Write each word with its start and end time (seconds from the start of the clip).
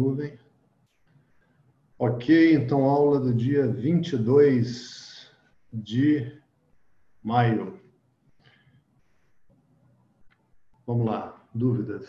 nuvem. 0.00 0.38
Ok, 1.98 2.54
então 2.54 2.84
aula 2.84 3.20
do 3.20 3.34
dia 3.34 3.68
22 3.68 5.30
de 5.70 6.32
maio. 7.22 7.78
Vamos 10.86 11.06
lá, 11.06 11.46
dúvidas? 11.54 12.08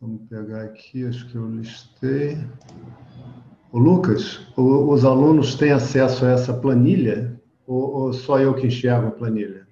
Vamos 0.00 0.26
pegar 0.28 0.62
aqui, 0.62 1.06
acho 1.06 1.28
que 1.28 1.36
eu 1.36 1.50
listei. 1.50 2.38
O 3.70 3.78
Lucas, 3.78 4.40
os 4.56 5.04
alunos 5.04 5.54
têm 5.54 5.72
acesso 5.72 6.24
a 6.24 6.30
essa 6.30 6.54
planilha 6.54 7.38
ou 7.66 8.12
só 8.14 8.40
eu 8.40 8.54
que 8.54 8.66
enxergo 8.66 9.08
a 9.08 9.10
planilha? 9.10 9.66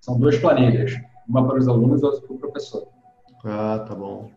São 0.00 0.18
duas 0.18 0.38
planilhas, 0.38 0.92
uma 1.28 1.46
para 1.46 1.58
os 1.58 1.68
alunos 1.68 2.00
e 2.00 2.04
outra 2.06 2.22
para 2.22 2.34
o 2.34 2.38
professor. 2.38 2.95
Ah, 3.44 3.84
tá 3.86 3.94
bom. 3.94 4.30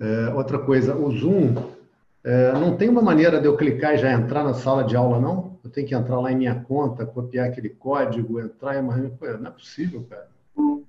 É, 0.00 0.34
outra 0.34 0.58
coisa, 0.58 0.94
o 0.94 1.10
Zoom 1.10 1.54
é, 2.24 2.52
não 2.52 2.76
tem 2.76 2.88
uma 2.88 3.02
maneira 3.02 3.40
de 3.40 3.46
eu 3.46 3.56
clicar 3.56 3.94
e 3.94 3.98
já 3.98 4.12
entrar 4.12 4.44
na 4.44 4.52
sala 4.52 4.84
de 4.84 4.96
aula, 4.96 5.20
não? 5.20 5.58
Eu 5.62 5.70
tenho 5.70 5.86
que 5.86 5.94
entrar 5.94 6.20
lá 6.20 6.30
em 6.30 6.36
minha 6.36 6.60
conta, 6.60 7.06
copiar 7.06 7.48
aquele 7.48 7.70
código, 7.70 8.40
entrar 8.40 8.76
em 8.76 8.80
uma 8.80 8.96
Não 8.96 9.46
é 9.46 9.50
possível, 9.50 10.06
cara. 10.08 10.28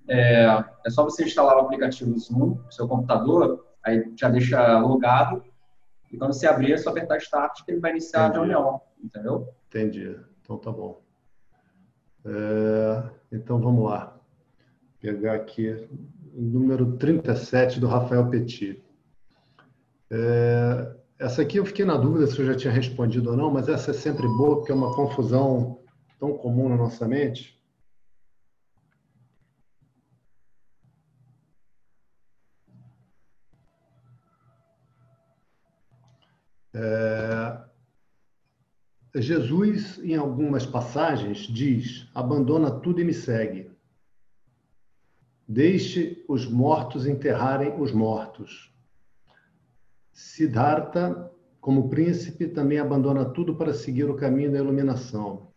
É, 0.07 0.45
é 0.85 0.89
só 0.89 1.03
você 1.03 1.23
instalar 1.23 1.57
o 1.57 1.61
aplicativo 1.61 2.17
Zoom 2.17 2.59
no 2.63 2.71
seu 2.71 2.87
computador, 2.87 3.65
aí 3.83 4.11
já 4.15 4.29
deixa 4.29 4.79
logado, 4.79 5.43
e 6.11 6.17
quando 6.17 6.33
você 6.33 6.47
abrir, 6.47 6.73
é 6.73 6.77
só 6.77 6.89
apertar 6.89 7.17
Start 7.17 7.63
que 7.65 7.71
ele 7.71 7.81
vai 7.81 7.91
iniciar 7.91 8.29
Entendi. 8.29 8.37
a 8.37 8.39
reunião, 8.39 8.81
entendeu? 9.03 9.49
Entendi. 9.67 10.17
Então 10.41 10.57
tá 10.57 10.71
bom. 10.71 11.01
É, 12.25 13.03
então 13.31 13.59
vamos 13.59 13.83
lá. 13.83 14.17
Pegar 14.99 15.33
aqui 15.33 15.87
número 16.37 16.97
37 16.97 17.79
do 17.79 17.87
Rafael 17.87 18.29
Petit. 18.29 18.83
É, 20.11 20.95
essa 21.19 21.41
aqui 21.41 21.57
eu 21.57 21.65
fiquei 21.65 21.83
na 21.83 21.97
dúvida 21.97 22.27
se 22.27 22.39
eu 22.39 22.45
já 22.45 22.55
tinha 22.55 22.71
respondido 22.71 23.31
ou 23.31 23.37
não, 23.37 23.51
mas 23.51 23.67
essa 23.67 23.91
é 23.91 23.93
sempre 23.93 24.27
boa, 24.27 24.57
porque 24.57 24.71
é 24.71 24.75
uma 24.75 24.95
confusão 24.95 25.79
tão 26.19 26.37
comum 26.37 26.69
na 26.69 26.77
nossa 26.77 27.07
mente. 27.07 27.57
É, 36.73 37.67
Jesus, 39.15 39.97
em 40.03 40.15
algumas 40.15 40.65
passagens, 40.65 41.39
diz: 41.47 42.07
abandona 42.13 42.69
tudo 42.69 43.01
e 43.01 43.03
me 43.03 43.13
segue. 43.13 43.76
Deixe 45.47 46.25
os 46.27 46.45
mortos 46.45 47.07
enterrarem 47.07 47.79
os 47.79 47.93
mortos. 47.93 48.73
Siddhartha, 50.11 51.31
como 51.61 51.89
príncipe, 51.89 52.47
também 52.47 52.79
abandona 52.79 53.23
tudo 53.23 53.55
para 53.55 53.73
seguir 53.73 54.09
o 54.09 54.15
caminho 54.15 54.51
da 54.51 54.57
iluminação. 54.57 55.47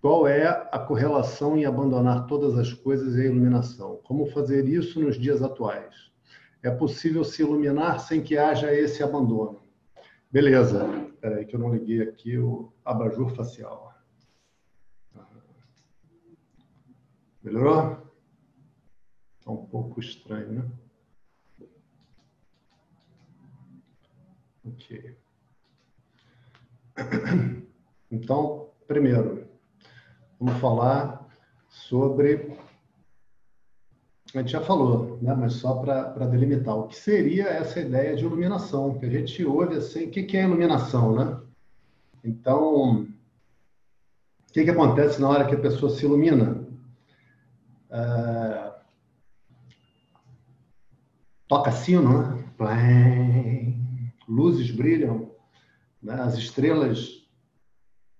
Qual 0.00 0.28
é 0.28 0.46
a 0.46 0.78
correlação 0.78 1.56
em 1.56 1.64
abandonar 1.64 2.26
todas 2.26 2.56
as 2.56 2.72
coisas 2.72 3.16
e 3.16 3.22
a 3.22 3.24
iluminação? 3.26 4.00
Como 4.04 4.26
fazer 4.26 4.68
isso 4.68 5.00
nos 5.00 5.18
dias 5.18 5.42
atuais? 5.42 6.10
É 6.62 6.70
possível 6.70 7.24
se 7.24 7.42
iluminar 7.42 8.00
sem 8.00 8.22
que 8.22 8.38
haja 8.38 8.72
esse 8.72 9.02
abandono? 9.02 9.60
Beleza. 10.30 10.86
Espera 11.14 11.36
aí 11.36 11.44
que 11.44 11.56
eu 11.56 11.60
não 11.60 11.74
liguei 11.74 12.02
aqui 12.02 12.38
o 12.38 12.72
abajur 12.84 13.34
facial. 13.34 13.92
Melhorou? 17.42 18.09
Está 19.50 19.62
um 19.62 19.66
pouco 19.66 19.98
estranho, 19.98 20.52
né? 20.52 20.64
Ok. 24.64 25.16
Então, 28.12 28.70
primeiro, 28.88 29.46
vamos 30.38 30.60
falar 30.60 31.28
sobre 31.68 32.56
a 34.34 34.38
gente 34.38 34.50
já 34.50 34.60
falou, 34.60 35.18
né? 35.22 35.34
mas 35.34 35.54
só 35.54 35.76
para 35.76 36.26
delimitar, 36.26 36.76
o 36.76 36.88
que 36.88 36.96
seria 36.96 37.48
essa 37.48 37.80
ideia 37.80 38.14
de 38.14 38.24
iluminação? 38.24 38.98
Que 38.98 39.06
a 39.06 39.10
gente 39.10 39.44
ouve 39.44 39.76
assim, 39.76 40.06
o 40.06 40.10
que, 40.10 40.24
que 40.24 40.36
é 40.36 40.44
iluminação, 40.44 41.14
né? 41.14 41.40
Então, 42.24 43.02
o 43.02 44.52
que, 44.52 44.64
que 44.64 44.70
acontece 44.70 45.20
na 45.20 45.28
hora 45.28 45.46
que 45.46 45.54
a 45.54 45.60
pessoa 45.60 45.90
se 45.90 46.04
ilumina? 46.04 46.64
É... 47.90 48.29
Toca 51.50 51.72
sino, 51.72 52.36
né? 52.60 53.74
Luzes 54.28 54.70
brilham, 54.70 55.34
né? 56.00 56.14
as 56.14 56.38
estrelas 56.38 57.28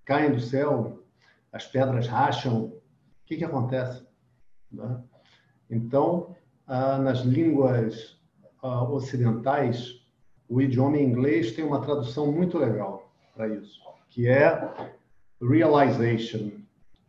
caem 0.03 0.33
do 0.33 0.41
céu, 0.41 1.01
as 1.49 1.65
pedras 1.65 2.09
racham. 2.09 2.65
O 2.65 2.81
que, 3.25 3.37
que 3.37 3.45
acontece? 3.45 4.05
Né? 4.69 5.01
Então, 5.69 6.35
ah, 6.67 6.97
nas 6.97 7.19
línguas 7.19 8.19
ah, 8.61 8.83
ocidentais, 8.83 10.05
o 10.49 10.61
idioma 10.61 10.97
inglês 10.97 11.53
tem 11.53 11.63
uma 11.63 11.79
tradução 11.79 12.29
muito 12.29 12.57
legal 12.57 13.13
para 13.33 13.47
isso, 13.47 13.79
que 14.09 14.27
é 14.27 14.73
realization, 15.41 16.51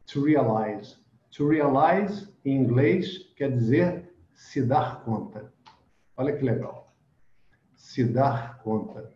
to 0.06 0.22
realize. 0.22 0.97
To 1.32 1.49
realize, 1.49 2.32
em 2.44 2.59
inglês, 2.59 3.19
quer 3.34 3.50
dizer 3.50 4.15
se 4.32 4.62
dar 4.62 5.03
conta. 5.03 5.51
Olha 6.17 6.37
que 6.37 6.45
legal. 6.45 6.93
Se 7.75 8.05
dar 8.05 8.59
conta. 8.62 9.12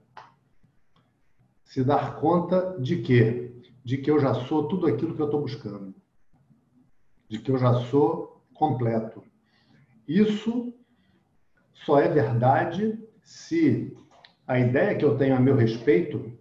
Se 1.64 1.84
dar 1.84 2.16
conta 2.16 2.78
de 2.80 3.02
quê? 3.02 3.54
De 3.84 3.98
que 3.98 4.10
eu 4.10 4.18
já 4.18 4.34
sou 4.34 4.68
tudo 4.68 4.86
aquilo 4.86 5.14
que 5.14 5.22
eu 5.22 5.26
estou 5.26 5.40
buscando. 5.40 5.94
De 7.28 7.38
que 7.38 7.50
eu 7.50 7.58
já 7.58 7.74
sou 7.86 8.42
completo 8.54 9.22
isso 10.06 10.72
só 11.72 11.98
é 11.98 12.08
verdade 12.08 12.98
se 13.22 13.96
a 14.46 14.58
ideia 14.58 14.96
que 14.96 15.04
eu 15.04 15.16
tenho 15.18 15.34
a 15.34 15.40
meu 15.40 15.56
respeito, 15.56 16.32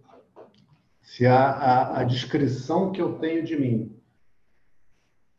se 1.02 1.26
a, 1.26 1.50
a, 1.50 2.00
a 2.00 2.04
descrição 2.04 2.92
que 2.92 3.02
eu 3.02 3.18
tenho 3.18 3.44
de 3.44 3.56
mim, 3.56 4.00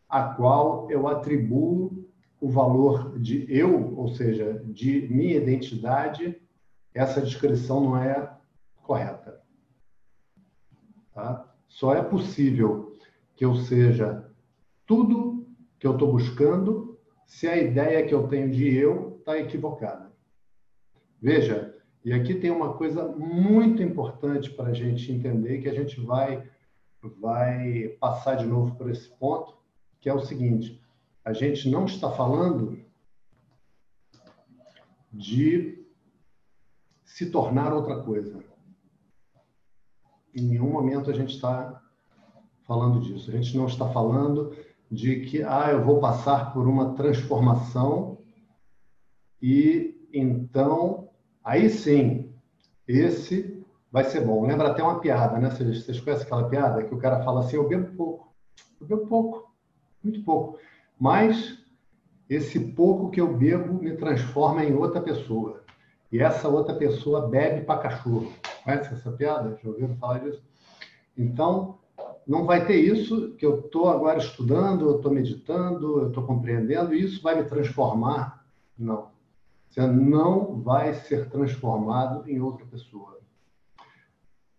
a 0.10 0.24
qual 0.24 0.92
eu 0.92 1.08
atribuo 1.08 2.07
o 2.40 2.50
valor 2.50 3.18
de 3.20 3.46
eu, 3.50 3.96
ou 3.98 4.10
seja, 4.10 4.62
de 4.66 5.08
minha 5.10 5.38
identidade, 5.38 6.40
essa 6.94 7.22
descrição 7.22 7.82
não 7.82 7.98
é 7.98 8.32
correta. 8.84 9.42
Tá? 11.14 11.52
Só 11.68 11.96
é 11.96 12.02
possível 12.02 12.96
que 13.36 13.44
eu 13.44 13.56
seja 13.56 14.30
tudo 14.86 15.48
que 15.80 15.86
eu 15.86 15.94
estou 15.94 16.12
buscando 16.12 16.98
se 17.26 17.48
a 17.48 17.58
ideia 17.58 18.06
que 18.06 18.14
eu 18.14 18.28
tenho 18.28 18.50
de 18.50 18.74
eu 18.76 19.18
está 19.20 19.38
equivocada. 19.38 20.12
Veja, 21.22 21.76
e 22.06 22.14
aqui 22.14 22.36
tem 22.36 22.50
uma 22.50 22.74
coisa 22.74 23.06
muito 23.08 23.84
importante 23.84 24.50
para 24.52 24.70
a 24.70 24.74
gente 24.74 25.12
entender, 25.12 25.62
que 25.62 25.68
a 25.68 25.74
gente 25.74 26.00
vai, 26.00 26.48
vai 27.20 27.90
passar 28.00 28.36
de 28.36 28.46
novo 28.46 28.76
por 28.76 28.90
esse 28.90 29.10
ponto, 29.10 29.58
que 30.00 30.08
é 30.08 30.14
o 30.14 30.22
seguinte: 30.22 30.82
a 31.28 31.34
gente 31.34 31.70
não 31.70 31.84
está 31.84 32.10
falando 32.10 32.80
de 35.12 35.86
se 37.04 37.30
tornar 37.30 37.74
outra 37.74 38.02
coisa. 38.02 38.42
Em 40.34 40.42
nenhum 40.42 40.72
momento 40.72 41.12
a 41.12 41.14
gente 41.14 41.36
está 41.36 41.84
falando 42.66 43.02
disso. 43.02 43.30
A 43.30 43.34
gente 43.34 43.58
não 43.58 43.66
está 43.66 43.90
falando 43.90 44.56
de 44.90 45.26
que 45.26 45.44
ah, 45.44 45.70
eu 45.70 45.84
vou 45.84 46.00
passar 46.00 46.54
por 46.54 46.66
uma 46.66 46.96
transformação 46.96 48.20
e 49.42 50.08
então 50.14 51.10
aí 51.44 51.70
sim 51.70 52.34
esse 52.88 53.66
vai 53.92 54.06
ser 54.06 54.26
bom. 54.26 54.46
Lembra 54.46 54.70
até 54.70 54.82
uma 54.82 55.02
piada, 55.02 55.38
né? 55.40 55.50
Vocês, 55.50 55.84
vocês 55.84 56.00
conhecem 56.00 56.26
aquela 56.26 56.48
piada 56.48 56.86
que 56.86 56.96
o 56.96 57.00
cara 57.00 57.22
fala 57.26 57.42
assim: 57.42 57.58
eu 57.58 57.68
bebo 57.68 57.98
pouco, 57.98 58.34
eu 58.80 58.88
bebo 58.88 59.08
pouco, 59.08 59.54
muito 60.02 60.24
pouco, 60.24 60.58
mas 61.00 61.58
esse 62.30 62.60
pouco 62.60 63.10
que 63.10 63.22
eu 63.22 63.36
bebo 63.36 63.82
me 63.82 63.96
transforma 63.96 64.64
em 64.64 64.74
outra 64.74 65.02
pessoa. 65.02 65.64
E 66.12 66.20
essa 66.20 66.48
outra 66.48 66.76
pessoa 66.76 67.28
bebe 67.28 67.66
para 67.66 67.82
cachorro. 67.82 68.32
Conhece 68.64 68.94
essa 68.94 69.12
piada? 69.12 69.58
Já 69.62 69.70
ouviram 69.70 69.96
falar 69.98 70.20
disso? 70.20 70.42
Então, 71.18 71.80
não 72.26 72.46
vai 72.46 72.66
ter 72.66 72.76
isso 72.76 73.32
que 73.36 73.46
eu 73.46 73.60
estou 73.62 73.90
agora 73.90 74.18
estudando, 74.18 74.90
eu 74.90 74.98
estou 74.98 75.12
meditando, 75.12 76.02
eu 76.02 76.08
estou 76.10 76.26
compreendendo, 76.26 76.94
e 76.94 77.02
isso 77.02 77.22
vai 77.22 77.36
me 77.36 77.48
transformar. 77.48 78.46
Não. 78.78 79.10
Você 79.70 79.86
não 79.86 80.62
vai 80.62 80.94
ser 80.94 81.30
transformado 81.30 82.30
em 82.30 82.40
outra 82.40 82.66
pessoa. 82.66 83.20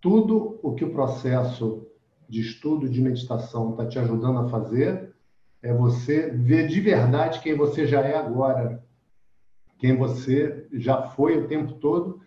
Tudo 0.01 0.59
o 0.63 0.75
que 0.75 0.85
o 0.85 0.93
processo 0.93 1.87
de 2.29 2.41
estudo, 2.41 2.89
de 2.89 3.01
meditação 3.01 3.71
está 3.71 3.87
te 3.87 3.99
ajudando 3.99 4.39
a 4.39 4.49
fazer 4.49 5.15
é 5.63 5.73
você 5.73 6.31
ver 6.31 6.69
de 6.69 6.81
verdade 6.81 7.41
quem 7.41 7.57
você 7.57 7.87
já 7.87 8.01
é 8.01 8.17
agora. 8.17 8.85
quem 9.79 9.97
você 9.97 10.67
já 10.73 11.03
foi 11.03 11.39
o 11.39 11.47
tempo 11.47 11.75
todo, 11.75 12.21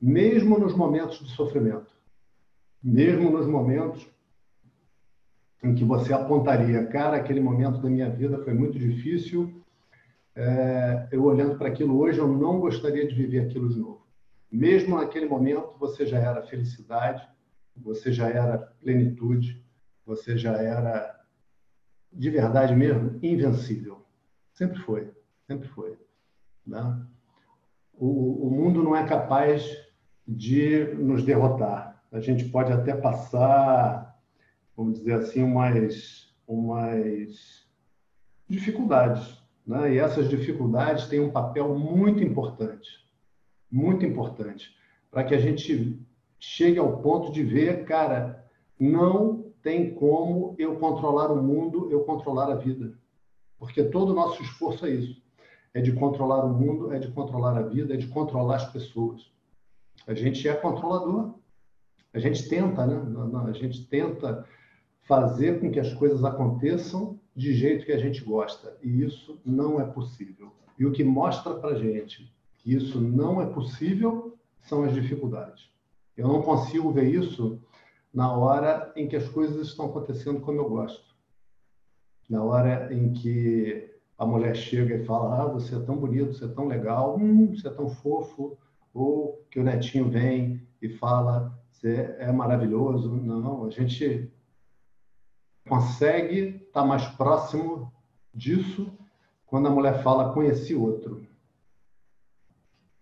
mesmo 0.00 0.58
nos 0.58 0.74
momentos 0.74 1.18
de 1.18 1.30
sofrimento, 1.30 1.92
mesmo 2.82 3.30
nos 3.30 3.46
momentos 3.46 4.08
em 5.62 5.74
que 5.74 5.84
você 5.84 6.12
apontaria, 6.12 6.86
cara, 6.86 7.16
aquele 7.16 7.40
momento 7.40 7.80
da 7.80 7.88
minha 7.88 8.10
vida 8.10 8.42
foi 8.44 8.52
muito 8.52 8.78
difícil, 8.78 9.62
é, 10.34 11.08
eu 11.10 11.24
olhando 11.24 11.58
para 11.58 11.68
aquilo 11.68 11.98
hoje, 11.98 12.18
eu 12.18 12.28
não 12.28 12.60
gostaria 12.60 13.06
de 13.06 13.14
viver 13.14 13.40
aquilo 13.40 13.68
de 13.68 13.78
novo. 13.78 14.06
Mesmo 14.50 14.96
naquele 14.96 15.26
momento, 15.26 15.74
você 15.78 16.06
já 16.06 16.18
era 16.18 16.42
felicidade, 16.42 17.28
você 17.76 18.12
já 18.12 18.28
era 18.28 18.56
plenitude, 18.80 19.62
você 20.06 20.38
já 20.38 20.56
era, 20.56 21.17
de 22.12 22.30
verdade 22.30 22.74
mesmo, 22.74 23.18
invencível. 23.22 24.04
Sempre 24.52 24.78
foi, 24.80 25.10
sempre 25.46 25.68
foi. 25.68 25.96
Né? 26.66 27.00
O, 27.94 28.48
o 28.48 28.50
mundo 28.50 28.82
não 28.82 28.94
é 28.96 29.06
capaz 29.06 29.64
de 30.26 30.84
nos 30.94 31.24
derrotar. 31.24 32.02
A 32.10 32.20
gente 32.20 32.44
pode 32.46 32.72
até 32.72 32.94
passar, 32.94 34.18
vamos 34.76 34.98
dizer 34.98 35.14
assim, 35.14 35.42
umas, 35.42 36.34
umas 36.46 37.66
dificuldades. 38.48 39.40
Né? 39.66 39.94
E 39.94 39.98
essas 39.98 40.28
dificuldades 40.28 41.06
têm 41.06 41.20
um 41.20 41.30
papel 41.30 41.78
muito 41.78 42.22
importante, 42.22 43.06
muito 43.70 44.04
importante, 44.04 44.74
para 45.10 45.24
que 45.24 45.34
a 45.34 45.38
gente 45.38 46.00
chegue 46.38 46.78
ao 46.78 47.02
ponto 47.02 47.32
de 47.32 47.42
ver, 47.42 47.84
cara, 47.84 48.44
não 48.78 49.47
tem 49.62 49.94
como 49.94 50.54
eu 50.58 50.76
controlar 50.76 51.30
o 51.30 51.42
mundo, 51.42 51.88
eu 51.90 52.04
controlar 52.04 52.50
a 52.50 52.56
vida. 52.56 52.92
Porque 53.58 53.82
todo 53.82 54.10
o 54.10 54.14
nosso 54.14 54.42
esforço 54.42 54.86
é 54.86 54.90
isso. 54.90 55.20
É 55.74 55.80
de 55.80 55.92
controlar 55.92 56.44
o 56.44 56.52
mundo, 56.52 56.92
é 56.92 56.98
de 56.98 57.10
controlar 57.10 57.56
a 57.56 57.62
vida, 57.62 57.94
é 57.94 57.96
de 57.96 58.06
controlar 58.06 58.56
as 58.56 58.72
pessoas. 58.72 59.30
A 60.06 60.14
gente 60.14 60.48
é 60.48 60.54
controlador. 60.54 61.34
A 62.12 62.18
gente 62.18 62.48
tenta, 62.48 62.86
né? 62.86 63.00
A 63.46 63.52
gente 63.52 63.86
tenta 63.86 64.46
fazer 65.02 65.60
com 65.60 65.70
que 65.70 65.80
as 65.80 65.92
coisas 65.94 66.24
aconteçam 66.24 67.18
de 67.34 67.52
jeito 67.52 67.84
que 67.84 67.92
a 67.92 67.98
gente 67.98 68.24
gosta. 68.24 68.76
E 68.82 69.02
isso 69.02 69.40
não 69.44 69.80
é 69.80 69.84
possível. 69.84 70.52
E 70.78 70.86
o 70.86 70.92
que 70.92 71.04
mostra 71.04 71.54
para 71.54 71.74
gente 71.74 72.32
que 72.58 72.74
isso 72.74 73.00
não 73.00 73.40
é 73.40 73.46
possível 73.46 74.36
são 74.62 74.84
as 74.84 74.92
dificuldades. 74.92 75.70
Eu 76.16 76.28
não 76.28 76.42
consigo 76.42 76.90
ver 76.90 77.08
isso 77.08 77.60
na 78.12 78.32
hora 78.32 78.92
em 78.96 79.08
que 79.08 79.16
as 79.16 79.28
coisas 79.28 79.68
estão 79.68 79.86
acontecendo 79.86 80.40
como 80.40 80.60
eu 80.60 80.68
gosto. 80.68 81.16
Na 82.28 82.42
hora 82.42 82.92
em 82.92 83.12
que 83.12 83.90
a 84.16 84.26
mulher 84.26 84.54
chega 84.54 84.96
e 84.96 85.04
fala: 85.04 85.42
Ah, 85.42 85.46
você 85.46 85.76
é 85.76 85.80
tão 85.80 85.96
bonito, 85.96 86.34
você 86.34 86.44
é 86.44 86.48
tão 86.48 86.66
legal, 86.66 87.16
hum, 87.16 87.54
você 87.54 87.68
é 87.68 87.70
tão 87.70 87.88
fofo. 87.88 88.58
Ou 88.92 89.44
que 89.50 89.60
o 89.60 89.64
netinho 89.64 90.10
vem 90.10 90.66
e 90.82 90.88
fala: 90.88 91.58
Você 91.70 92.16
é 92.18 92.32
maravilhoso. 92.32 93.14
Não, 93.14 93.64
a 93.64 93.70
gente 93.70 94.30
consegue 95.68 96.64
estar 96.66 96.84
mais 96.84 97.06
próximo 97.06 97.92
disso 98.34 98.92
quando 99.46 99.68
a 99.68 99.70
mulher 99.70 100.02
fala: 100.02 100.32
Conheci 100.32 100.74
outro. 100.74 101.26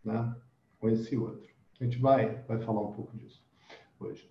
Né? 0.04 0.36
Conheci 0.78 1.16
outro. 1.16 1.48
A 1.80 1.84
gente 1.84 1.98
vai, 1.98 2.42
vai 2.42 2.60
falar 2.60 2.80
um 2.80 2.92
pouco 2.92 3.16
disso 3.16 3.44
hoje. 3.98 4.30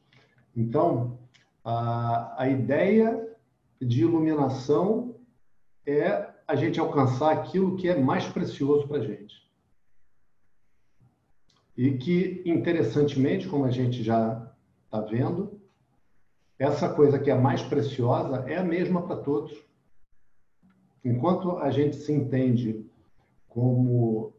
Então, 0.56 1.20
a, 1.64 2.44
a 2.44 2.48
ideia 2.48 3.36
de 3.82 4.02
iluminação 4.02 5.16
é 5.86 6.30
a 6.48 6.56
gente 6.56 6.80
alcançar 6.80 7.32
aquilo 7.32 7.76
que 7.76 7.90
é 7.90 8.00
mais 8.00 8.26
precioso 8.28 8.88
para 8.88 8.98
a 8.98 9.04
gente. 9.04 9.36
E 11.76 11.98
que, 11.98 12.42
interessantemente, 12.46 13.48
como 13.48 13.66
a 13.66 13.72
gente 13.72 14.02
já 14.02 14.50
está 14.86 15.02
vendo, 15.02 15.60
essa 16.58 16.88
coisa 16.94 17.20
que 17.20 17.30
é 17.30 17.36
mais 17.36 17.62
preciosa 17.62 18.46
é 18.48 18.58
a 18.58 18.64
mesma 18.64 19.06
para 19.06 19.18
todos. 19.18 19.54
Enquanto 21.04 21.58
a 21.58 21.70
gente 21.70 21.98
se 21.98 22.14
entende 22.14 22.90
como 23.50 24.34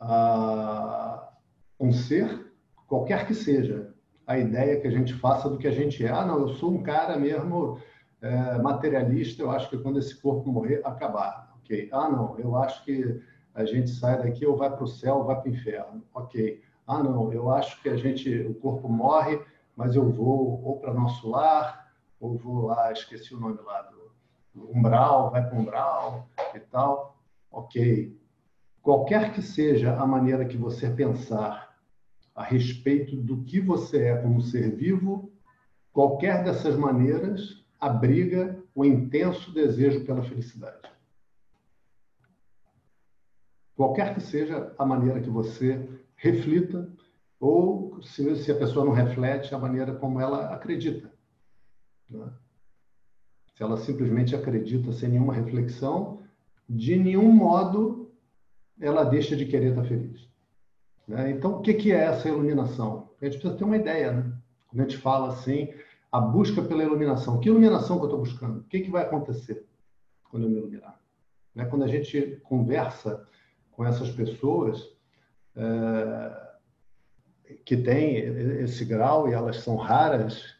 ah, 0.00 1.32
um 1.80 1.92
ser, 1.92 2.52
qualquer 2.86 3.26
que 3.26 3.34
seja, 3.34 3.95
a 4.26 4.36
ideia 4.38 4.80
que 4.80 4.88
a 4.88 4.90
gente 4.90 5.14
faça 5.14 5.48
do 5.48 5.56
que 5.56 5.68
a 5.68 5.72
gente 5.72 6.04
é. 6.04 6.10
Ah, 6.10 6.24
não, 6.24 6.40
eu 6.40 6.48
sou 6.48 6.72
um 6.72 6.82
cara 6.82 7.16
mesmo 7.16 7.78
é, 8.20 8.58
materialista, 8.58 9.42
eu 9.42 9.50
acho 9.50 9.70
que 9.70 9.78
quando 9.78 9.98
esse 9.98 10.20
corpo 10.20 10.50
morrer, 10.50 10.80
acabar. 10.84 11.54
Ok. 11.60 11.88
Ah, 11.92 12.08
não, 12.08 12.38
eu 12.38 12.56
acho 12.56 12.84
que 12.84 13.22
a 13.54 13.64
gente 13.64 13.90
sai 13.90 14.18
daqui 14.18 14.44
ou 14.44 14.56
vai 14.56 14.70
para 14.70 14.84
o 14.84 14.88
céu 14.88 15.18
ou 15.18 15.24
vai 15.24 15.40
para 15.40 15.50
o 15.50 15.54
inferno. 15.54 16.02
Ok. 16.12 16.60
Ah, 16.86 17.02
não, 17.02 17.32
eu 17.32 17.50
acho 17.50 17.80
que 17.82 17.88
a 17.88 17.96
gente, 17.96 18.30
o 18.40 18.54
corpo 18.54 18.88
morre, 18.88 19.40
mas 19.76 19.94
eu 19.94 20.10
vou 20.10 20.62
ou 20.64 20.78
para 20.80 20.92
nosso 20.92 21.28
lar, 21.28 21.92
ou 22.20 22.36
vou 22.36 22.66
lá, 22.66 22.92
esqueci 22.92 23.34
o 23.34 23.40
nome 23.40 23.58
lá 23.64 23.82
do 23.82 24.70
umbral, 24.72 25.30
vai 25.30 25.46
para 25.46 25.56
o 25.56 25.60
umbral 25.60 26.28
e 26.54 26.60
tal. 26.60 27.16
Ok. 27.50 28.16
Qualquer 28.82 29.32
que 29.32 29.42
seja 29.42 29.94
a 29.96 30.06
maneira 30.06 30.44
que 30.44 30.56
você 30.56 30.88
pensar 30.88 31.65
a 32.36 32.44
respeito 32.44 33.16
do 33.16 33.42
que 33.44 33.58
você 33.58 34.08
é 34.08 34.16
como 34.18 34.42
ser 34.42 34.76
vivo, 34.76 35.32
qualquer 35.90 36.44
dessas 36.44 36.76
maneiras 36.76 37.64
abriga 37.80 38.62
o 38.74 38.84
intenso 38.84 39.50
desejo 39.52 40.04
pela 40.04 40.22
felicidade. 40.22 40.92
Qualquer 43.74 44.14
que 44.14 44.20
seja 44.20 44.74
a 44.78 44.84
maneira 44.84 45.20
que 45.20 45.30
você 45.30 45.88
reflita, 46.14 46.90
ou 47.40 48.02
se, 48.02 48.36
se 48.36 48.52
a 48.52 48.58
pessoa 48.58 48.84
não 48.84 48.92
reflete, 48.92 49.54
a 49.54 49.58
maneira 49.58 49.94
como 49.94 50.20
ela 50.20 50.54
acredita. 50.54 51.10
Né? 52.08 52.30
Se 53.54 53.62
ela 53.62 53.78
simplesmente 53.78 54.36
acredita 54.36 54.92
sem 54.92 55.08
nenhuma 55.08 55.32
reflexão, 55.32 56.22
de 56.68 56.96
nenhum 56.96 57.30
modo 57.32 58.10
ela 58.78 59.04
deixa 59.04 59.34
de 59.34 59.46
querer 59.46 59.70
estar 59.70 59.84
feliz. 59.84 60.28
Né? 61.06 61.30
Então, 61.30 61.58
o 61.58 61.62
que 61.62 61.92
é 61.92 62.04
essa 62.04 62.28
iluminação? 62.28 63.10
A 63.20 63.24
gente 63.24 63.38
precisa 63.38 63.56
ter 63.56 63.64
uma 63.64 63.76
ideia. 63.76 64.12
Né? 64.12 64.32
Quando 64.66 64.80
a 64.80 64.84
gente 64.84 64.98
fala 64.98 65.28
assim, 65.28 65.72
a 66.10 66.20
busca 66.20 66.62
pela 66.62 66.82
iluminação. 66.82 67.40
Que 67.40 67.48
iluminação 67.48 67.96
que 67.98 68.04
eu 68.04 68.08
estou 68.08 68.20
buscando? 68.20 68.60
O 68.60 68.64
que, 68.64 68.80
que 68.80 68.90
vai 68.90 69.02
acontecer 69.04 69.66
quando 70.24 70.44
eu 70.44 70.50
me 70.50 70.56
iluminar? 70.56 71.00
Né? 71.54 71.64
Quando 71.66 71.84
a 71.84 71.88
gente 71.88 72.40
conversa 72.44 73.26
com 73.70 73.84
essas 73.84 74.10
pessoas 74.10 74.82
é, 75.54 76.46
que 77.64 77.76
têm 77.76 78.16
esse 78.62 78.84
grau, 78.84 79.28
e 79.28 79.32
elas 79.32 79.58
são 79.58 79.76
raras, 79.76 80.56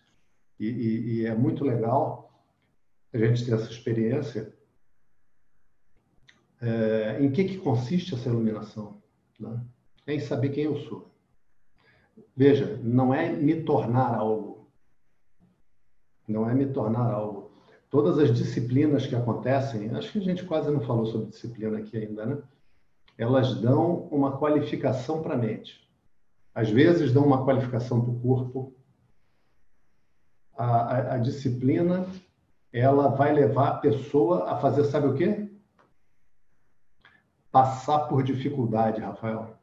e, 0.59 0.69
e, 0.69 1.12
e 1.12 1.26
é 1.26 1.35
muito 1.35 1.65
legal 1.65 2.26
a 3.12 3.19
gente 3.19 3.45
ter 3.45 3.55
essa 3.55 3.71
experiência, 3.71 4.55
é, 6.61 7.19
em 7.21 7.31
que, 7.31 7.45
que 7.45 7.59
consiste 7.59 8.15
essa 8.15 8.29
iluminação? 8.29 9.03
Né? 9.38 9.61
Em 10.07 10.21
saber 10.21 10.51
quem 10.51 10.65
eu 10.65 10.77
sou. 10.83 11.11
Veja, 12.37 12.79
não 12.83 13.13
é 13.13 13.31
me 13.31 13.63
tornar 13.63 14.15
algo. 14.15 14.69
Não 16.29 16.49
é 16.49 16.55
me 16.55 16.67
tornar 16.67 17.11
algo. 17.11 17.51
Todas 17.91 18.19
as 18.19 18.35
disciplinas 18.37 19.07
que 19.07 19.15
acontecem, 19.15 19.91
acho 19.95 20.13
que 20.13 20.19
a 20.19 20.23
gente 20.23 20.45
quase 20.45 20.71
não 20.71 20.81
falou 20.81 21.07
sobre 21.07 21.31
disciplina 21.31 21.79
aqui 21.79 21.97
ainda, 21.97 22.27
né? 22.27 22.39
Elas 23.17 23.55
dão 23.61 24.09
uma 24.11 24.37
qualificação 24.37 25.23
para 25.23 25.35
a 25.35 25.39
mente. 25.39 25.89
Às 26.55 26.69
vezes 26.69 27.13
dão 27.13 27.25
uma 27.25 27.45
qualificação 27.45 28.01
para 28.01 28.11
o 28.11 28.21
corpo. 28.21 28.75
A, 30.57 30.65
a, 30.65 31.15
a 31.15 31.19
disciplina, 31.19 32.07
ela 32.73 33.09
vai 33.09 33.33
levar 33.33 33.69
a 33.69 33.79
pessoa 33.79 34.51
a 34.51 34.59
fazer, 34.59 34.85
sabe 34.85 35.07
o 35.07 35.15
quê? 35.15 35.49
Passar 37.51 38.01
por 38.09 38.23
dificuldade, 38.23 39.01
Rafael. 39.01 39.57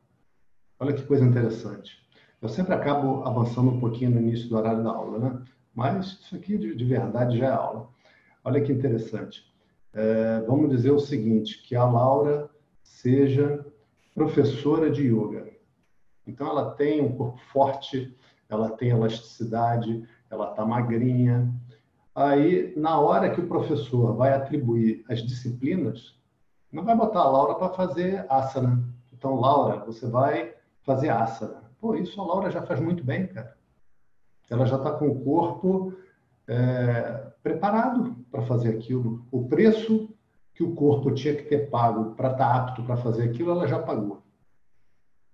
Olha 0.84 0.92
que 0.92 1.04
coisa 1.04 1.24
interessante. 1.24 1.98
Eu 2.42 2.50
sempre 2.50 2.74
acabo 2.74 3.24
avançando 3.24 3.70
um 3.70 3.80
pouquinho 3.80 4.12
no 4.12 4.20
início 4.20 4.50
do 4.50 4.58
horário 4.58 4.84
da 4.84 4.90
aula, 4.90 5.18
né? 5.18 5.42
Mas 5.74 6.08
isso 6.08 6.36
aqui 6.36 6.58
de, 6.58 6.76
de 6.76 6.84
verdade 6.84 7.38
já 7.38 7.46
é 7.46 7.52
aula. 7.52 7.88
Olha 8.44 8.60
que 8.60 8.70
interessante. 8.70 9.50
É, 9.94 10.42
vamos 10.42 10.70
dizer 10.70 10.92
o 10.92 11.00
seguinte, 11.00 11.64
que 11.64 11.74
a 11.74 11.86
Laura 11.86 12.50
seja 12.84 13.66
professora 14.14 14.92
de 14.92 15.04
yoga. 15.04 15.48
Então 16.28 16.48
ela 16.48 16.72
tem 16.72 17.00
um 17.00 17.16
corpo 17.16 17.40
forte, 17.54 18.14
ela 18.50 18.70
tem 18.70 18.90
elasticidade, 18.90 20.06
ela 20.30 20.50
está 20.50 20.66
magrinha. 20.66 21.50
Aí, 22.14 22.74
na 22.76 23.00
hora 23.00 23.30
que 23.30 23.40
o 23.40 23.48
professor 23.48 24.18
vai 24.18 24.34
atribuir 24.34 25.06
as 25.08 25.24
disciplinas, 25.24 26.20
não 26.70 26.84
vai 26.84 26.94
botar 26.94 27.22
a 27.22 27.30
Laura 27.30 27.56
para 27.56 27.70
fazer 27.70 28.26
asana. 28.30 28.84
Então, 29.14 29.40
Laura, 29.40 29.86
você 29.86 30.06
vai 30.06 30.62
fazer 30.84 31.10
asana. 31.10 31.64
Pô, 31.80 31.96
isso 31.96 32.20
a 32.22 32.26
Laura 32.26 32.52
já 32.52 32.62
faz 32.62 32.80
muito 32.80 33.04
bem, 33.04 33.28
cara. 33.28 33.58
Ela 34.50 34.66
já 34.66 34.78
está 34.78 34.92
com 34.92 35.08
o 35.08 35.24
corpo 35.24 35.94
é, 36.48 37.32
preparado 37.42 38.16
para 38.32 38.44
fazer 38.44 38.70
aquilo. 38.70 39.26
O 39.32 39.48
preço 39.48 40.10
que 40.54 40.64
o 40.64 40.76
corpo 40.76 41.12
tinha 41.12 41.36
que 41.36 41.44
ter 41.44 41.70
pago 41.70 42.14
para 42.16 42.32
estar 42.32 42.48
tá 42.50 42.56
apto 42.56 42.84
para 42.84 42.98
fazer 42.98 43.24
aquilo, 43.24 43.52
ela 43.52 43.68
já 43.68 43.80
pagou. 43.80 44.22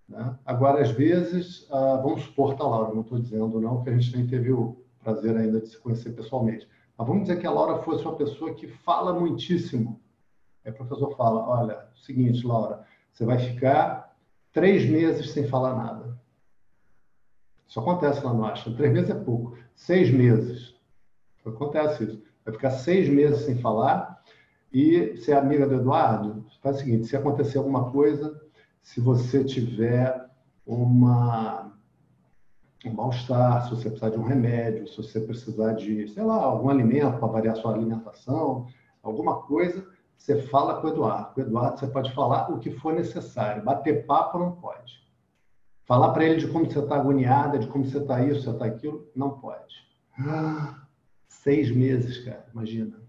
Né? 0.08 0.36
Agora, 0.46 0.82
às 0.82 0.92
vezes, 0.92 1.68
ah, 1.72 2.00
vamos 2.02 2.24
supor, 2.24 2.56
tá, 2.56 2.64
Laura, 2.64 2.94
não 2.94 3.02
estou 3.02 3.20
dizendo 3.20 3.60
não, 3.60 3.84
que 3.84 3.90
a 3.90 3.98
gente 3.98 4.16
nem 4.16 4.26
teve 4.26 4.52
o 4.52 4.78
prazer 5.04 5.36
ainda 5.36 5.60
de 5.60 5.68
se 5.68 5.78
conhecer 5.78 6.12
pessoalmente. 6.12 6.68
Mas 6.98 7.08
vamos 7.08 7.24
dizer 7.24 7.40
que 7.40 7.48
a 7.48 7.52
Laura 7.52 7.84
fosse 7.84 8.04
uma 8.04 8.16
pessoa 8.16 8.54
que 8.54 8.68
fala 8.68 9.14
muitíssimo. 9.14 10.02
Aí 10.66 10.72
o 10.72 10.76
professor 10.76 11.16
fala, 11.16 11.48
olha, 11.48 11.86
seguinte, 11.96 12.46
Laura, 12.46 12.84
você 13.12 13.26
vai 13.26 13.38
ficar 13.38 14.09
três 14.60 14.90
meses 14.90 15.32
sem 15.32 15.48
falar 15.48 15.76
nada. 15.76 16.20
Isso 17.68 17.80
acontece 17.80 18.24
lá 18.26 18.34
no 18.34 18.46
Ashton. 18.46 18.74
Três 18.74 18.92
meses 18.92 19.10
é 19.10 19.16
pouco. 19.16 19.58
Seis 19.74 20.12
meses. 20.12 20.76
Acontece 21.46 22.04
isso. 22.04 22.24
Vai 22.44 22.54
ficar 22.54 22.72
seis 22.72 23.08
meses 23.08 23.46
sem 23.46 23.58
falar 23.58 24.22
e 24.72 25.18
ser 25.18 25.32
é 25.32 25.36
amiga 25.36 25.68
do 25.68 25.76
Eduardo, 25.76 26.46
faz 26.62 26.76
o 26.76 26.80
seguinte, 26.80 27.08
se 27.08 27.16
acontecer 27.16 27.58
alguma 27.58 27.92
coisa, 27.92 28.40
se 28.82 29.02
você 29.02 29.44
tiver 29.44 30.30
uma 30.66 31.72
um 32.86 32.94
mal-estar, 32.94 33.64
se 33.64 33.72
você 33.72 33.90
precisar 33.90 34.12
de 34.12 34.18
um 34.18 34.24
remédio, 34.24 34.88
se 34.88 34.96
você 34.96 35.20
precisar 35.20 35.74
de, 35.74 36.08
sei 36.08 36.24
lá, 36.24 36.36
algum 36.36 36.70
alimento 36.70 37.18
para 37.18 37.28
variar 37.28 37.58
sua 37.58 37.74
alimentação, 37.74 38.68
alguma 39.04 39.42
coisa, 39.42 39.86
você 40.20 40.42
fala 40.44 40.80
com 40.80 40.88
o 40.88 40.90
Eduardo. 40.92 41.34
Com 41.34 41.42
o 41.42 41.44
Eduardo 41.44 41.80
você 41.80 41.88
pode 41.88 42.14
falar 42.14 42.52
o 42.52 42.60
que 42.60 42.72
for 42.72 42.94
necessário. 42.94 43.64
Bater 43.64 44.06
papo 44.06 44.38
não 44.38 44.52
pode. 44.52 45.00
Falar 45.86 46.12
para 46.12 46.26
ele 46.26 46.36
de 46.36 46.48
como 46.52 46.70
você 46.70 46.80
está 46.80 46.98
agoniada, 46.98 47.58
de 47.58 47.68
como 47.68 47.84
você 47.86 47.98
está 47.98 48.22
isso, 48.24 48.44
você 48.44 48.52
está 48.52 48.66
aquilo, 48.66 49.10
não 49.16 49.40
pode. 49.40 49.76
seis 51.28 51.72
meses, 51.72 52.24
cara, 52.24 52.46
imagina. 52.54 53.02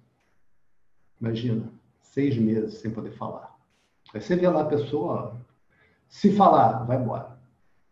Imagina, 1.21 1.71
seis 2.01 2.39
meses 2.39 2.79
sem 2.79 2.91
poder 2.91 3.11
falar. 3.11 3.55
Aí 4.15 4.21
você 4.21 4.35
vê 4.35 4.49
lá 4.49 4.63
a 4.63 4.67
pessoa, 4.67 5.37
se 6.09 6.35
falar, 6.35 6.85
vai 6.85 6.97
embora. 6.97 7.39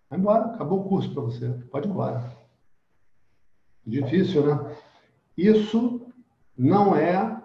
Vai 0.08 0.18
embora, 0.18 0.46
acabou 0.46 0.80
o 0.80 0.88
curso 0.88 1.12
para 1.12 1.22
você, 1.22 1.50
pode 1.70 1.86
ir 1.86 1.90
embora. 1.90 2.32
Difícil, 3.86 4.46
né? 4.46 4.76
Isso 5.36 6.06
não 6.56 6.96
é 6.96 7.37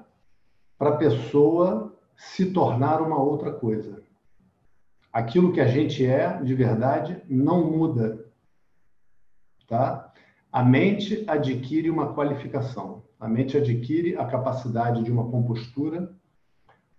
para 0.77 0.89
a 0.89 0.98
pessoa 0.98 1.96
se 2.15 2.51
tornar 2.51 3.01
uma 3.01 3.22
outra 3.22 3.51
coisa. 3.51 4.03
Aquilo 5.12 5.53
que 5.53 5.62
a 5.62 5.68
gente 5.68 6.06
é, 6.06 6.42
de 6.42 6.56
verdade, 6.56 7.22
não 7.27 7.70
muda. 7.70 8.25
Tá? 9.68 10.12
A 10.51 10.63
mente 10.63 11.24
adquire 11.27 11.89
uma 11.89 12.13
qualificação. 12.13 13.03
A 13.20 13.27
mente 13.27 13.56
adquire 13.56 14.18
a 14.18 14.25
capacidade 14.25 15.03
de 15.03 15.12
uma 15.12 15.30
compostura, 15.30 16.13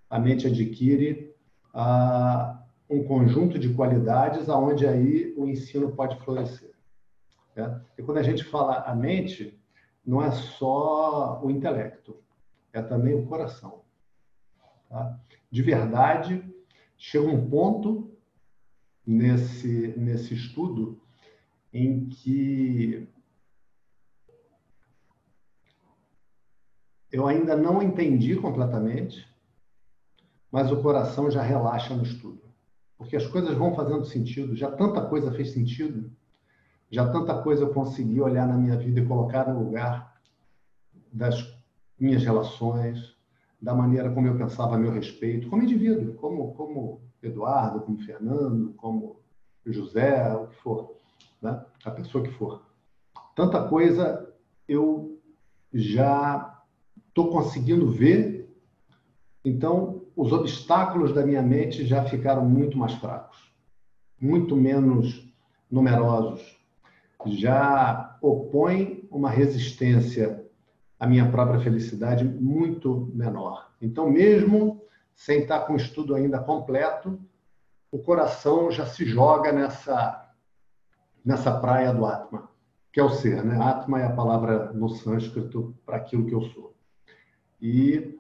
a 0.08 0.18
mente 0.18 0.46
adquire 0.46 1.34
a, 1.72 2.62
um 2.88 3.04
conjunto 3.04 3.58
de 3.58 3.74
qualidades 3.74 4.48
aonde 4.48 4.86
aí 4.86 5.34
o 5.36 5.46
ensino 5.46 5.92
pode 5.92 6.18
florescer. 6.20 6.72
Né? 7.54 7.80
E 7.98 8.02
quando 8.02 8.18
a 8.18 8.22
gente 8.22 8.44
fala 8.44 8.82
a 8.82 8.94
mente, 8.94 9.60
não 10.06 10.22
é 10.22 10.30
só 10.30 11.40
o 11.42 11.50
intelecto, 11.50 12.23
é 12.74 12.82
também 12.82 13.14
o 13.14 13.26
coração. 13.26 13.82
Tá? 14.88 15.18
De 15.50 15.62
verdade, 15.62 16.44
chega 16.98 17.26
um 17.26 17.48
ponto 17.48 18.14
nesse, 19.06 19.94
nesse 19.96 20.34
estudo 20.34 21.00
em 21.72 22.06
que 22.06 23.08
eu 27.10 27.26
ainda 27.26 27.56
não 27.56 27.82
entendi 27.82 28.36
completamente, 28.36 29.26
mas 30.50 30.70
o 30.70 30.82
coração 30.82 31.30
já 31.30 31.42
relaxa 31.42 31.94
no 31.94 32.02
estudo 32.02 32.44
porque 32.96 33.16
as 33.16 33.26
coisas 33.26 33.54
vão 33.56 33.74
fazendo 33.74 34.04
sentido. 34.04 34.56
Já 34.56 34.70
tanta 34.70 35.02
coisa 35.02 35.32
fez 35.32 35.52
sentido, 35.52 36.10
já 36.90 37.10
tanta 37.10 37.42
coisa 37.42 37.62
eu 37.62 37.72
consegui 37.72 38.20
olhar 38.20 38.46
na 38.46 38.56
minha 38.56 38.76
vida 38.76 39.00
e 39.00 39.06
colocar 39.06 39.52
no 39.52 39.62
lugar 39.62 40.18
das 41.12 41.42
minhas 42.04 42.22
relações, 42.22 43.16
da 43.60 43.74
maneira 43.74 44.10
como 44.10 44.26
eu 44.26 44.36
pensava 44.36 44.74
a 44.74 44.78
meu 44.78 44.92
respeito, 44.92 45.48
como 45.48 45.62
indivíduo, 45.62 46.14
como, 46.14 46.52
como 46.54 47.00
Eduardo, 47.22 47.80
como 47.80 47.98
Fernando, 47.98 48.74
como 48.74 49.16
José, 49.64 50.34
o 50.34 50.48
que 50.48 50.56
for, 50.56 50.96
né? 51.40 51.64
a 51.82 51.90
pessoa 51.90 52.22
que 52.22 52.30
for. 52.32 52.62
Tanta 53.34 53.66
coisa 53.66 54.30
eu 54.68 55.18
já 55.72 56.62
estou 57.08 57.30
conseguindo 57.30 57.90
ver, 57.90 58.54
então 59.42 60.02
os 60.14 60.30
obstáculos 60.30 61.14
da 61.14 61.24
minha 61.24 61.42
mente 61.42 61.86
já 61.86 62.04
ficaram 62.04 62.44
muito 62.44 62.76
mais 62.76 62.92
fracos, 62.94 63.50
muito 64.20 64.54
menos 64.54 65.26
numerosos. 65.70 66.62
Já 67.26 68.18
opõem 68.20 69.08
uma 69.10 69.30
resistência 69.30 70.43
à 70.98 71.06
minha 71.06 71.30
própria 71.30 71.60
felicidade 71.60 72.24
muito 72.24 73.10
menor. 73.14 73.70
Então, 73.80 74.10
mesmo 74.10 74.82
sem 75.14 75.40
estar 75.40 75.60
com 75.60 75.74
o 75.74 75.76
estudo 75.76 76.14
ainda 76.14 76.38
completo, 76.38 77.18
o 77.90 77.98
coração 77.98 78.70
já 78.70 78.86
se 78.86 79.04
joga 79.04 79.52
nessa 79.52 80.20
nessa 81.24 81.58
praia 81.58 81.92
do 81.92 82.04
Atma, 82.04 82.50
que 82.92 83.00
é 83.00 83.02
o 83.02 83.08
ser, 83.08 83.42
né? 83.42 83.58
Atma 83.58 84.00
é 84.00 84.04
a 84.04 84.12
palavra 84.12 84.72
no 84.72 84.90
sânscrito 84.90 85.74
para 85.86 85.96
aquilo 85.96 86.26
que 86.26 86.34
eu 86.34 86.42
sou. 86.42 86.74
E 87.60 88.18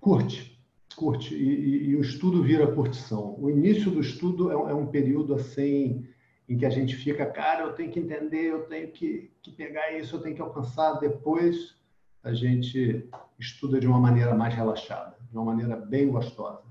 curte, 0.00 0.60
curte 0.96 1.34
e, 1.34 1.38
e, 1.38 1.90
e, 1.90 1.96
o 1.96 2.00
estudo 2.00 2.42
vira 2.42 2.72
curtição. 2.72 3.36
O 3.38 3.48
início 3.48 3.90
do 3.90 4.00
estudo 4.00 4.50
é, 4.50 4.54
é, 4.54 4.74
um 4.74 4.86
período 4.86 5.34
assim 5.34 6.04
em 6.50 6.58
que 6.58 6.66
a 6.66 6.70
gente 6.70 6.96
fica, 6.96 7.24
cara, 7.24 7.62
eu 7.62 7.72
tenho 7.72 7.90
que 7.90 8.00
entender, 8.00 8.50
eu 8.50 8.66
tenho 8.66 8.90
que, 8.90 9.30
que 9.40 9.52
pegar 9.52 9.92
isso, 9.92 10.16
eu 10.16 10.20
tenho 10.20 10.34
que 10.34 10.42
alcançar. 10.42 10.98
Depois 10.98 11.76
a 12.22 12.34
gente 12.34 13.08
estuda 13.38 13.80
de 13.80 13.86
uma 13.86 13.98
maneira 13.98 14.34
mais 14.34 14.54
relaxada, 14.54 15.16
de 15.30 15.36
uma 15.36 15.44
maneira 15.44 15.76
bem 15.76 16.10
gostosa. 16.10 16.64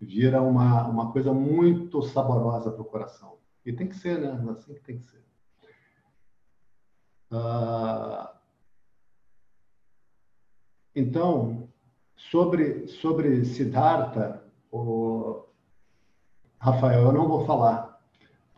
Vira 0.00 0.42
uma, 0.42 0.86
uma 0.88 1.12
coisa 1.12 1.32
muito 1.32 2.02
saborosa 2.02 2.70
para 2.70 2.82
o 2.82 2.84
coração. 2.84 3.38
E 3.64 3.72
tem 3.72 3.88
que 3.88 3.96
ser, 3.96 4.18
né? 4.18 4.50
Assim 4.50 4.74
que 4.74 4.80
tem 4.80 4.98
que 4.98 5.04
ser. 5.04 5.24
Ah, 7.30 8.34
então, 10.94 11.70
Sobre, 12.28 12.86
sobre 12.86 13.44
Siddhartha, 13.44 14.44
o 14.70 15.46
Rafael, 16.58 17.00
eu 17.00 17.12
não 17.12 17.26
vou 17.26 17.46
falar, 17.46 17.89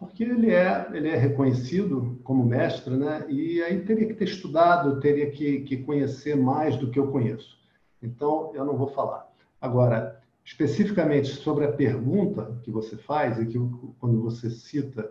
porque 0.02 0.25
ele 0.25 0.50
é, 0.50 0.90
ele 0.92 1.09
é 1.09 1.16
reconhecido 1.16 2.21
como 2.25 2.44
mestre, 2.44 2.97
né? 2.97 3.25
E 3.28 3.62
aí 3.62 3.85
teria 3.85 4.09
que 4.09 4.14
ter 4.14 4.25
estudado, 4.25 4.99
teria 4.99 5.30
que, 5.30 5.61
que 5.61 5.76
conhecer 5.78 6.37
mais 6.37 6.76
do 6.76 6.90
que 6.90 6.99
eu 6.99 7.12
conheço. 7.12 7.56
Então, 8.02 8.50
eu 8.52 8.64
não 8.64 8.76
vou 8.76 8.88
falar. 8.88 9.32
Agora, 9.61 10.21
especificamente 10.44 11.28
sobre 11.28 11.64
a 11.64 11.73
pergunta 11.73 12.59
que 12.64 12.71
você 12.71 12.97
faz, 12.97 13.38
e 13.38 13.47
que 13.47 13.59
quando 14.00 14.21
você 14.21 14.50
cita 14.50 15.09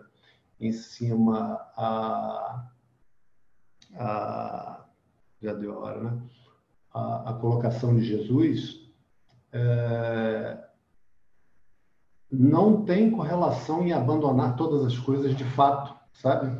em 0.60 0.72
cima 0.72 1.58
a, 1.74 2.68
a 3.96 4.84
já 5.40 5.54
deu 5.54 5.72
a 5.72 5.78
hora, 5.78 6.00
né? 6.02 6.22
a, 6.92 7.30
a 7.30 7.32
colocação 7.34 7.96
de 7.96 8.04
Jesus, 8.04 8.92
é, 9.52 10.58
não 12.32 12.82
tem 12.82 13.10
correlação 13.10 13.86
em 13.86 13.92
abandonar 13.92 14.56
todas 14.56 14.86
as 14.86 14.98
coisas 14.98 15.36
de 15.36 15.44
fato, 15.44 15.94
sabe? 16.14 16.58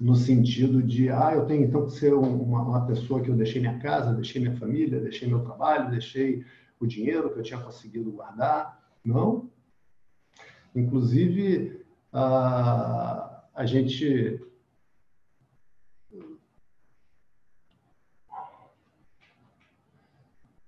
No 0.00 0.16
sentido 0.16 0.82
de, 0.82 1.10
ah, 1.10 1.32
eu 1.34 1.44
tenho 1.44 1.64
então 1.64 1.84
que 1.84 1.92
ser 1.92 2.14
uma, 2.14 2.62
uma 2.62 2.86
pessoa 2.86 3.20
que 3.20 3.28
eu 3.28 3.36
deixei 3.36 3.60
minha 3.60 3.78
casa, 3.78 4.14
deixei 4.14 4.40
minha 4.40 4.56
família, 4.56 4.98
deixei 4.98 5.28
meu 5.28 5.40
trabalho, 5.40 5.90
deixei 5.90 6.42
o 6.80 6.86
dinheiro 6.86 7.30
que 7.30 7.38
eu 7.38 7.42
tinha 7.42 7.60
conseguido 7.60 8.10
guardar. 8.10 8.82
Não. 9.04 9.50
Inclusive, 10.74 11.84
a, 12.10 13.44
a 13.54 13.66
gente 13.66 14.40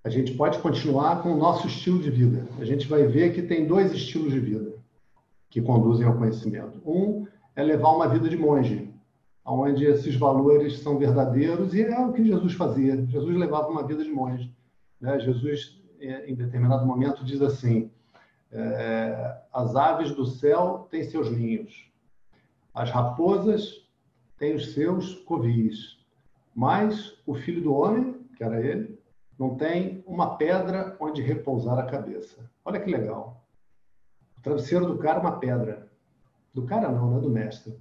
a 0.04 0.10
gente 0.10 0.34
pode 0.34 0.58
continuar 0.58 1.22
com 1.22 1.32
o 1.32 1.38
nosso 1.38 1.66
estilo 1.66 1.98
de 1.98 2.10
vida. 2.10 2.46
A 2.60 2.64
gente 2.64 2.86
vai 2.86 3.06
ver 3.06 3.32
que 3.32 3.40
tem 3.40 3.66
dois 3.66 3.90
estilos 3.90 4.32
de 4.32 4.38
vida 4.38 4.74
que 5.48 5.62
conduzem 5.62 6.06
ao 6.06 6.18
conhecimento. 6.18 6.78
Um 6.84 7.26
é 7.56 7.62
levar 7.62 7.92
uma 7.92 8.06
vida 8.06 8.28
de 8.28 8.36
monge, 8.36 8.92
onde 9.42 9.86
esses 9.86 10.14
valores 10.14 10.80
são 10.80 10.98
verdadeiros 10.98 11.72
e 11.72 11.82
é 11.82 11.98
o 11.98 12.12
que 12.12 12.22
Jesus 12.22 12.52
fazia. 12.52 13.06
Jesus 13.06 13.34
levava 13.34 13.68
uma 13.68 13.86
vida 13.86 14.04
de 14.04 14.10
monge. 14.10 14.54
Né? 15.00 15.18
Jesus, 15.20 15.82
é, 15.98 16.30
em 16.30 16.34
determinado 16.34 16.84
momento, 16.84 17.24
diz 17.24 17.40
assim: 17.40 17.90
é, 18.52 19.38
as 19.54 19.74
aves 19.74 20.14
do 20.14 20.26
céu 20.26 20.86
têm 20.90 21.02
seus 21.04 21.30
ninhos, 21.30 21.90
as 22.74 22.90
raposas 22.90 23.88
têm 24.36 24.54
os 24.54 24.74
seus 24.74 25.14
covis, 25.20 25.98
mas 26.54 27.16
o 27.26 27.34
filho 27.34 27.62
do 27.62 27.72
homem, 27.72 28.16
que 28.36 28.44
era 28.44 28.60
ele, 28.60 28.98
não 29.38 29.56
tem 29.56 30.02
uma 30.06 30.36
pedra 30.36 30.96
onde 31.00 31.22
repousar 31.22 31.78
a 31.78 31.86
cabeça. 31.86 32.50
Olha 32.64 32.80
que 32.80 32.90
legal. 32.90 33.44
O 34.38 34.42
travesseiro 34.42 34.86
do 34.86 34.98
cara 34.98 35.18
é 35.18 35.20
uma 35.20 35.38
pedra. 35.38 35.90
Do 36.52 36.64
cara 36.64 36.90
não, 36.90 37.10
né? 37.10 37.20
Do 37.20 37.30
mestre. 37.30 37.76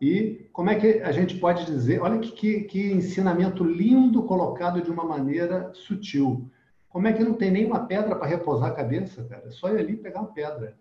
E 0.00 0.48
como 0.52 0.68
é 0.68 0.74
que 0.74 1.00
a 1.00 1.12
gente 1.12 1.38
pode 1.38 1.64
dizer? 1.64 2.00
Olha 2.02 2.18
que, 2.18 2.32
que, 2.32 2.64
que 2.64 2.92
ensinamento 2.92 3.64
lindo 3.64 4.24
colocado 4.24 4.82
de 4.82 4.90
uma 4.90 5.04
maneira 5.04 5.72
sutil. 5.74 6.50
Como 6.88 7.06
é 7.06 7.12
que 7.12 7.24
não 7.24 7.34
tem 7.34 7.50
nenhuma 7.50 7.86
pedra 7.86 8.16
para 8.16 8.26
repousar 8.26 8.70
a 8.70 8.74
cabeça, 8.74 9.24
cara? 9.24 9.46
É 9.46 9.50
só 9.50 9.72
ir 9.72 9.78
ali 9.78 9.96
pegar 9.96 10.20
uma 10.20 10.32
pedra. 10.32 10.76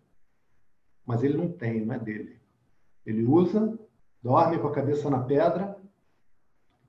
Mas 1.05 1.23
ele 1.23 1.37
não 1.37 1.49
tem, 1.49 1.85
não 1.85 1.95
é 1.95 1.99
dele. 1.99 2.41
Ele 3.05 3.23
usa, 3.23 3.79
dorme 4.21 4.59
com 4.59 4.67
a 4.67 4.73
cabeça 4.73 5.09
na 5.09 5.19
pedra 5.19 5.77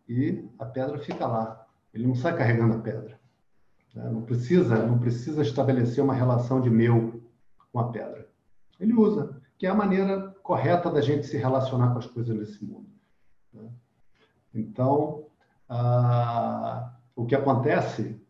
e 0.08 0.44
a 0.58 0.64
pedra 0.64 0.98
fica 0.98 1.26
lá. 1.26 1.61
Ele 1.92 2.06
não 2.06 2.14
sai 2.14 2.36
carregando 2.36 2.74
a 2.74 2.78
pedra. 2.78 3.20
Né? 3.94 4.08
Não 4.10 4.22
precisa, 4.22 4.86
não 4.86 4.98
precisa 4.98 5.42
estabelecer 5.42 6.02
uma 6.02 6.14
relação 6.14 6.60
de 6.60 6.70
meu 6.70 7.22
com 7.72 7.78
a 7.78 7.90
pedra. 7.90 8.28
Ele 8.80 8.94
usa, 8.94 9.40
que 9.58 9.66
é 9.66 9.70
a 9.70 9.74
maneira 9.74 10.34
correta 10.42 10.90
da 10.90 11.00
gente 11.00 11.26
se 11.26 11.36
relacionar 11.36 11.92
com 11.92 11.98
as 11.98 12.06
coisas 12.06 12.36
nesse 12.36 12.64
mundo. 12.64 12.88
Né? 13.52 13.68
Então, 14.54 15.26
ah, 15.68 16.94
o 17.14 17.24
que 17.26 17.34
acontece 17.34 18.20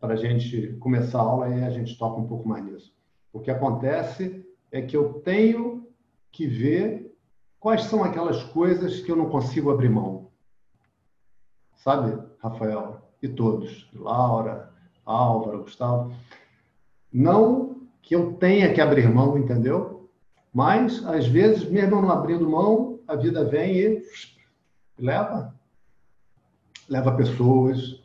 para 0.00 0.14
a 0.14 0.16
gente 0.16 0.76
começar 0.80 1.18
a 1.18 1.22
aula 1.22 1.48
e 1.48 1.64
a 1.64 1.70
gente 1.70 1.96
toca 1.98 2.20
um 2.20 2.26
pouco 2.26 2.48
mais 2.48 2.64
nisso. 2.64 2.94
O 3.32 3.40
que 3.40 3.50
acontece 3.50 4.44
é 4.70 4.82
que 4.82 4.96
eu 4.96 5.14
tenho 5.20 5.88
que 6.30 6.46
ver 6.46 7.16
quais 7.58 7.84
são 7.84 8.04
aquelas 8.04 8.42
coisas 8.44 9.00
que 9.00 9.10
eu 9.10 9.16
não 9.16 9.28
consigo 9.28 9.70
abrir 9.70 9.88
mão. 9.88 10.17
Sabe, 11.88 12.22
Rafael? 12.42 13.00
E 13.22 13.28
todos, 13.28 13.88
Laura, 13.94 14.70
Álvaro, 15.06 15.62
Gustavo. 15.62 16.14
Não 17.10 17.80
que 18.02 18.14
eu 18.14 18.34
tenha 18.34 18.74
que 18.74 18.80
abrir 18.82 19.08
mão, 19.08 19.38
entendeu? 19.38 20.10
Mas, 20.52 21.02
às 21.06 21.26
vezes, 21.26 21.64
mesmo 21.64 22.02
não 22.02 22.10
abrindo 22.10 22.46
mão, 22.46 23.00
a 23.08 23.16
vida 23.16 23.42
vem 23.42 23.78
e 23.78 24.02
leva. 24.98 25.54
Leva 26.86 27.16
pessoas. 27.16 28.02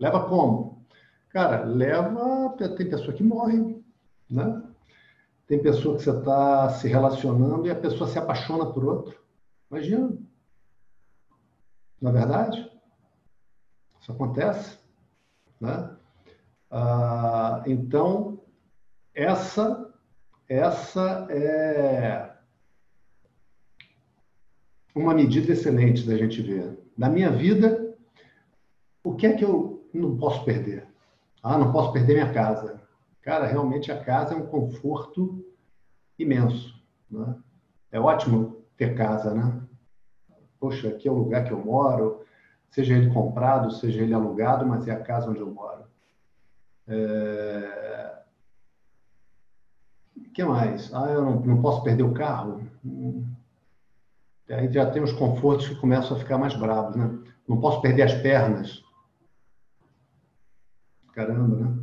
Leva 0.00 0.28
como? 0.28 0.84
Cara, 1.28 1.62
leva. 1.62 2.56
Tem 2.76 2.90
pessoa 2.90 3.12
que 3.12 3.22
morre, 3.22 3.80
né? 4.28 4.64
Tem 5.46 5.62
pessoa 5.62 5.96
que 5.96 6.02
você 6.02 6.10
está 6.10 6.70
se 6.70 6.88
relacionando 6.88 7.68
e 7.68 7.70
a 7.70 7.76
pessoa 7.76 8.10
se 8.10 8.18
apaixona 8.18 8.66
por 8.66 8.84
outro. 8.84 9.16
Imagina. 9.70 10.12
Não 12.00 12.10
é 12.10 12.14
verdade? 12.14 12.71
Isso 14.02 14.10
acontece. 14.10 14.78
Né? 15.60 15.96
Ah, 16.68 17.62
então, 17.66 18.40
essa, 19.14 19.94
essa 20.48 21.28
é 21.30 22.34
uma 24.92 25.14
medida 25.14 25.52
excelente 25.52 26.04
da 26.04 26.16
gente 26.16 26.42
ver. 26.42 26.76
Na 26.98 27.08
minha 27.08 27.30
vida, 27.30 27.96
o 29.04 29.14
que 29.14 29.24
é 29.24 29.34
que 29.34 29.44
eu 29.44 29.88
não 29.94 30.16
posso 30.16 30.44
perder? 30.44 30.88
Ah, 31.40 31.56
não 31.56 31.70
posso 31.70 31.92
perder 31.92 32.14
minha 32.14 32.32
casa. 32.32 32.82
Cara, 33.22 33.46
realmente 33.46 33.92
a 33.92 34.02
casa 34.02 34.34
é 34.34 34.36
um 34.36 34.46
conforto 34.46 35.46
imenso. 36.18 36.74
Né? 37.08 37.36
É 37.92 38.00
ótimo 38.00 38.64
ter 38.76 38.96
casa, 38.96 39.32
né? 39.32 39.62
Poxa, 40.58 40.88
aqui 40.88 41.06
é 41.06 41.10
o 41.10 41.18
lugar 41.18 41.44
que 41.44 41.52
eu 41.52 41.64
moro, 41.64 42.24
seja 42.72 42.94
ele 42.94 43.12
comprado, 43.12 43.70
seja 43.70 44.02
ele 44.02 44.14
alugado, 44.14 44.66
mas 44.66 44.88
é 44.88 44.92
a 44.92 45.00
casa 45.00 45.30
onde 45.30 45.40
eu 45.40 45.52
moro. 45.52 45.84
É... 46.88 48.22
O 50.16 50.30
que 50.32 50.42
mais? 50.42 50.92
Ah, 50.94 51.10
eu 51.10 51.22
não, 51.22 51.40
não 51.40 51.62
posso 51.62 51.82
perder 51.84 52.02
o 52.02 52.14
carro? 52.14 52.66
Aí 54.48 54.72
já 54.72 54.90
tem 54.90 55.02
os 55.02 55.12
confortos 55.12 55.68
que 55.68 55.74
começam 55.76 56.16
a 56.16 56.20
ficar 56.20 56.38
mais 56.38 56.54
bravos, 56.54 56.96
né? 56.96 57.18
Não 57.46 57.60
posso 57.60 57.82
perder 57.82 58.02
as 58.02 58.14
pernas. 58.14 58.82
Caramba, 61.12 61.56
né? 61.56 61.78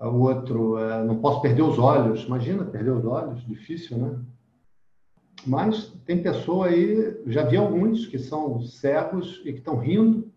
O 0.00 0.18
outro, 0.18 0.76
é, 0.76 1.04
não 1.04 1.20
posso 1.20 1.40
perder 1.40 1.62
os 1.62 1.78
olhos. 1.78 2.24
Imagina, 2.24 2.64
perder 2.64 2.90
os 2.90 3.04
olhos, 3.04 3.46
difícil, 3.46 3.96
né? 3.96 4.20
Mas 5.46 5.92
tem 6.06 6.22
pessoa 6.22 6.66
aí, 6.66 7.20
já 7.26 7.44
vi 7.44 7.56
alguns 7.56 8.06
que 8.06 8.18
são 8.18 8.60
cegos 8.62 9.42
e 9.44 9.52
que 9.52 9.58
estão 9.58 9.76
rindo, 9.76 10.32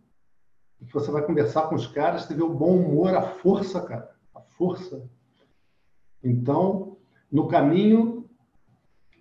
e 0.82 0.86
que 0.86 0.93
você 0.93 1.10
vai 1.10 1.22
conversar 1.22 1.63
com 1.63 1.76
os 1.76 1.88
caras, 1.88 2.24
você 2.24 2.34
vê 2.34 2.43
o 2.43 2.54
bom 2.54 2.78
humor, 2.78 3.15
a 3.15 3.22
força, 3.22 3.82
cara, 3.82 4.12
a 4.36 4.41
força. 4.41 5.02
Então, 6.24 6.98
no 7.32 7.48
caminho, 7.48 8.26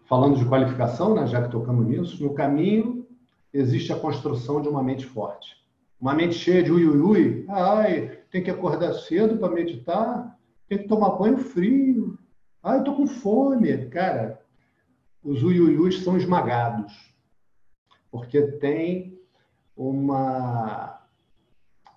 falando 0.06 0.36
de 0.36 0.44
qualificação, 0.44 1.14
né, 1.14 1.26
já 1.26 1.42
que 1.42 1.50
tocamos 1.50 1.86
nisso, 1.86 2.22
no 2.22 2.34
caminho 2.34 3.06
existe 3.52 3.92
a 3.92 3.98
construção 3.98 4.60
de 4.60 4.68
uma 4.68 4.82
mente 4.82 5.06
forte. 5.06 5.56
Uma 6.00 6.14
mente 6.14 6.34
cheia 6.34 6.62
de 6.62 6.70
ui, 6.70 6.86
ui, 6.86 7.00
ui. 7.00 7.46
Ai, 7.48 8.18
tem 8.30 8.42
que 8.42 8.50
acordar 8.50 8.92
cedo 8.92 9.38
para 9.38 9.52
meditar, 9.52 10.38
tem 10.68 10.78
que 10.78 10.88
tomar 10.88 11.10
banho 11.10 11.38
frio. 11.38 12.18
Ai, 12.62 12.80
eu 12.80 12.94
com 12.94 13.06
fome. 13.06 13.86
Cara, 13.86 14.40
os 15.26 15.42
ui, 15.42 15.60
ui, 15.60 15.76
ui 15.76 15.92
são 15.92 16.16
esmagados. 16.16 17.14
Porque 18.10 18.40
tem 18.42 19.20
uma, 19.76 21.00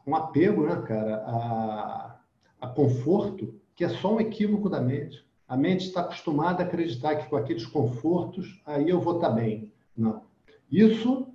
um 0.06 0.15
apego, 0.15 0.63
né, 0.63 0.82
cara, 0.82 1.24
a, 1.26 2.15
a 2.60 2.68
conforto, 2.68 3.54
que 3.76 3.86
é 3.86 3.89
só 3.89 4.15
um 4.15 4.20
equívoco 4.20 4.68
da 4.68 4.82
mente. 4.82 5.24
A 5.48 5.56
mente 5.56 5.88
está 5.88 6.02
acostumada 6.02 6.63
a 6.63 6.65
acreditar 6.65 7.15
que 7.15 7.30
com 7.30 7.38
aqueles 7.38 7.65
confortos, 7.65 8.62
aí 8.65 8.89
eu 8.89 9.00
vou 9.00 9.15
estar 9.15 9.30
tá 9.30 9.36
bem. 9.36 9.72
Não. 9.96 10.24
Isso 10.72 11.28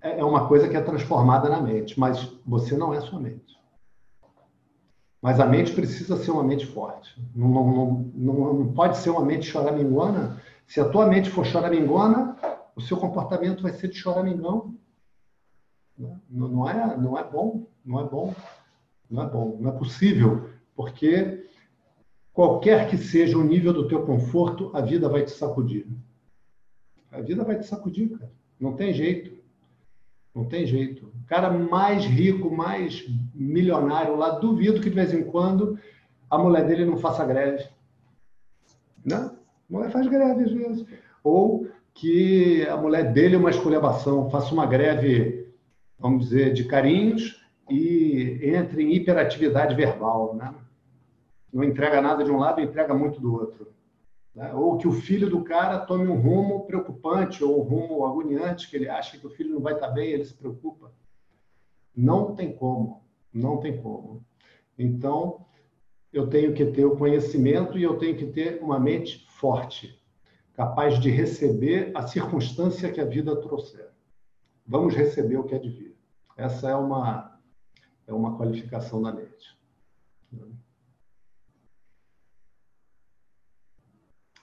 é, 0.00 0.18
é 0.18 0.24
uma 0.24 0.46
coisa 0.48 0.68
que 0.68 0.76
é 0.76 0.80
transformada 0.80 1.48
na 1.48 1.60
mente, 1.60 1.98
mas 1.98 2.36
você 2.44 2.76
não 2.76 2.92
é 2.92 3.00
sua 3.00 3.20
mente. 3.20 3.58
Mas 5.20 5.38
a 5.38 5.46
mente 5.46 5.72
precisa 5.72 6.16
ser 6.16 6.32
uma 6.32 6.42
mente 6.42 6.66
forte. 6.66 7.14
Não, 7.34 7.48
não, 7.48 8.10
não, 8.12 8.54
não 8.54 8.72
pode 8.72 8.98
ser 8.98 9.10
uma 9.10 9.24
mente 9.24 9.46
choramingona. 9.46 10.42
Se 10.72 10.80
a 10.80 10.88
tua 10.88 11.06
mente 11.06 11.28
for 11.28 11.44
choramingona, 11.44 12.34
o 12.74 12.80
seu 12.80 12.96
comportamento 12.96 13.62
vai 13.62 13.74
ser 13.74 13.88
de 13.88 13.94
choramingão. 13.94 14.74
Não, 15.98 16.18
não, 16.30 16.66
é, 16.66 16.96
não 16.96 17.18
é 17.18 17.22
bom, 17.22 17.66
não 17.84 18.00
é 18.00 18.04
bom, 18.08 18.34
não 19.10 19.22
é 19.22 19.28
bom, 19.28 19.58
não 19.60 19.68
é 19.68 19.78
possível, 19.78 20.48
porque 20.74 21.46
qualquer 22.32 22.88
que 22.88 22.96
seja 22.96 23.36
o 23.36 23.44
nível 23.44 23.74
do 23.74 23.86
teu 23.86 24.06
conforto, 24.06 24.70
a 24.74 24.80
vida 24.80 25.10
vai 25.10 25.26
te 25.26 25.32
sacudir. 25.32 25.86
A 27.10 27.20
vida 27.20 27.44
vai 27.44 27.58
te 27.58 27.66
sacudir, 27.66 28.08
cara. 28.18 28.32
Não 28.58 28.72
tem 28.72 28.94
jeito. 28.94 29.36
Não 30.34 30.46
tem 30.46 30.64
jeito. 30.64 31.12
O 31.22 31.26
cara 31.26 31.50
mais 31.50 32.06
rico, 32.06 32.50
mais 32.50 33.04
milionário 33.34 34.16
lá, 34.16 34.38
duvido 34.38 34.80
que 34.80 34.88
de 34.88 34.96
vez 34.96 35.12
em 35.12 35.22
quando 35.22 35.78
a 36.30 36.38
mulher 36.38 36.66
dele 36.66 36.86
não 36.86 36.96
faça 36.96 37.26
greve. 37.26 37.68
Né? 39.04 39.36
A 39.72 39.74
mulher 39.74 39.90
faz 39.90 40.06
greve 40.06 40.44
às 40.44 40.52
vezes. 40.52 40.86
Ou 41.24 41.66
que 41.94 42.66
a 42.68 42.76
mulher 42.76 43.10
dele 43.10 43.36
é 43.36 43.38
uma 43.38 43.50
esculhambação, 43.50 44.28
faça 44.28 44.52
uma 44.52 44.66
greve, 44.66 45.48
vamos 45.98 46.24
dizer, 46.24 46.52
de 46.52 46.64
carinhos 46.64 47.42
e 47.70 48.38
entre 48.42 48.82
em 48.82 48.94
hiperatividade 48.94 49.74
verbal. 49.74 50.34
Né? 50.34 50.54
Não 51.50 51.64
entrega 51.64 52.02
nada 52.02 52.22
de 52.22 52.30
um 52.30 52.38
lado, 52.38 52.60
entrega 52.60 52.92
muito 52.92 53.18
do 53.18 53.32
outro. 53.34 53.72
Né? 54.34 54.52
Ou 54.52 54.76
que 54.76 54.86
o 54.86 54.92
filho 54.92 55.30
do 55.30 55.42
cara 55.42 55.78
tome 55.78 56.06
um 56.06 56.20
rumo 56.20 56.66
preocupante 56.66 57.42
ou 57.42 57.60
um 57.60 57.62
rumo 57.62 58.04
agoniante, 58.04 58.68
que 58.68 58.76
ele 58.76 58.90
acha 58.90 59.16
que 59.16 59.26
o 59.26 59.30
filho 59.30 59.54
não 59.54 59.60
vai 59.60 59.72
estar 59.72 59.88
bem, 59.88 60.10
ele 60.10 60.24
se 60.24 60.34
preocupa. 60.34 60.92
Não 61.96 62.34
tem 62.34 62.52
como, 62.52 63.02
não 63.32 63.58
tem 63.58 63.80
como. 63.80 64.22
Então, 64.78 65.46
eu 66.12 66.26
tenho 66.26 66.52
que 66.52 66.66
ter 66.66 66.84
o 66.84 66.96
conhecimento 66.96 67.78
e 67.78 67.82
eu 67.82 67.96
tenho 67.96 68.16
que 68.16 68.26
ter 68.26 68.62
uma 68.62 68.78
mente 68.78 69.26
forte, 69.42 70.00
capaz 70.54 71.00
de 71.00 71.10
receber 71.10 71.90
a 71.96 72.06
circunstância 72.06 72.92
que 72.92 73.00
a 73.00 73.04
vida 73.04 73.34
trouxer. 73.40 73.90
Vamos 74.64 74.94
receber 74.94 75.36
o 75.36 75.42
que 75.42 75.56
é 75.56 75.58
de 75.58 75.68
vir. 75.68 75.96
Essa 76.36 76.70
é 76.70 76.76
uma, 76.76 77.40
é 78.06 78.12
uma 78.12 78.36
qualificação 78.36 79.02
da 79.02 79.12
mente. 79.12 79.58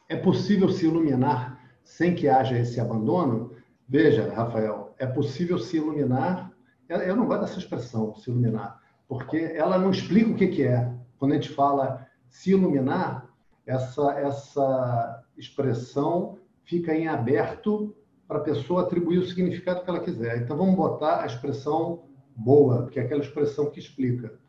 É 0.09 0.17
possível 0.17 0.67
se 0.67 0.85
iluminar 0.85 1.57
sem 1.81 2.13
que 2.13 2.27
haja 2.27 2.59
esse 2.59 2.81
abandono? 2.81 3.55
Veja, 3.88 4.33
Rafael, 4.33 4.93
é 4.97 5.07
possível 5.07 5.57
se 5.57 5.77
iluminar. 5.77 6.51
Eu 6.89 7.15
não 7.15 7.25
gosto 7.25 7.41
dessa 7.41 7.59
expressão, 7.59 8.13
se 8.15 8.29
iluminar, 8.29 8.83
porque 9.07 9.38
ela 9.38 9.77
não 9.77 9.91
explica 9.91 10.31
o 10.31 10.35
que 10.35 10.62
é. 10.63 10.93
Quando 11.17 11.31
a 11.31 11.35
gente 11.35 11.49
fala 11.49 12.05
se 12.27 12.51
iluminar, 12.51 13.29
essa, 13.69 14.12
essa 14.19 15.23
expressão 15.38 16.39
fica 16.63 16.93
em 16.93 17.08
aberto 17.08 17.95
para 18.27 18.39
a 18.39 18.41
pessoa 18.41 18.82
atribuir 18.82 19.19
o 19.19 19.25
significado 19.25 19.84
que 19.84 19.89
ela 19.89 19.99
quiser. 19.99 20.41
Então, 20.41 20.58
vamos 20.58 20.75
botar 20.75 21.21
a 21.21 21.25
expressão 21.25 22.03
boa, 22.36 22.88
que 22.88 22.99
é 22.99 23.03
aquela 23.03 23.21
expressão 23.21 23.69
que 23.69 23.79
explica. 23.79 24.39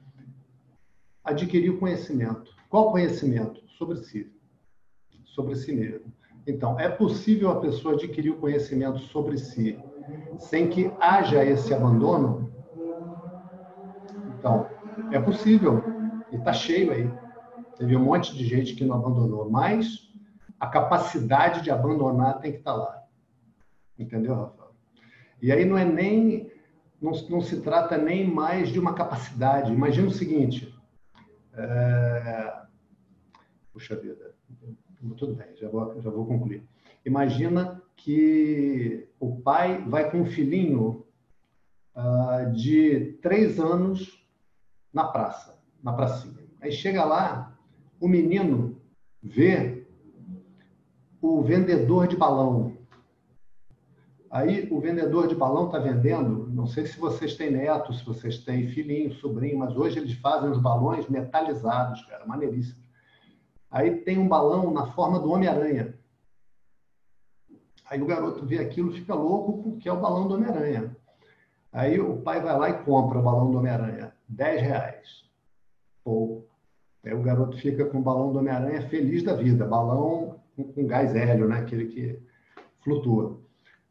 Adquirir 1.22 1.70
o 1.70 1.78
conhecimento. 1.78 2.50
Qual 2.70 2.90
conhecimento? 2.90 3.62
Sobre 3.78 3.98
si. 3.98 4.33
Sobre 5.24 5.54
si 5.54 5.72
mesmo. 5.72 6.12
Então, 6.46 6.80
é 6.80 6.88
possível 6.88 7.50
a 7.50 7.61
pessoa 7.61 7.94
adquirir 7.94 8.30
o 8.30 8.38
conhecimento 8.38 9.00
sobre 9.00 9.37
si 9.37 9.78
sem 10.38 10.68
que 10.68 10.90
haja 10.98 11.44
esse 11.44 11.72
abandono? 11.74 12.50
Então, 14.38 14.66
é 15.12 15.20
possível. 15.20 15.83
E 16.33 16.37
está 16.37 16.52
cheio 16.52 16.92
aí. 16.92 17.30
Teve 17.81 17.97
um 17.97 18.05
monte 18.05 18.37
de 18.37 18.45
gente 18.45 18.75
que 18.75 18.85
não 18.85 18.97
abandonou, 18.97 19.49
mas 19.49 20.12
a 20.61 20.66
capacidade 20.66 21.62
de 21.62 21.71
abandonar 21.71 22.38
tem 22.38 22.53
que 22.53 22.59
estar 22.59 22.75
tá 22.75 22.79
lá. 22.79 23.03
Entendeu, 23.99 24.35
Rafael? 24.35 24.75
E 25.40 25.51
aí 25.51 25.64
não 25.64 25.79
é 25.79 25.85
nem. 25.87 26.53
Não, 27.01 27.12
não 27.31 27.40
se 27.40 27.62
trata 27.62 27.97
nem 27.97 28.31
mais 28.31 28.69
de 28.69 28.79
uma 28.79 28.93
capacidade. 28.93 29.73
Imagina 29.73 30.09
o 30.09 30.12
seguinte. 30.12 30.79
É... 31.55 32.64
Puxa 33.73 33.97
vida. 33.97 34.35
Tudo 35.16 35.35
bem, 35.35 35.57
já 35.57 35.71
vou, 35.71 35.99
já 36.03 36.11
vou 36.11 36.27
concluir. 36.27 36.62
Imagina 37.03 37.81
que 37.97 39.09
o 39.19 39.40
pai 39.40 39.83
vai 39.88 40.11
com 40.11 40.21
um 40.21 40.27
filhinho 40.27 41.07
uh, 41.97 42.53
de 42.53 43.19
três 43.23 43.59
anos 43.59 44.23
na 44.93 45.05
praça, 45.05 45.59
na 45.83 45.95
pracinha. 45.95 46.45
Aí 46.61 46.71
chega 46.71 47.03
lá, 47.07 47.57
o 48.00 48.08
menino 48.08 48.80
vê 49.22 49.86
o 51.20 51.42
vendedor 51.42 52.08
de 52.08 52.16
balão. 52.16 52.78
Aí 54.30 54.68
o 54.70 54.80
vendedor 54.80 55.26
de 55.26 55.34
balão 55.34 55.66
está 55.66 55.78
vendendo, 55.78 56.48
não 56.48 56.66
sei 56.66 56.86
se 56.86 56.98
vocês 56.98 57.36
têm 57.36 57.50
netos, 57.50 57.98
se 57.98 58.04
vocês 58.04 58.38
têm 58.38 58.68
filhinho, 58.68 59.12
sobrinho, 59.14 59.58
mas 59.58 59.76
hoje 59.76 59.98
eles 59.98 60.14
fazem 60.14 60.50
os 60.50 60.58
balões 60.58 61.08
metalizados, 61.08 62.02
cara, 62.06 62.24
maneiríssimo. 62.24 62.80
Aí 63.70 63.96
tem 63.98 64.18
um 64.18 64.28
balão 64.28 64.72
na 64.72 64.86
forma 64.92 65.18
do 65.18 65.30
Homem-Aranha. 65.30 65.98
Aí 67.88 68.00
o 68.00 68.06
garoto 68.06 68.46
vê 68.46 68.58
aquilo, 68.58 68.92
fica 68.92 69.14
louco 69.14 69.64
porque 69.64 69.88
é 69.88 69.92
o 69.92 70.00
balão 70.00 70.28
do 70.28 70.34
Homem-Aranha. 70.34 70.96
Aí 71.72 72.00
o 72.00 72.20
pai 72.22 72.40
vai 72.40 72.56
lá 72.56 72.70
e 72.70 72.84
compra 72.84 73.18
o 73.18 73.22
balão 73.22 73.50
do 73.50 73.58
Homem-Aranha. 73.58 74.12
10 74.28 74.62
reais. 74.62 75.24
Pô. 76.04 76.49
Aí 77.04 77.14
o 77.14 77.22
garoto 77.22 77.56
fica 77.56 77.84
com 77.86 77.98
o 77.98 78.02
balão 78.02 78.32
do 78.32 78.38
Homem-Aranha 78.38 78.88
feliz 78.88 79.22
da 79.22 79.34
vida. 79.34 79.66
Balão 79.66 80.40
com 80.74 80.86
gás 80.86 81.14
hélio, 81.14 81.48
né? 81.48 81.60
Aquele 81.60 81.86
que 81.86 82.20
flutua. 82.80 83.40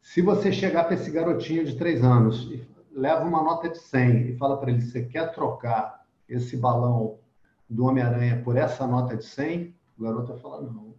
Se 0.00 0.22
você 0.22 0.52
chegar 0.52 0.84
para 0.84 0.94
esse 0.94 1.10
garotinho 1.10 1.64
de 1.64 1.76
3 1.76 2.04
anos 2.04 2.48
e 2.50 2.66
leva 2.92 3.24
uma 3.24 3.42
nota 3.42 3.68
de 3.68 3.78
100 3.78 4.28
e 4.28 4.36
fala 4.36 4.56
para 4.56 4.70
ele, 4.70 4.80
você 4.80 5.02
quer 5.02 5.32
trocar 5.32 6.06
esse 6.28 6.56
balão 6.56 7.18
do 7.68 7.84
Homem-Aranha 7.84 8.42
por 8.42 8.56
essa 8.56 8.86
nota 8.86 9.16
de 9.16 9.24
100? 9.24 9.74
O 9.98 10.02
garoto 10.02 10.32
vai 10.32 10.40
falar, 10.40 10.62
não. 10.62 10.94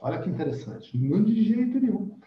Olha 0.00 0.18
que 0.18 0.28
interessante. 0.28 0.98
Não 0.98 1.22
de 1.22 1.42
jeito 1.42 1.80
nenhum. 1.80 2.18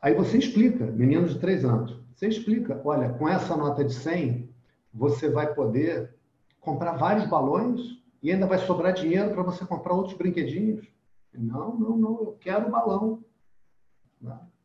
Aí 0.00 0.14
você 0.14 0.38
explica, 0.38 0.86
menino 0.86 1.28
de 1.28 1.38
3 1.38 1.64
anos, 1.64 2.00
você 2.14 2.26
explica, 2.26 2.80
olha, 2.84 3.10
com 3.10 3.28
essa 3.28 3.56
nota 3.56 3.84
de 3.84 3.94
100, 3.94 4.50
você 4.92 5.28
vai 5.28 5.54
poder 5.54 6.14
comprar 6.62 6.92
vários 6.92 7.26
balões 7.26 8.00
e 8.22 8.32
ainda 8.32 8.46
vai 8.46 8.58
sobrar 8.58 8.94
dinheiro 8.94 9.32
para 9.32 9.42
você 9.42 9.66
comprar 9.66 9.92
outros 9.92 10.16
brinquedinhos. 10.16 10.86
Não, 11.34 11.76
não, 11.76 11.96
não, 11.96 12.20
eu 12.20 12.36
quero 12.40 12.70
balão. 12.70 13.22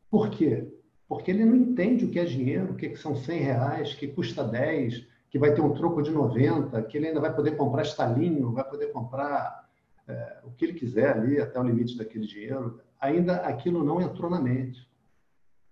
Por 0.09 0.29
quê? 0.29 0.71
Porque 1.07 1.31
ele 1.31 1.43
não 1.43 1.55
entende 1.55 2.05
o 2.05 2.09
que 2.09 2.19
é 2.19 2.25
dinheiro, 2.25 2.73
o 2.73 2.75
que 2.75 2.95
são 2.95 3.15
100 3.15 3.39
reais, 3.39 3.93
que 3.93 4.07
custa 4.07 4.43
10, 4.43 5.07
que 5.29 5.39
vai 5.39 5.53
ter 5.53 5.61
um 5.61 5.73
troco 5.73 6.01
de 6.01 6.11
90, 6.11 6.81
que 6.83 6.97
ele 6.97 7.07
ainda 7.07 7.19
vai 7.19 7.33
poder 7.33 7.57
comprar 7.57 7.81
estalinho, 7.81 8.51
vai 8.51 8.63
poder 8.63 8.91
comprar 8.91 9.67
é, 10.07 10.39
o 10.43 10.51
que 10.51 10.65
ele 10.65 10.73
quiser 10.73 11.17
ali, 11.17 11.39
até 11.39 11.59
o 11.59 11.63
limite 11.63 11.97
daquele 11.97 12.27
dinheiro. 12.27 12.79
Ainda 12.99 13.37
aquilo 13.37 13.83
não 13.83 14.01
entrou 14.01 14.29
na 14.29 14.39
mente. 14.39 14.87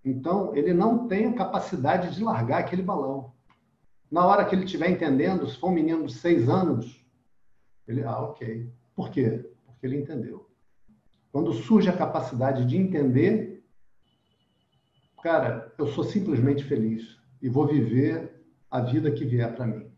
Então, 0.04 0.54
ele 0.56 0.72
não 0.72 1.06
tem 1.06 1.26
a 1.26 1.34
capacidade 1.34 2.14
de 2.14 2.24
largar 2.24 2.60
aquele 2.60 2.82
balão. 2.82 3.32
Na 4.10 4.24
hora 4.24 4.44
que 4.44 4.54
ele 4.54 4.64
estiver 4.64 4.90
entendendo, 4.90 5.46
se 5.46 5.58
for 5.58 5.68
um 5.68 5.74
menino 5.74 6.06
de 6.06 6.14
seis 6.14 6.48
anos, 6.48 7.04
ele, 7.86 8.02
ah, 8.04 8.20
ok. 8.20 8.70
Por 8.94 9.10
quê? 9.10 9.50
Porque 9.66 9.86
ele 9.86 9.96
entendeu. 9.96 10.48
Quando 11.32 11.52
surge 11.52 11.88
a 11.88 11.96
capacidade 11.96 12.64
de 12.64 12.76
entender, 12.76 13.64
cara, 15.22 15.74
eu 15.76 15.86
sou 15.88 16.04
simplesmente 16.04 16.64
feliz 16.64 17.18
e 17.42 17.48
vou 17.48 17.66
viver 17.66 18.42
a 18.70 18.80
vida 18.80 19.10
que 19.10 19.24
vier 19.24 19.54
para 19.54 19.66
mim. 19.66 19.90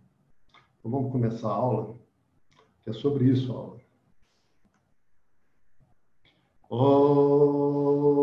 Então 0.78 0.90
vamos 0.90 1.12
começar 1.12 1.48
a 1.48 1.52
aula, 1.52 1.96
que 2.82 2.90
é 2.90 2.92
sobre 2.92 3.26
isso 3.26 3.52
a 3.52 3.56
aula. 3.56 3.78
Oh. 6.70 8.17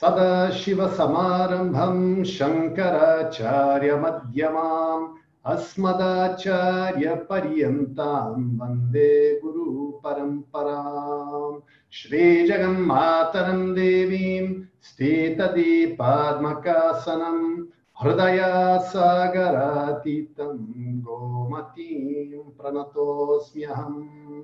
सदाशिवसमारम्भं 0.00 2.24
शङ्कराचार्यमध्यमाम्, 2.24 5.08
अस्मदाचार्यपर्यन्तां 5.46 8.32
वंदे 8.32 9.40
गुरुपरम्पराम्। 9.44 11.60
श्रीजगन्मातरं 11.92 13.74
देवीं 13.74 14.62
स्थितदीपात्मकासनम् 14.82 17.66
हृदया 18.02 18.78
सागरातीतं 18.78 21.00
गोमतीं 21.00 22.38
प्रणतोऽस्म्यहम्। 22.38 24.42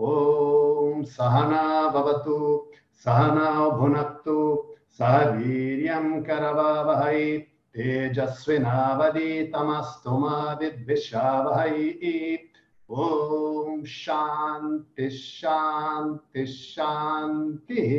ॐ 0.00 1.02
सहना 1.02 1.88
भवतु, 1.88 2.66
सहना 3.04 3.68
भुनक्तु 3.68 4.66
सह 4.98 5.30
वीर्यं 5.30 6.22
करवावहै 6.22 7.42
तेजस्विनावदीतमस्तु 7.74 10.18
मा 10.18 10.58
विद्विषावहै। 10.60 12.38
ॐ 12.90 13.84
शान्ति 13.84 15.10
शान्ति, 15.10 16.46
शान्तिः। 16.46 17.90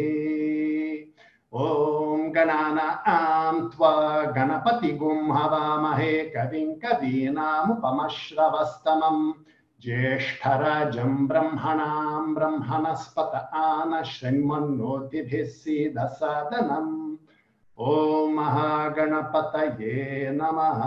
ॐ 1.60 2.32
गणानां 2.32 3.70
त्वा 3.70 4.22
गणपतिगुं 4.22 5.38
हवामहे, 5.38 6.24
कविं 6.24 6.74
कवीनामुपमश्रवस्तमम्। 6.74 9.34
ज्येष्ठराजं 9.84 11.26
ब्रह्मणां 11.28 12.34
ब्रह्मणस्पत 12.34 13.36
आन 13.62 14.02
शृण्वन्नोतिभिः 14.06 15.48
सीदसादनम् 15.60 16.98
ॐ 17.78 18.34
महागणपतये 18.36 20.30
नमः 20.32 20.82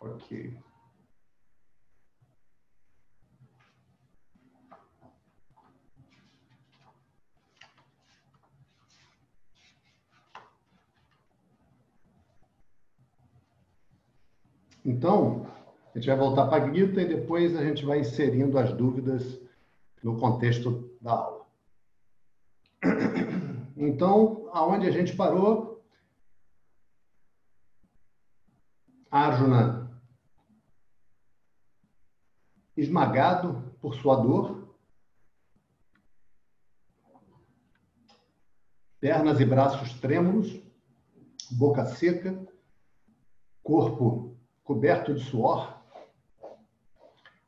Okay. 0.00 0.73
Então, 15.04 15.44
a 15.94 15.98
gente 15.98 16.06
vai 16.08 16.16
voltar 16.16 16.46
para 16.46 16.64
a 16.64 16.72
Gita 16.72 17.02
e 17.02 17.06
depois 17.06 17.54
a 17.54 17.62
gente 17.62 17.84
vai 17.84 18.00
inserindo 18.00 18.58
as 18.58 18.72
dúvidas 18.72 19.38
no 20.02 20.18
contexto 20.18 20.96
da 20.98 21.12
aula. 21.12 21.46
Então, 23.76 24.48
aonde 24.50 24.86
a 24.86 24.90
gente 24.90 25.14
parou? 25.14 25.84
Arjuna 29.10 29.94
esmagado 32.74 33.76
por 33.82 33.94
sua 33.96 34.16
dor, 34.16 34.74
pernas 38.98 39.38
e 39.38 39.44
braços 39.44 39.92
trêmulos, 40.00 40.62
boca 41.50 41.84
seca, 41.84 42.42
corpo 43.62 44.33
coberto 44.64 45.14
de 45.14 45.20
suor, 45.20 45.80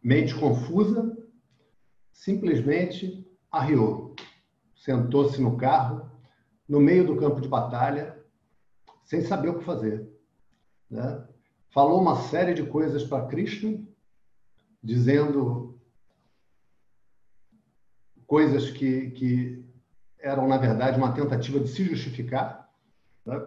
mente 0.02 0.34
confusa, 0.38 1.16
simplesmente 2.12 3.26
arriou. 3.50 4.14
Sentou-se 4.76 5.40
no 5.40 5.56
carro, 5.56 6.08
no 6.68 6.78
meio 6.78 7.06
do 7.06 7.16
campo 7.16 7.40
de 7.40 7.48
batalha, 7.48 8.22
sem 9.04 9.22
saber 9.22 9.48
o 9.48 9.58
que 9.58 9.64
fazer. 9.64 10.08
Né? 10.88 11.26
falou 11.76 12.00
uma 12.00 12.22
série 12.22 12.54
de 12.54 12.64
coisas 12.64 13.04
para 13.04 13.26
Krishna, 13.26 13.78
dizendo 14.82 15.78
coisas 18.26 18.70
que, 18.70 19.10
que 19.10 19.62
eram, 20.18 20.48
na 20.48 20.56
verdade, 20.56 20.96
uma 20.96 21.12
tentativa 21.12 21.60
de 21.60 21.68
se 21.68 21.84
justificar. 21.84 22.72
Né? 23.26 23.46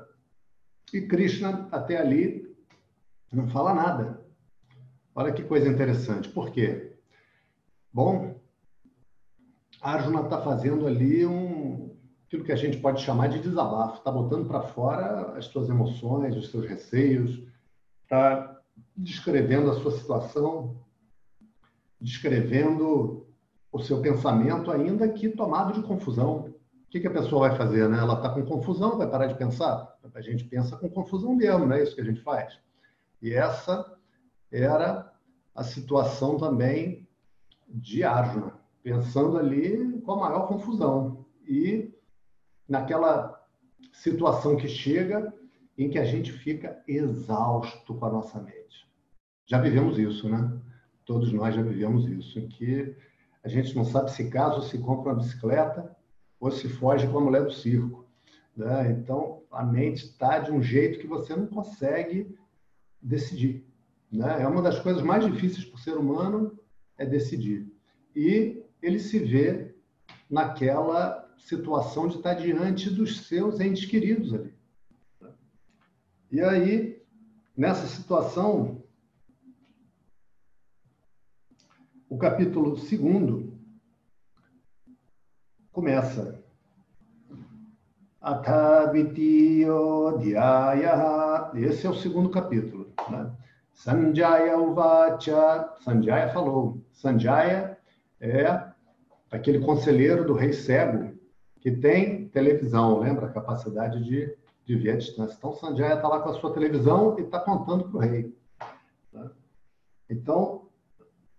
E 0.93 1.01
Krishna, 1.01 1.67
até 1.71 1.97
ali, 1.97 2.48
não 3.35 3.47
fala 3.47 3.73
nada. 3.73 4.25
Olha 5.15 5.31
que 5.31 5.43
coisa 5.43 5.67
interessante. 5.67 6.29
Por 6.29 6.49
quê? 6.51 6.97
Bom, 7.91 8.39
Arjuna 9.81 10.21
está 10.21 10.41
fazendo 10.41 10.87
ali 10.87 11.25
um, 11.25 11.95
aquilo 12.25 12.43
que 12.43 12.51
a 12.51 12.55
gente 12.55 12.77
pode 12.77 13.01
chamar 13.01 13.27
de 13.27 13.39
desabafo. 13.39 13.97
Está 13.97 14.11
botando 14.11 14.47
para 14.47 14.61
fora 14.61 15.37
as 15.37 15.45
suas 15.45 15.69
emoções, 15.69 16.35
os 16.35 16.49
seus 16.51 16.65
receios, 16.65 17.43
está 18.03 18.59
descrevendo 18.95 19.71
a 19.71 19.75
sua 19.75 19.91
situação, 19.91 20.77
descrevendo 21.99 23.27
o 23.71 23.79
seu 23.79 24.01
pensamento, 24.01 24.71
ainda 24.71 25.07
que 25.09 25.29
tomado 25.29 25.73
de 25.73 25.85
confusão. 25.85 26.47
O 26.47 26.89
que, 26.89 26.99
que 26.99 27.07
a 27.07 27.11
pessoa 27.13 27.47
vai 27.47 27.57
fazer? 27.57 27.87
Né? 27.87 27.99
Ela 27.99 28.15
está 28.15 28.29
com 28.29 28.43
confusão, 28.43 28.97
vai 28.97 29.09
parar 29.09 29.27
de 29.27 29.35
pensar? 29.35 29.95
A 30.13 30.21
gente 30.21 30.43
pensa 30.45 30.75
com 30.75 30.89
confusão 30.89 31.35
mesmo, 31.35 31.67
não 31.67 31.75
é 31.75 31.83
isso 31.83 31.93
que 31.93 32.01
a 32.01 32.05
gente 32.05 32.21
faz? 32.21 32.59
E 33.21 33.33
essa 33.33 33.97
era 34.51 35.13
a 35.53 35.63
situação 35.63 36.37
também 36.37 37.07
de 37.67 38.03
Arjuna, 38.03 38.59
pensando 38.81 39.37
ali 39.37 40.01
com 40.01 40.13
a 40.13 40.29
maior 40.29 40.47
confusão. 40.47 41.25
E 41.47 41.93
naquela 42.67 43.39
situação 43.91 44.55
que 44.55 44.67
chega 44.67 45.33
em 45.77 45.89
que 45.89 45.97
a 45.97 46.05
gente 46.05 46.31
fica 46.31 46.81
exausto 46.87 47.93
com 47.95 48.05
a 48.05 48.11
nossa 48.11 48.39
mente. 48.39 48.87
Já 49.45 49.59
vivemos 49.59 49.97
isso, 49.97 50.29
né? 50.29 50.59
Todos 51.05 51.31
nós 51.31 51.55
já 51.55 51.61
vivemos 51.61 52.05
isso, 52.05 52.37
em 52.37 52.47
que 52.47 52.95
a 53.43 53.47
gente 53.47 53.75
não 53.75 53.85
sabe 53.85 54.11
se 54.11 54.29
casa 54.29 54.61
se 54.67 54.77
compra 54.77 55.13
uma 55.13 55.19
bicicleta 55.19 55.95
ou 56.39 56.51
se 56.51 56.67
foge 56.67 57.07
com 57.07 57.17
a 57.17 57.21
mulher 57.21 57.43
do 57.43 57.51
circo. 57.51 58.05
Né? 58.55 58.91
Então, 58.91 59.41
a 59.51 59.63
mente 59.63 60.05
está 60.05 60.39
de 60.39 60.51
um 60.51 60.61
jeito 60.61 60.99
que 60.99 61.07
você 61.07 61.35
não 61.35 61.47
consegue 61.47 62.37
decidir. 63.01 63.65
Né? 64.11 64.41
É 64.41 64.47
uma 64.47 64.61
das 64.61 64.79
coisas 64.79 65.01
mais 65.01 65.25
difíceis 65.25 65.65
para 65.65 65.75
o 65.75 65.79
ser 65.81 65.97
humano 65.97 66.57
é 66.97 67.05
decidir. 67.05 67.71
E 68.15 68.63
ele 68.81 68.99
se 68.99 69.19
vê 69.19 69.75
naquela 70.29 71.27
situação 71.37 72.07
de 72.07 72.17
estar 72.17 72.33
diante 72.33 72.89
dos 72.89 73.27
seus 73.27 73.59
entes 73.59 73.85
queridos 73.85 74.33
ali. 74.33 74.53
E 76.31 76.41
aí, 76.41 77.01
nessa 77.57 77.87
situação, 77.87 78.83
o 82.07 82.17
capítulo 82.17 82.77
segundo 82.77 83.57
começa. 85.71 86.43
Athavitiyo 88.21 90.17
Dhyaya. 90.19 91.51
Esse 91.55 91.87
é 91.87 91.89
o 91.89 91.95
segundo 91.95 92.29
capítulo. 92.29 92.88
Né? 93.09 93.31
Sanjaya 93.73 94.57
Uvacha. 94.57 95.73
Sanjaya 95.81 96.29
falou. 96.33 96.83
Sanjaya 96.91 97.77
é 98.19 98.69
aquele 99.31 99.59
conselheiro 99.59 100.25
do 100.25 100.33
rei 100.33 100.53
cego 100.53 101.17
que 101.61 101.71
tem 101.71 102.27
televisão, 102.29 102.99
lembra? 102.99 103.27
A 103.27 103.31
capacidade 103.31 104.03
de, 104.03 104.35
de 104.65 104.75
ver 104.75 104.91
a 104.91 104.97
distância. 104.97 105.35
Então, 105.37 105.53
Sanjaya 105.53 105.95
está 105.95 106.07
lá 106.07 106.19
com 106.21 106.29
a 106.29 106.33
sua 106.33 106.53
televisão 106.53 107.17
e 107.19 107.23
está 107.23 107.39
contando 107.39 107.89
para 107.89 107.97
o 107.97 107.99
rei. 107.99 108.35
Né? 109.11 109.29
Então, 110.09 110.67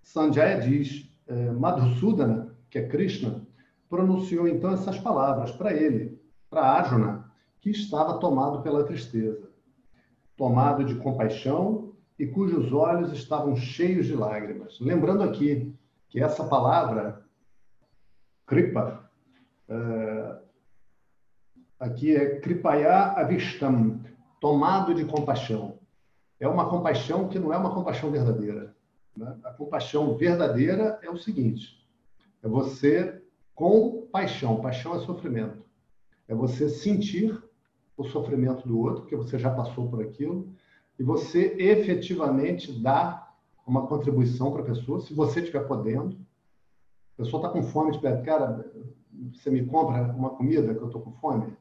Sanjaya 0.02 0.60
diz, 0.60 1.10
é, 1.26 1.50
Madhusudana, 1.50 2.54
que 2.68 2.78
é 2.78 2.86
Krishna, 2.86 3.46
pronunciou 3.88 4.46
então 4.46 4.72
essas 4.72 4.98
palavras 4.98 5.50
para 5.50 5.72
ele, 5.74 6.20
para 6.48 6.62
Arjuna, 6.62 7.30
que 7.60 7.70
estava 7.70 8.18
tomado 8.18 8.62
pela 8.62 8.84
tristeza, 8.84 9.49
tomado 10.40 10.82
de 10.82 10.94
compaixão 10.94 11.92
e 12.18 12.26
cujos 12.26 12.72
olhos 12.72 13.12
estavam 13.12 13.54
cheios 13.54 14.06
de 14.06 14.16
lágrimas. 14.16 14.80
Lembrando 14.80 15.22
aqui 15.22 15.70
que 16.08 16.18
essa 16.18 16.42
palavra, 16.44 17.22
kripa, 18.46 19.10
é, 19.68 20.36
aqui 21.78 22.16
é 22.16 22.40
kripaya 22.40 23.12
avistam, 23.18 24.00
tomado 24.40 24.94
de 24.94 25.04
compaixão. 25.04 25.78
É 26.40 26.48
uma 26.48 26.70
compaixão 26.70 27.28
que 27.28 27.38
não 27.38 27.52
é 27.52 27.58
uma 27.58 27.74
compaixão 27.74 28.10
verdadeira. 28.10 28.74
Né? 29.14 29.36
A 29.44 29.50
compaixão 29.50 30.16
verdadeira 30.16 30.98
é 31.02 31.10
o 31.10 31.18
seguinte: 31.18 31.86
é 32.42 32.48
você 32.48 33.22
com 33.54 34.08
paixão. 34.10 34.62
Paixão 34.62 34.96
é 34.96 35.00
sofrimento. 35.00 35.62
É 36.26 36.34
você 36.34 36.66
sentir 36.66 37.38
o 38.00 38.04
sofrimento 38.04 38.66
do 38.66 38.78
outro, 38.78 39.02
porque 39.02 39.16
você 39.16 39.38
já 39.38 39.50
passou 39.50 39.88
por 39.88 40.02
aquilo, 40.02 40.48
e 40.98 41.02
você 41.02 41.56
efetivamente 41.58 42.72
dar 42.72 43.36
uma 43.66 43.86
contribuição 43.86 44.50
para 44.52 44.62
a 44.62 44.66
pessoa, 44.66 45.00
se 45.00 45.14
você 45.14 45.40
estiver 45.40 45.66
podendo. 45.66 46.16
A 47.14 47.22
pessoa 47.22 47.40
está 47.40 47.52
com 47.52 47.62
fome, 47.62 47.98
pede, 48.00 48.22
cara, 48.22 48.66
você 49.32 49.50
me 49.50 49.64
compra 49.64 50.02
uma 50.14 50.30
comida 50.30 50.74
que 50.74 50.80
eu 50.80 50.86
estou 50.86 51.02
com 51.02 51.12
fome? 51.12 51.56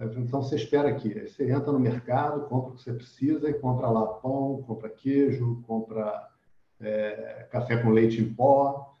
Então 0.00 0.42
você 0.42 0.54
espera 0.54 0.88
aqui. 0.88 1.12
Você 1.26 1.50
entra 1.50 1.72
no 1.72 1.80
mercado, 1.80 2.48
compra 2.48 2.70
o 2.70 2.74
que 2.74 2.82
você 2.82 2.92
precisa 2.92 3.50
e 3.50 3.54
compra 3.54 3.88
lá 3.88 4.06
pão, 4.06 4.62
compra 4.64 4.88
queijo, 4.88 5.62
compra 5.66 6.28
é, 6.80 7.48
café 7.50 7.82
com 7.82 7.90
leite 7.90 8.20
em 8.20 8.32
pó. 8.32 8.96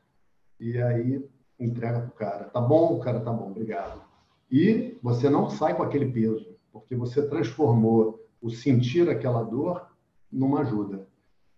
E 0.58 0.76
aí 0.82 1.24
entrega 1.58 2.00
para 2.00 2.08
o 2.08 2.12
cara. 2.12 2.44
Tá 2.44 2.60
bom, 2.60 2.98
cara, 2.98 3.20
tá 3.20 3.32
bom, 3.32 3.50
obrigado. 3.50 4.02
E 4.50 4.98
você 5.00 5.30
não 5.30 5.48
sai 5.50 5.76
com 5.76 5.82
aquele 5.82 6.10
peso, 6.10 6.47
porque 6.72 6.94
você 6.94 7.26
transformou 7.26 8.24
o 8.40 8.50
sentir 8.50 9.08
aquela 9.08 9.42
dor 9.42 9.88
numa 10.30 10.60
ajuda. 10.60 11.06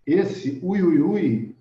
Esse 0.07 0.61
ui, 0.63 0.83
ui, 0.83 1.01
ui 1.01 1.57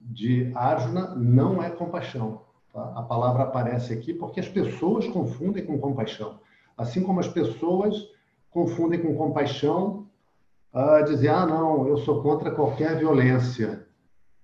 de 0.00 0.52
Arjuna 0.54 1.14
não 1.14 1.62
é 1.62 1.70
compaixão. 1.70 2.42
Tá? 2.72 2.92
A 2.96 3.02
palavra 3.02 3.44
aparece 3.44 3.92
aqui 3.92 4.12
porque 4.12 4.40
as 4.40 4.48
pessoas 4.48 5.06
confundem 5.08 5.64
com 5.64 5.78
compaixão. 5.78 6.40
Assim 6.76 7.02
como 7.02 7.20
as 7.20 7.28
pessoas 7.28 8.08
confundem 8.50 9.00
com 9.00 9.14
compaixão, 9.14 10.06
uh, 10.74 11.04
dizer, 11.04 11.28
ah, 11.28 11.46
não, 11.46 11.86
eu 11.86 11.96
sou 11.98 12.22
contra 12.22 12.50
qualquer 12.50 12.98
violência. 12.98 13.86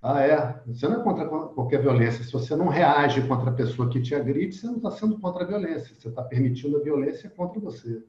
Ah, 0.01 0.23
é? 0.23 0.63
Você 0.67 0.87
não 0.89 1.01
é 1.01 1.03
contra 1.03 1.27
qualquer 1.27 1.83
violência. 1.83 2.23
Se 2.23 2.33
você 2.33 2.55
não 2.55 2.69
reage 2.69 3.27
contra 3.27 3.51
a 3.51 3.55
pessoa 3.55 3.89
que 3.89 4.01
te 4.01 4.15
agride, 4.15 4.55
você 4.55 4.67
não 4.67 4.77
está 4.77 4.93
sendo 4.93 5.19
contra 5.19 5.43
a 5.43 5.47
violência. 5.47 5.95
Você 5.95 6.09
está 6.09 6.23
permitindo 6.23 6.77
a 6.77 6.83
violência 6.83 7.29
contra 7.31 7.61
você. 7.61 8.05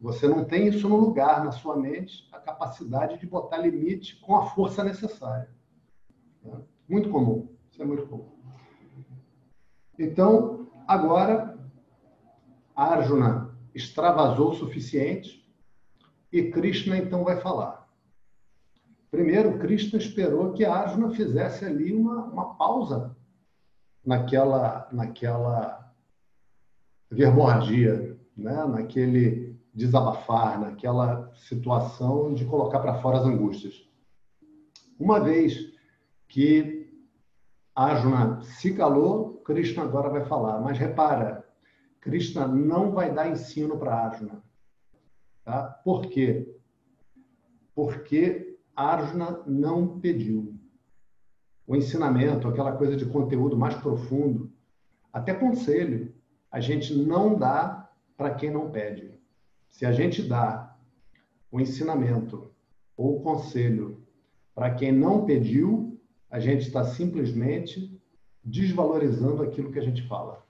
Você 0.00 0.26
não 0.26 0.44
tem 0.44 0.68
isso 0.68 0.88
no 0.88 0.96
lugar, 0.96 1.44
na 1.44 1.50
sua 1.50 1.76
mente, 1.76 2.28
a 2.32 2.38
capacidade 2.38 3.18
de 3.18 3.26
botar 3.26 3.58
limite 3.58 4.16
com 4.20 4.36
a 4.36 4.46
força 4.46 4.82
necessária. 4.82 5.50
Tá? 6.42 6.60
Muito 6.88 7.10
comum. 7.10 7.48
Isso 7.70 7.82
é 7.82 7.84
muito 7.84 8.06
comum. 8.06 8.28
Então, 9.98 10.68
agora, 10.86 11.58
Arjuna 12.74 13.58
extravasou 13.74 14.52
o 14.52 14.54
suficiente 14.54 15.52
e 16.32 16.44
Krishna 16.44 16.96
então 16.96 17.24
vai 17.24 17.40
falar. 17.40 17.87
Primeiro, 19.10 19.58
Krishna 19.58 19.98
esperou 19.98 20.52
que 20.52 20.64
Arjuna 20.64 21.10
fizesse 21.10 21.64
ali 21.64 21.94
uma, 21.94 22.24
uma 22.24 22.54
pausa 22.54 23.16
naquela, 24.04 24.88
naquela 24.92 25.94
verbordia, 27.10 28.18
né? 28.36 28.64
naquele 28.66 29.58
desabafar, 29.72 30.60
naquela 30.60 31.32
situação 31.34 32.34
de 32.34 32.44
colocar 32.44 32.80
para 32.80 33.00
fora 33.00 33.18
as 33.18 33.24
angústias. 33.24 33.88
Uma 34.98 35.20
vez 35.20 35.72
que 36.26 36.92
Arjuna 37.74 38.42
se 38.42 38.74
calou, 38.74 39.34
Krishna 39.44 39.84
agora 39.84 40.10
vai 40.10 40.24
falar. 40.24 40.60
Mas 40.60 40.76
repara, 40.76 41.46
Krishna 42.00 42.46
não 42.46 42.90
vai 42.90 43.14
dar 43.14 43.30
ensino 43.30 43.78
para 43.78 43.94
Arjuna. 43.94 44.42
Tá? 45.44 45.62
Por 45.84 46.06
quê? 46.06 46.54
Porque 47.74 48.57
Arjuna 48.78 49.42
não 49.46 49.98
pediu. 49.98 50.54
O 51.66 51.74
ensinamento, 51.74 52.46
aquela 52.46 52.72
coisa 52.72 52.96
de 52.96 53.04
conteúdo 53.06 53.56
mais 53.56 53.74
profundo, 53.74 54.52
até 55.12 55.34
conselho, 55.34 56.14
a 56.50 56.60
gente 56.60 56.94
não 56.94 57.36
dá 57.36 57.90
para 58.16 58.34
quem 58.34 58.50
não 58.50 58.70
pede. 58.70 59.18
Se 59.68 59.84
a 59.84 59.92
gente 59.92 60.22
dá 60.22 60.76
o 61.50 61.60
ensinamento 61.60 62.52
ou 62.96 63.16
o 63.16 63.20
conselho 63.20 64.02
para 64.54 64.74
quem 64.74 64.92
não 64.92 65.24
pediu, 65.24 66.00
a 66.30 66.38
gente 66.38 66.62
está 66.62 66.84
simplesmente 66.84 68.00
desvalorizando 68.44 69.42
aquilo 69.42 69.72
que 69.72 69.78
a 69.78 69.84
gente 69.84 70.06
fala. 70.06 70.46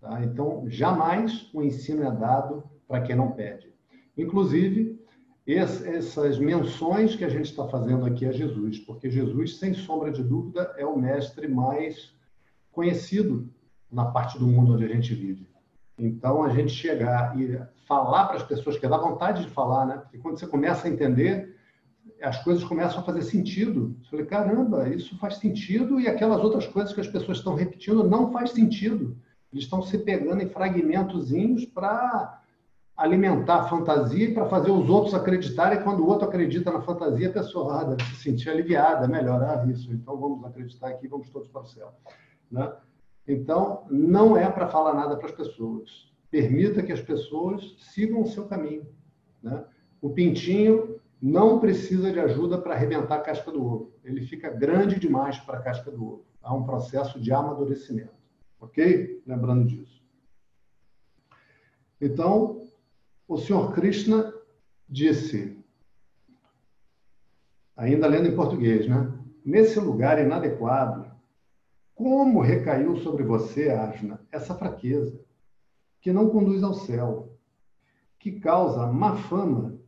Tá? 0.00 0.22
Então, 0.24 0.64
jamais 0.68 1.50
o 1.52 1.62
ensino 1.62 2.04
é 2.04 2.10
dado 2.10 2.62
para 2.86 3.02
quem 3.02 3.16
não 3.16 3.32
pede. 3.32 3.72
Inclusive, 4.16 4.98
essas 5.54 6.38
menções 6.38 7.16
que 7.16 7.24
a 7.24 7.28
gente 7.28 7.46
está 7.46 7.66
fazendo 7.66 8.04
aqui 8.04 8.26
a 8.26 8.32
Jesus, 8.32 8.78
porque 8.80 9.10
Jesus, 9.10 9.58
sem 9.58 9.72
sombra 9.72 10.12
de 10.12 10.22
dúvida, 10.22 10.74
é 10.76 10.84
o 10.84 10.98
mestre 10.98 11.48
mais 11.48 12.12
conhecido 12.70 13.48
na 13.90 14.04
parte 14.04 14.38
do 14.38 14.46
mundo 14.46 14.74
onde 14.74 14.84
a 14.84 14.88
gente 14.88 15.14
vive. 15.14 15.48
Então, 15.98 16.42
a 16.42 16.50
gente 16.50 16.72
chegar 16.72 17.38
e 17.40 17.58
falar 17.86 18.26
para 18.26 18.36
as 18.36 18.42
pessoas, 18.42 18.78
que 18.78 18.86
dá 18.86 18.98
vontade 18.98 19.44
de 19.44 19.50
falar, 19.50 19.86
né? 19.86 19.96
Porque 19.96 20.18
quando 20.18 20.38
você 20.38 20.46
começa 20.46 20.86
a 20.86 20.90
entender, 20.90 21.56
as 22.22 22.42
coisas 22.42 22.62
começam 22.62 23.00
a 23.00 23.02
fazer 23.02 23.22
sentido. 23.22 23.96
Eu 24.04 24.10
falei, 24.10 24.26
caramba, 24.26 24.88
isso 24.88 25.16
faz 25.18 25.38
sentido 25.38 25.98
e 25.98 26.06
aquelas 26.06 26.42
outras 26.42 26.66
coisas 26.66 26.92
que 26.92 27.00
as 27.00 27.08
pessoas 27.08 27.38
estão 27.38 27.54
repetindo 27.54 28.04
não 28.04 28.30
faz 28.32 28.50
sentido. 28.50 29.16
Eles 29.52 29.64
estão 29.64 29.82
se 29.82 29.96
pegando 29.98 30.42
em 30.42 30.48
fragmentozinhos 30.48 31.64
para 31.64 32.37
alimentar 32.98 33.60
a 33.60 33.68
fantasia 33.68 34.34
para 34.34 34.46
fazer 34.46 34.72
os 34.72 34.90
outros 34.90 35.14
acreditarem. 35.14 35.80
Quando 35.82 36.00
o 36.00 36.08
outro 36.08 36.26
acredita 36.26 36.72
na 36.72 36.82
fantasia, 36.82 37.28
a 37.28 37.32
pessoa 37.32 37.94
ah, 37.94 38.04
se 38.04 38.16
sentir 38.16 38.50
aliviada, 38.50 39.06
melhorar 39.06 39.70
isso. 39.70 39.92
Então 39.92 40.18
vamos 40.18 40.44
acreditar 40.44 40.88
aqui, 40.88 41.06
vamos 41.06 41.30
todos 41.30 41.48
para 41.48 41.62
o 41.62 41.66
céu. 41.66 41.94
Né? 42.50 42.70
Então, 43.26 43.86
não 43.88 44.36
é 44.36 44.50
para 44.50 44.66
falar 44.66 44.94
nada 44.94 45.16
para 45.16 45.26
as 45.26 45.32
pessoas. 45.32 46.12
Permita 46.28 46.82
que 46.82 46.92
as 46.92 47.00
pessoas 47.00 47.76
sigam 47.78 48.22
o 48.22 48.26
seu 48.26 48.46
caminho. 48.46 48.84
Né? 49.40 49.64
O 50.00 50.10
pintinho 50.10 51.00
não 51.22 51.60
precisa 51.60 52.10
de 52.10 52.18
ajuda 52.18 52.58
para 52.58 52.74
arrebentar 52.74 53.16
a 53.16 53.22
casca 53.22 53.52
do 53.52 53.64
ovo. 53.64 53.92
Ele 54.02 54.22
fica 54.22 54.50
grande 54.50 54.98
demais 54.98 55.38
para 55.38 55.58
a 55.58 55.62
casca 55.62 55.88
do 55.88 56.04
ovo. 56.04 56.24
Há 56.42 56.52
um 56.52 56.64
processo 56.64 57.20
de 57.20 57.32
amadurecimento. 57.32 58.18
Ok? 58.60 59.22
Lembrando 59.24 59.66
disso. 59.66 60.02
Então, 62.00 62.67
o 63.28 63.36
Senhor 63.36 63.74
Krishna 63.74 64.32
disse, 64.88 65.62
ainda 67.76 68.06
lendo 68.06 68.28
em 68.28 68.34
português, 68.34 68.88
né? 68.88 69.12
Nesse 69.44 69.78
lugar 69.78 70.18
inadequado, 70.18 71.10
como 71.94 72.40
recaiu 72.40 72.96
sobre 72.96 73.22
você, 73.22 73.68
Ajna, 73.70 74.20
essa 74.32 74.54
fraqueza, 74.54 75.20
que 76.00 76.12
não 76.12 76.30
conduz 76.30 76.62
ao 76.62 76.72
céu, 76.72 77.36
que 78.18 78.40
causa 78.40 78.86
má 78.86 79.16
fama 79.16 79.78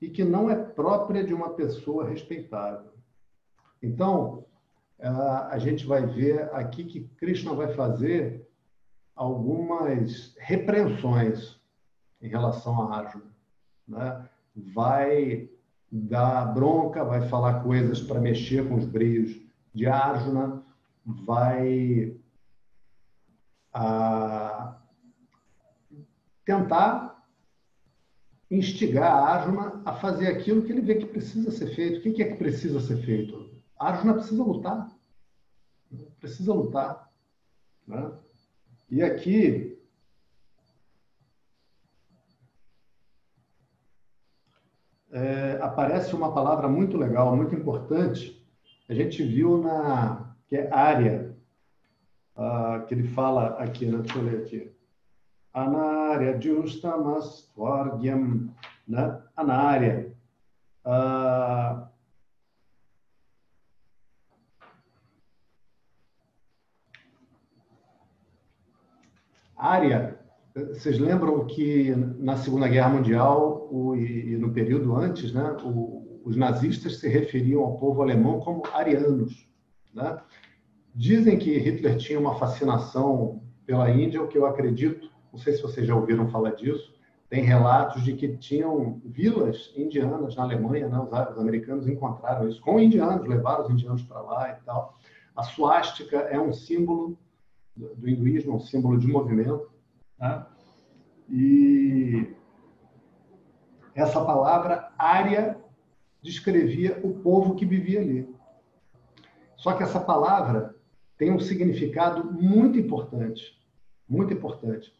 e 0.00 0.08
que 0.08 0.24
não 0.24 0.50
é 0.50 0.54
própria 0.54 1.22
de 1.22 1.34
uma 1.34 1.50
pessoa 1.50 2.08
respeitável. 2.08 2.92
Então, 3.82 4.46
a 4.98 5.58
gente 5.58 5.86
vai 5.86 6.06
ver 6.06 6.54
aqui 6.54 6.84
que 6.84 7.08
Krishna 7.16 7.52
vai 7.54 7.74
fazer 7.74 8.48
algumas 9.14 10.34
repreensões 10.38 11.55
em 12.20 12.28
relação 12.28 12.80
a 12.82 12.98
Arjuna. 12.98 13.30
Né? 13.86 14.28
Vai 14.74 15.48
dar 15.90 16.52
bronca, 16.54 17.04
vai 17.04 17.28
falar 17.28 17.62
coisas 17.62 18.00
para 18.00 18.20
mexer 18.20 18.68
com 18.68 18.76
os 18.76 18.84
brilhos 18.84 19.40
de 19.74 19.86
Arjuna, 19.86 20.62
vai 21.04 22.16
a, 23.72 24.78
tentar 26.44 27.24
instigar 28.50 29.12
a 29.12 29.34
Arjuna 29.34 29.82
a 29.84 29.92
fazer 29.94 30.28
aquilo 30.28 30.62
que 30.62 30.72
ele 30.72 30.80
vê 30.80 30.96
que 30.96 31.06
precisa 31.06 31.50
ser 31.50 31.74
feito. 31.74 32.08
O 32.08 32.12
que 32.12 32.22
é 32.22 32.32
que 32.32 32.38
precisa 32.38 32.80
ser 32.80 32.96
feito? 33.04 33.50
A 33.78 33.88
Arjuna 33.88 34.14
precisa 34.14 34.42
lutar. 34.42 34.88
Precisa 36.18 36.52
lutar. 36.52 37.10
Né? 37.86 38.10
E 38.90 39.02
aqui 39.02 39.75
é, 45.12 45.58
aparece 45.62 46.14
uma 46.14 46.32
palavra 46.32 46.68
muito 46.68 46.96
legal, 46.96 47.36
muito 47.36 47.54
importante. 47.54 48.44
A 48.88 48.94
gente 48.94 49.22
viu 49.22 49.58
na 49.58 50.34
que 50.48 50.56
é 50.56 50.72
área, 50.72 51.34
uh, 52.36 52.86
que 52.86 52.94
ele 52.94 53.08
fala 53.08 53.58
aqui, 53.58 53.86
né? 53.86 53.98
deixa 53.98 54.18
eu 54.18 54.22
ler 54.22 54.42
aqui. 54.42 54.72
Anarya 55.52 56.40
Justamas 56.40 57.50
Tvargyam, 57.54 58.48
né? 58.86 59.20
Anarya. 59.36 60.12
Uh, 60.84 61.88
área 69.56 70.25
vocês 70.56 70.98
lembram 70.98 71.44
que 71.46 71.94
na 72.18 72.36
Segunda 72.36 72.66
Guerra 72.66 72.88
Mundial 72.88 73.68
o, 73.70 73.94
e, 73.94 74.36
no 74.38 74.52
período 74.52 74.96
antes, 74.96 75.32
né, 75.32 75.54
o, 75.62 76.20
os 76.24 76.34
nazistas 76.34 76.98
se 76.98 77.08
referiam 77.08 77.62
ao 77.62 77.76
povo 77.76 78.00
alemão 78.00 78.40
como 78.40 78.62
arianos. 78.72 79.46
Né? 79.92 80.18
Dizem 80.94 81.38
que 81.38 81.58
Hitler 81.58 81.96
tinha 81.98 82.18
uma 82.18 82.36
fascinação 82.36 83.42
pela 83.66 83.90
Índia, 83.90 84.22
o 84.22 84.28
que 84.28 84.38
eu 84.38 84.46
acredito, 84.46 85.10
não 85.30 85.38
sei 85.38 85.52
se 85.52 85.62
vocês 85.62 85.86
já 85.86 85.94
ouviram 85.94 86.28
falar 86.28 86.52
disso, 86.52 86.94
tem 87.28 87.42
relatos 87.42 88.02
de 88.02 88.14
que 88.14 88.36
tinham 88.36 89.00
vilas 89.04 89.72
indianas 89.76 90.36
na 90.36 90.44
Alemanha, 90.44 90.88
né? 90.88 90.98
os, 90.98 91.08
os 91.08 91.38
americanos 91.38 91.86
encontraram 91.86 92.48
isso 92.48 92.62
com 92.62 92.80
indianos, 92.80 93.28
levaram 93.28 93.64
os 93.64 93.70
indianos 93.70 94.02
para 94.02 94.20
lá 94.22 94.50
e 94.50 94.64
tal. 94.64 94.96
A 95.34 95.42
suástica 95.42 96.16
é 96.16 96.40
um 96.40 96.52
símbolo 96.52 97.18
do 97.76 98.08
hinduísmo, 98.08 98.56
um 98.56 98.60
símbolo 98.60 98.98
de 98.98 99.06
movimento. 99.06 99.75
Né? 100.18 100.46
E 101.30 102.34
essa 103.94 104.24
palavra 104.24 104.92
área 104.98 105.58
descrevia 106.22 107.00
o 107.02 107.14
povo 107.14 107.54
que 107.54 107.64
vivia 107.64 108.00
ali. 108.00 108.28
Só 109.56 109.72
que 109.72 109.82
essa 109.82 110.00
palavra 110.00 110.76
tem 111.16 111.32
um 111.32 111.40
significado 111.40 112.30
muito 112.30 112.78
importante, 112.78 113.58
muito 114.08 114.32
importante. 114.32 114.92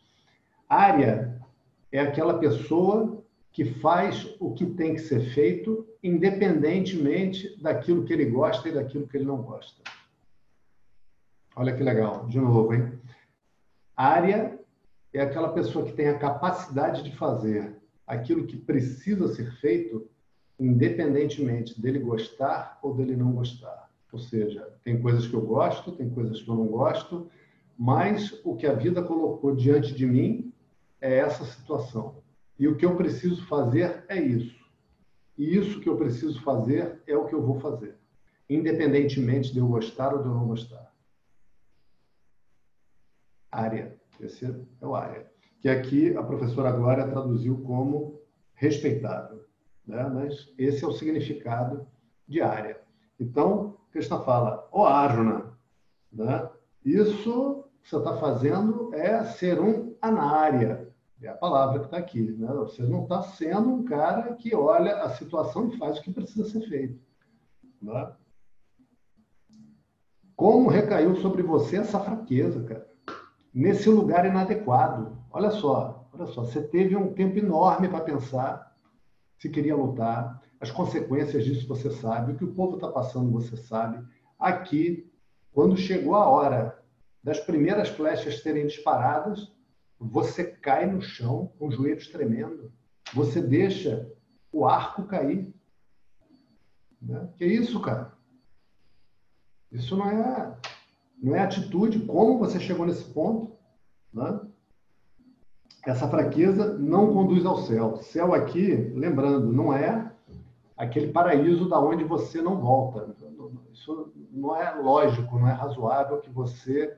Área 0.69 1.41
é 1.93 2.01
aquela 2.01 2.39
pessoa 2.39 3.23
que 3.53 3.65
faz 3.65 4.37
o 4.41 4.53
que 4.53 4.67
tem 4.67 4.95
que 4.95 5.01
ser 5.01 5.21
feito, 5.33 5.87
independentemente 6.03 7.57
daquilo 7.63 8.05
que 8.05 8.13
ele 8.13 8.27
gosta 8.27 8.69
e 8.69 8.73
daquilo 8.73 9.07
que 9.07 9.17
ele 9.17 9.25
não 9.25 9.43
gosta. 9.43 9.83
Olha 11.55 11.75
que 11.75 11.83
legal, 11.83 12.27
de 12.27 12.39
novo, 12.39 12.75
hein? 12.75 13.01
Área 13.97 14.56
é 15.19 15.23
aquela 15.23 15.49
pessoa 15.51 15.85
que 15.85 15.93
tem 15.93 16.09
a 16.09 16.19
capacidade 16.19 17.03
de 17.03 17.17
fazer 17.17 17.77
aquilo 18.07 18.47
que 18.47 18.57
precisa 18.57 19.29
ser 19.29 19.51
feito, 19.61 20.09
independentemente 20.59 21.81
dele 21.81 21.99
gostar 21.99 22.79
ou 22.83 22.95
dele 22.95 23.17
não 23.17 23.33
gostar. 23.33 23.91
Ou 24.13 24.19
seja, 24.19 24.67
tem 24.85 25.01
coisas 25.01 25.27
que 25.27 25.35
eu 25.35 25.41
gosto, 25.41 25.93
tem 25.93 26.09
coisas 26.09 26.41
que 26.41 26.49
eu 26.49 26.55
não 26.55 26.67
gosto, 26.67 27.29
mas 27.77 28.41
o 28.45 28.57
que 28.57 28.67
a 28.67 28.73
vida 28.73 29.03
colocou 29.03 29.55
diante 29.55 29.95
de 29.95 30.07
mim 30.07 30.53
é 31.01 31.19
essa 31.19 31.45
situação. 31.45 32.23
E 32.59 32.67
o 32.69 32.77
que 32.77 32.87
eu 32.87 32.97
preciso 32.97 33.47
fazer 33.47 34.05
é 34.09 34.21
isso. 34.21 34.57
E 35.37 35.57
isso 35.57 35.81
que 35.81 35.89
eu 35.89 35.97
preciso 35.97 36.43
fazer 36.43 37.03
é 37.07 37.17
o 37.17 37.27
que 37.27 37.35
eu 37.35 37.43
vou 37.43 37.61
fazer, 37.61 37.95
independentemente 38.49 39.53
de 39.53 39.59
eu 39.59 39.67
gostar 39.67 40.15
ou 40.15 40.23
de 40.23 40.29
eu 40.29 40.35
não 40.35 40.47
gostar. 40.47 40.91
Área. 43.51 43.97
Esse 44.21 44.47
é 44.47 44.87
o 44.87 44.95
área. 44.95 45.27
Que 45.61 45.69
aqui 45.69 46.17
a 46.17 46.23
professora 46.23 46.73
Glória 46.73 47.09
traduziu 47.09 47.59
como 47.63 48.21
respeitável. 48.55 49.45
Né? 49.87 50.03
Mas 50.13 50.53
esse 50.59 50.85
é 50.85 50.87
o 50.87 50.93
significado 50.93 51.87
de 52.27 52.41
área. 52.41 52.81
Então, 53.19 53.77
Krishna 53.91 54.21
fala, 54.21 54.69
ó 54.73 54.87
Arjuna, 54.87 55.57
né? 56.13 56.49
isso 56.85 57.65
que 57.83 57.91
você 57.91 57.97
está 57.97 58.17
fazendo 58.17 58.95
é 58.95 59.25
ser 59.25 59.61
um 59.61 59.95
anária. 60.01 60.93
É 61.23 61.29
a 61.29 61.35
palavra 61.35 61.79
que 61.81 61.87
está 61.87 61.97
aqui. 61.97 62.33
Né? 62.33 62.47
Você 62.55 62.83
não 62.83 63.05
está 63.05 63.23
sendo 63.23 63.71
um 63.71 63.85
cara 63.85 64.35
que 64.35 64.55
olha 64.55 65.03
a 65.03 65.11
situação 65.11 65.69
e 65.69 65.79
faz 65.79 65.99
o 65.99 66.03
que 66.03 66.13
precisa 66.13 66.49
ser 66.49 66.69
feito. 66.69 67.01
Né? 67.81 68.13
Como 70.35 70.69
recaiu 70.69 71.17
sobre 71.17 71.43
você 71.43 71.79
essa 71.79 71.99
fraqueza, 71.99 72.63
cara? 72.65 72.96
Nesse 73.57 73.89
lugar 73.89 74.27
inadequado. 74.27 75.17
Olha 75.31 75.51
só, 75.51 76.07
olha 76.13 76.27
só, 76.27 76.45
você 76.45 76.61
teve 76.63 76.95
um 76.95 77.15
tempo 77.15 77.39
enorme 77.39 77.89
para 77.89 78.01
pensar 78.01 78.77
se 79.39 79.49
queria 79.49 79.75
lutar, 79.75 80.43
as 80.61 80.71
consequências 80.71 81.45
disso 81.45 81.67
você 81.67 81.91
sabe, 81.91 82.33
o 82.33 82.37
que 82.37 82.45
o 82.45 82.53
povo 82.55 82.77
está 82.77 82.89
passando 82.89 83.31
você 83.31 83.57
sabe. 83.57 84.07
Aqui, 84.39 85.11
quando 85.53 85.77
chegou 85.77 86.15
a 86.15 86.27
hora 86.27 86.83
das 87.23 87.41
primeiras 87.41 87.89
flechas 87.89 88.43
serem 88.43 88.67
disparadas, 88.67 89.53
você 89.99 90.45
cai 90.45 90.87
no 90.87 91.01
chão 91.01 91.53
com 91.59 91.69
os 91.69 91.75
joelhos 91.75 92.09
tremendo. 92.09 92.73
Você 93.15 93.41
deixa 93.41 94.11
o 94.53 94.67
arco 94.67 95.05
cair. 95.05 95.55
Né? 97.01 97.29
Que 97.37 97.45
isso, 97.45 97.81
cara? 97.81 98.13
Isso 99.71 99.97
não 99.97 100.09
é 100.09 100.57
não 101.23 101.35
é 101.35 101.41
atitude, 101.41 102.01
como 102.01 102.39
você 102.39 102.61
chegou 102.61 102.87
nesse 102.87 103.05
ponto. 103.05 103.53
Né? 104.13 104.41
Essa 105.87 106.09
fraqueza 106.09 106.77
não 106.79 107.13
conduz 107.13 107.47
ao 107.47 107.59
céu. 107.59 107.97
Céu 107.97 108.35
aqui, 108.35 108.75
lembrando, 108.95 109.53
não 109.53 109.73
é 109.73 110.13
aquele 110.77 111.13
paraíso 111.13 111.69
da 111.69 111.81
onde 111.81 112.05
você 112.05 112.43
não 112.43 112.61
volta. 112.61 113.15
Isso 113.73 114.13
não 114.31 114.55
é 114.55 114.75
lógico, 114.75 115.39
não 115.39 115.49
é 115.49 115.53
razoável 115.53 116.21
que 116.21 116.31
você 116.31 116.97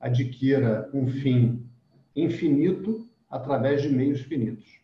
adquira 0.00 0.90
um 0.92 1.06
fim 1.06 1.64
infinito 2.16 3.06
através 3.30 3.82
de 3.82 3.88
meios 3.88 4.20
finitos. 4.20 4.80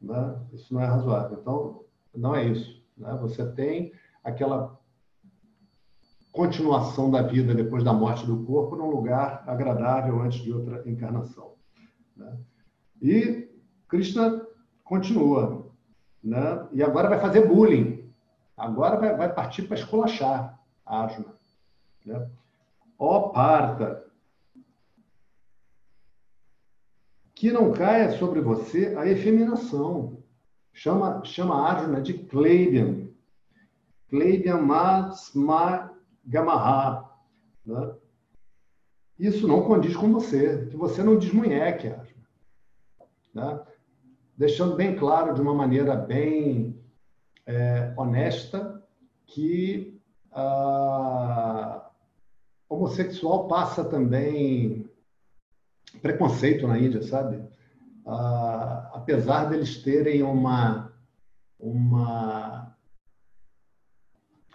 Né? 0.00 0.36
Isso 0.52 0.74
não 0.74 0.80
é 0.80 0.86
razoável. 0.86 1.38
Então, 1.40 1.84
não 2.14 2.34
é 2.34 2.44
isso. 2.44 2.82
Né? 2.96 3.16
Você 3.20 3.46
tem 3.52 3.92
aquela 4.24 4.78
continuação 6.32 7.10
da 7.10 7.22
vida 7.22 7.54
depois 7.54 7.84
da 7.84 7.92
morte 7.92 8.26
do 8.26 8.42
corpo 8.44 8.74
num 8.74 8.88
lugar 8.90 9.44
agradável 9.46 10.20
antes 10.22 10.42
de 10.42 10.50
outra 10.50 10.82
encarnação. 10.88 11.54
Né? 12.16 12.38
E 13.00 13.48
Krishna 13.86 14.44
continua. 14.82 15.70
Né? 16.24 16.66
E 16.72 16.82
agora 16.82 17.10
vai 17.10 17.20
fazer 17.20 17.46
bullying. 17.46 18.10
Agora 18.56 18.96
vai, 18.96 19.14
vai 19.14 19.32
partir 19.32 19.64
para 19.64 19.76
esculachar 19.76 20.58
Arjuna. 20.86 21.34
Né? 22.06 22.30
Ó 22.98 23.28
Parta, 23.28 24.06
que 27.34 27.52
não 27.52 27.72
caia 27.72 28.16
sobre 28.18 28.40
você 28.40 28.94
a 28.96 29.06
efeminação. 29.06 30.22
Chama, 30.72 31.22
chama 31.24 31.68
Arjuna 31.68 32.00
de 32.00 32.14
Kleibian. 32.14 33.08
Kleibian 34.08 34.62
Masma 34.62 35.91
Gamaha. 36.24 37.10
Né? 37.64 37.94
Isso 39.18 39.46
não 39.46 39.62
condiz 39.62 39.96
com 39.96 40.12
você, 40.12 40.66
que 40.66 40.76
você 40.76 41.02
não 41.02 41.18
desmunheque, 41.18 41.88
Arjuna. 41.88 42.28
Né? 43.34 43.60
Deixando 44.36 44.76
bem 44.76 44.96
claro, 44.96 45.34
de 45.34 45.40
uma 45.40 45.54
maneira 45.54 45.94
bem 45.94 46.80
é, 47.46 47.92
honesta, 47.96 48.82
que 49.26 50.00
homossexual 52.68 53.48
passa 53.48 53.84
também 53.84 54.88
preconceito 56.00 56.66
na 56.66 56.78
Índia, 56.78 57.02
sabe? 57.02 57.42
Ah, 58.06 58.90
apesar 58.94 59.44
deles 59.44 59.82
terem 59.82 60.22
uma, 60.22 60.92
uma 61.58 62.71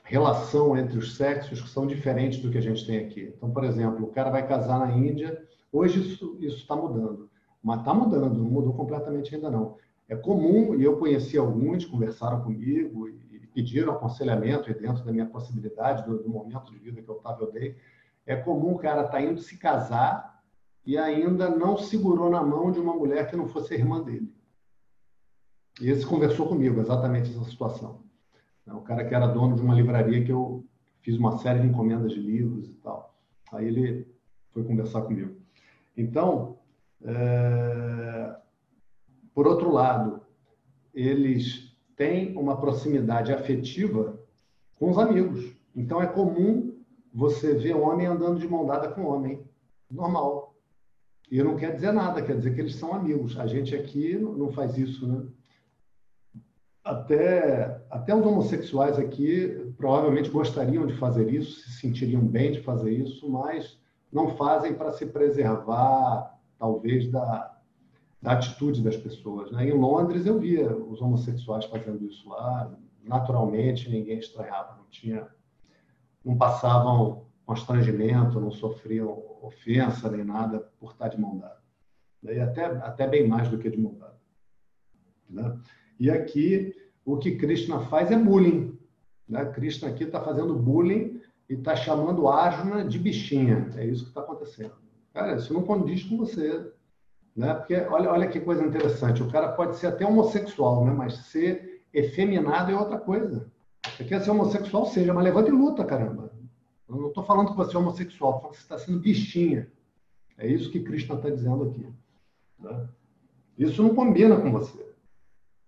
relação 0.07 0.77
entre 0.77 0.97
os 0.97 1.15
sexos 1.15 1.61
que 1.61 1.69
são 1.69 1.85
diferentes 1.85 2.39
do 2.39 2.49
que 2.49 2.57
a 2.57 2.61
gente 2.61 2.85
tem 2.85 2.99
aqui. 2.99 3.33
Então, 3.35 3.51
por 3.51 3.65
exemplo, 3.65 4.05
o 4.05 4.11
cara 4.11 4.29
vai 4.29 4.47
casar 4.47 4.79
na 4.79 4.91
Índia, 4.95 5.45
hoje 5.71 5.99
isso 5.99 6.37
está 6.41 6.75
mudando, 6.75 7.29
mas 7.61 7.79
está 7.79 7.93
mudando, 7.93 8.37
não 8.37 8.49
mudou 8.49 8.73
completamente 8.73 9.35
ainda 9.35 9.51
não. 9.51 9.75
É 10.07 10.15
comum, 10.15 10.75
e 10.75 10.83
eu 10.83 10.97
conheci 10.97 11.37
alguns, 11.37 11.85
conversaram 11.85 12.41
comigo 12.41 13.09
e 13.09 13.45
pediram 13.53 13.91
aconselhamento 13.91 14.73
dentro 14.73 15.03
da 15.03 15.11
minha 15.11 15.25
possibilidade, 15.25 16.05
do, 16.05 16.23
do 16.23 16.29
momento 16.29 16.71
de 16.71 16.79
vida 16.79 17.01
que 17.01 17.09
eu 17.09 17.17
estava, 17.17 17.43
eu 17.43 17.51
dei. 17.51 17.75
É 18.25 18.37
comum 18.37 18.75
o 18.75 18.79
cara 18.79 19.01
estar 19.01 19.13
tá 19.17 19.21
indo 19.21 19.41
se 19.41 19.57
casar 19.57 20.41
e 20.85 20.97
ainda 20.97 21.49
não 21.49 21.77
segurou 21.77 22.29
na 22.29 22.41
mão 22.41 22.71
de 22.71 22.79
uma 22.79 22.93
mulher 22.93 23.29
que 23.29 23.35
não 23.35 23.49
fosse 23.49 23.73
irmã 23.73 24.01
dele. 24.01 24.33
E 25.81 25.89
esse 25.89 26.05
conversou 26.05 26.47
comigo, 26.47 26.79
exatamente 26.79 27.29
essa 27.29 27.43
situação. 27.43 28.06
É 28.67 28.73
o 28.73 28.81
cara 28.81 29.05
que 29.05 29.15
era 29.15 29.27
dono 29.27 29.55
de 29.55 29.61
uma 29.61 29.73
livraria 29.73 30.23
que 30.23 30.31
eu 30.31 30.65
fiz 31.01 31.17
uma 31.17 31.37
série 31.37 31.61
de 31.61 31.67
encomendas 31.67 32.11
de 32.11 32.19
livros 32.19 32.67
e 32.67 32.73
tal. 32.73 33.15
Aí 33.53 33.65
ele 33.65 34.07
foi 34.51 34.63
conversar 34.63 35.01
comigo. 35.03 35.35
Então, 35.95 36.57
é... 37.01 38.35
por 39.33 39.47
outro 39.47 39.71
lado, 39.71 40.21
eles 40.93 41.73
têm 41.95 42.35
uma 42.37 42.57
proximidade 42.57 43.31
afetiva 43.31 44.19
com 44.75 44.91
os 44.91 44.97
amigos. 44.97 45.55
Então, 45.75 46.01
é 46.01 46.07
comum 46.07 46.75
você 47.13 47.53
ver 47.53 47.75
homem 47.75 48.05
andando 48.05 48.39
de 48.39 48.47
mão 48.47 48.65
dada 48.65 48.89
com 48.89 49.05
homem. 49.05 49.43
Normal. 49.89 50.55
E 51.31 51.41
não 51.41 51.55
quer 51.55 51.73
dizer 51.73 51.91
nada, 51.91 52.21
quer 52.21 52.37
dizer 52.37 52.53
que 52.53 52.61
eles 52.61 52.75
são 52.75 52.93
amigos. 52.93 53.39
A 53.39 53.47
gente 53.47 53.75
aqui 53.75 54.15
não 54.17 54.51
faz 54.51 54.77
isso, 54.77 55.07
né? 55.07 55.25
Até, 56.87 57.81
até 57.89 58.15
os 58.15 58.25
homossexuais 58.25 58.97
aqui 58.97 59.73
provavelmente 59.75 60.29
gostariam 60.29 60.87
de 60.87 60.95
fazer 60.95 61.29
isso, 61.29 61.59
se 61.59 61.81
sentiriam 61.81 62.21
bem 62.21 62.53
de 62.53 62.61
fazer 62.61 62.91
isso, 62.91 63.29
mas 63.29 63.77
não 64.09 64.37
fazem 64.37 64.73
para 64.73 64.93
se 64.93 65.05
preservar, 65.05 66.39
talvez, 66.57 67.11
da, 67.11 67.59
da 68.21 68.31
atitude 68.31 68.81
das 68.81 68.95
pessoas. 68.95 69.51
Né? 69.51 69.67
Em 69.67 69.73
Londres 69.73 70.25
eu 70.25 70.39
via 70.39 70.73
os 70.77 71.01
homossexuais 71.01 71.65
fazendo 71.65 72.05
isso 72.05 72.29
lá, 72.29 72.71
naturalmente, 73.03 73.89
ninguém 73.89 74.19
estranhava, 74.19 74.77
não 74.77 74.85
tinha, 74.89 75.27
não 76.23 76.37
passavam 76.37 77.25
constrangimento, 77.45 78.39
não 78.39 78.51
sofriam 78.51 79.25
ofensa 79.41 80.09
nem 80.09 80.23
nada 80.23 80.71
por 80.79 80.91
estar 80.91 81.09
de 81.09 81.19
mão 81.19 81.37
dada. 81.37 81.59
E 82.23 82.39
até, 82.39 82.65
até 82.65 83.05
bem 83.05 83.27
mais 83.27 83.49
do 83.49 83.57
que 83.57 83.69
de 83.69 83.77
mão 83.77 83.93
dada. 83.93 84.17
Né? 85.29 85.59
E 85.99 86.11
aqui, 86.11 86.75
o 87.07 87.15
que 87.15 87.37
Krishna 87.37 87.79
faz 87.79 88.11
é 88.11 88.17
bullying. 88.17 88.77
Né? 89.29 89.45
Krishna 89.45 89.87
aqui 89.87 90.03
está 90.03 90.19
fazendo 90.19 90.53
bullying 90.53 91.21
e 91.49 91.53
está 91.53 91.73
chamando 91.73 92.27
Arjuna 92.27 92.83
de 92.83 92.99
bichinha. 92.99 93.69
É 93.77 93.85
isso 93.85 94.03
que 94.03 94.09
está 94.09 94.19
acontecendo. 94.19 94.73
Cara, 95.13 95.37
isso 95.37 95.53
não 95.53 95.63
condiz 95.63 96.03
com 96.03 96.17
você. 96.17 96.69
Né? 97.33 97.53
Porque 97.53 97.75
olha, 97.75 98.11
olha 98.11 98.27
que 98.27 98.41
coisa 98.41 98.61
interessante. 98.61 99.23
O 99.23 99.31
cara 99.31 99.53
pode 99.53 99.77
ser 99.77 99.87
até 99.87 100.05
homossexual, 100.05 100.83
né? 100.83 100.91
mas 100.91 101.15
ser 101.27 101.81
efeminado 101.93 102.73
é 102.73 102.77
outra 102.77 102.99
coisa. 102.99 103.49
Você 103.95 104.03
quer 104.03 104.21
ser 104.21 104.31
homossexual, 104.31 104.85
seja, 104.87 105.13
mas 105.13 105.23
levanta 105.23 105.47
e 105.47 105.53
luta, 105.53 105.85
caramba. 105.85 106.29
Eu 106.89 106.97
não 106.97 107.07
estou 107.07 107.23
falando 107.23 107.51
que 107.51 107.57
você 107.57 107.73
é 107.73 107.79
homossexual, 107.79 108.31
estou 108.31 108.41
falando 108.41 108.51
que 108.51 108.57
você 108.57 108.63
está 108.63 108.77
sendo 108.77 108.99
bichinha. 108.99 109.71
É 110.37 110.45
isso 110.45 110.69
que 110.69 110.81
Krishna 110.81 111.15
está 111.15 111.29
dizendo 111.29 111.63
aqui. 111.63 111.87
Né? 112.59 112.89
Isso 113.57 113.81
não 113.81 113.95
combina 113.95 114.35
com 114.35 114.51
você. 114.51 114.93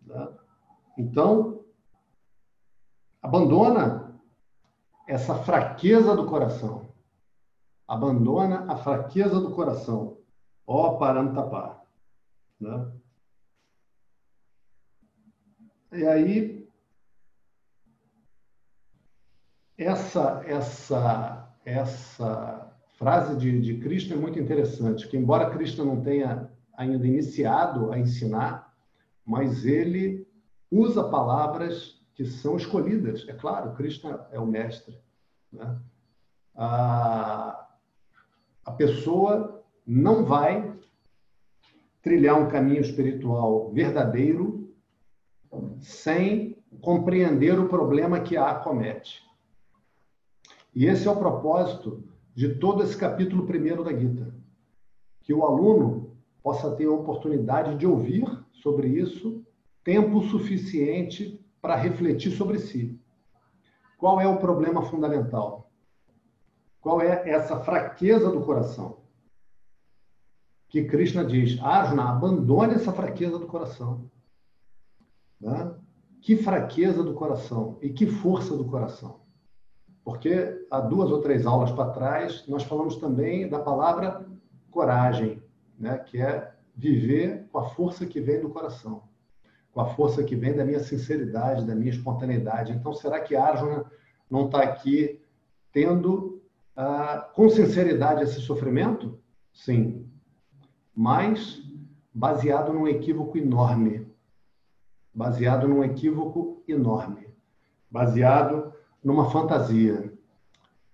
Né? 0.05 0.27
Então, 0.99 1.63
abandona 3.21 4.21
essa 5.07 5.33
fraqueza 5.33 6.13
do 6.13 6.25
coração. 6.25 6.93
Abandona 7.87 8.69
a 8.69 8.75
fraqueza 8.75 9.39
do 9.39 9.55
coração. 9.55 10.17
Ó 10.67 10.97
Parantapá. 10.97 11.81
Né? 12.59 12.91
E 15.93 16.05
aí, 16.05 16.67
essa, 19.77 20.43
essa, 20.45 21.55
essa 21.63 22.75
frase 22.97 23.37
de, 23.37 23.61
de 23.61 23.79
Cristo 23.79 24.13
é 24.13 24.17
muito 24.17 24.37
interessante, 24.37 25.07
que 25.07 25.15
embora 25.15 25.49
Cristo 25.49 25.85
não 25.85 26.01
tenha 26.01 26.51
ainda 26.73 27.07
iniciado 27.07 27.89
a 27.89 27.97
ensinar, 27.97 28.75
mas 29.25 29.63
ele 29.63 30.28
usa 30.71 31.03
palavras 31.03 31.99
que 32.13 32.25
são 32.25 32.57
escolhidas. 32.57 33.25
É 33.27 33.33
claro, 33.33 33.73
Cristo 33.75 34.07
é 34.31 34.39
o 34.39 34.45
mestre. 34.45 34.99
Né? 35.51 35.79
A, 36.55 37.67
a 38.65 38.71
pessoa 38.71 39.63
não 39.85 40.25
vai 40.25 40.77
trilhar 42.01 42.39
um 42.39 42.49
caminho 42.49 42.81
espiritual 42.81 43.71
verdadeiro 43.71 44.69
sem 45.79 46.57
compreender 46.81 47.59
o 47.59 47.67
problema 47.67 48.19
que 48.19 48.37
a 48.37 48.51
acomete. 48.51 49.23
E 50.75 50.85
esse 50.85 51.07
é 51.07 51.11
o 51.11 51.17
propósito 51.17 52.03
de 52.35 52.55
todo 52.55 52.83
esse 52.83 52.95
capítulo 52.95 53.45
primeiro 53.45 53.83
da 53.83 53.91
Gita. 53.91 54.33
Que 55.21 55.33
o 55.33 55.43
aluno 55.43 56.15
possa 56.43 56.75
ter 56.75 56.85
a 56.85 56.91
oportunidade 56.91 57.75
de 57.75 57.87
ouvir 57.87 58.25
sobre 58.51 58.87
isso 58.87 59.45
tempo 59.89 60.21
suficiente 60.21 61.43
para 61.59 61.75
refletir 61.75 62.31
sobre 62.33 62.59
si. 62.59 62.95
Qual 63.97 64.21
é 64.21 64.27
o 64.27 64.37
problema 64.37 64.83
fundamental? 64.83 65.71
Qual 66.79 67.01
é 67.01 67.27
essa 67.27 67.59
fraqueza 67.61 68.29
do 68.29 68.41
coração? 68.41 68.99
Que 70.67 70.83
Krishna 70.83 71.25
diz, 71.25 71.59
Arjuna, 71.59 72.07
abandone 72.07 72.75
essa 72.75 72.93
fraqueza 72.93 73.39
do 73.39 73.47
coração. 73.47 74.07
Né? 75.41 75.73
Que 76.21 76.37
fraqueza 76.37 77.01
do 77.01 77.15
coração 77.15 77.79
e 77.81 77.89
que 77.89 78.05
força 78.05 78.55
do 78.55 78.65
coração. 78.65 79.21
Porque 80.03 80.67
há 80.69 80.81
duas 80.81 81.09
ou 81.09 81.19
três 81.19 81.47
aulas 81.47 81.71
para 81.71 81.89
trás, 81.89 82.47
nós 82.47 82.61
falamos 82.61 82.97
também 82.97 83.49
da 83.49 83.57
palavra 83.57 84.23
coragem, 84.69 85.41
né? 85.79 85.97
que 85.97 86.21
é 86.21 86.53
viver 86.75 87.47
com 87.51 87.57
a 87.57 87.69
força 87.69 88.05
que 88.05 88.21
vem 88.21 88.39
do 88.39 88.49
coração, 88.49 89.08
com 89.79 89.83
a 89.83 89.95
força 89.95 90.23
que 90.23 90.35
vem 90.35 90.53
da 90.53 90.65
minha 90.65 90.81
sinceridade, 90.81 91.65
da 91.65 91.73
minha 91.73 91.89
espontaneidade. 91.89 92.73
Então, 92.73 92.93
será 92.93 93.17
que 93.21 93.33
Arjuna 93.33 93.85
não 94.29 94.47
está 94.47 94.61
aqui 94.61 95.21
tendo 95.71 96.41
ah, 96.75 97.29
com 97.33 97.49
sinceridade 97.49 98.23
esse 98.23 98.41
sofrimento? 98.41 99.17
Sim, 99.53 100.05
mas 100.93 101.61
baseado 102.13 102.73
num 102.73 102.89
equívoco 102.89 103.37
enorme. 103.37 104.05
Baseado 105.13 105.65
num 105.65 105.81
equívoco 105.81 106.61
enorme. 106.67 107.29
baseado 107.89 108.73
numa 109.01 109.31
fantasia. 109.31 110.13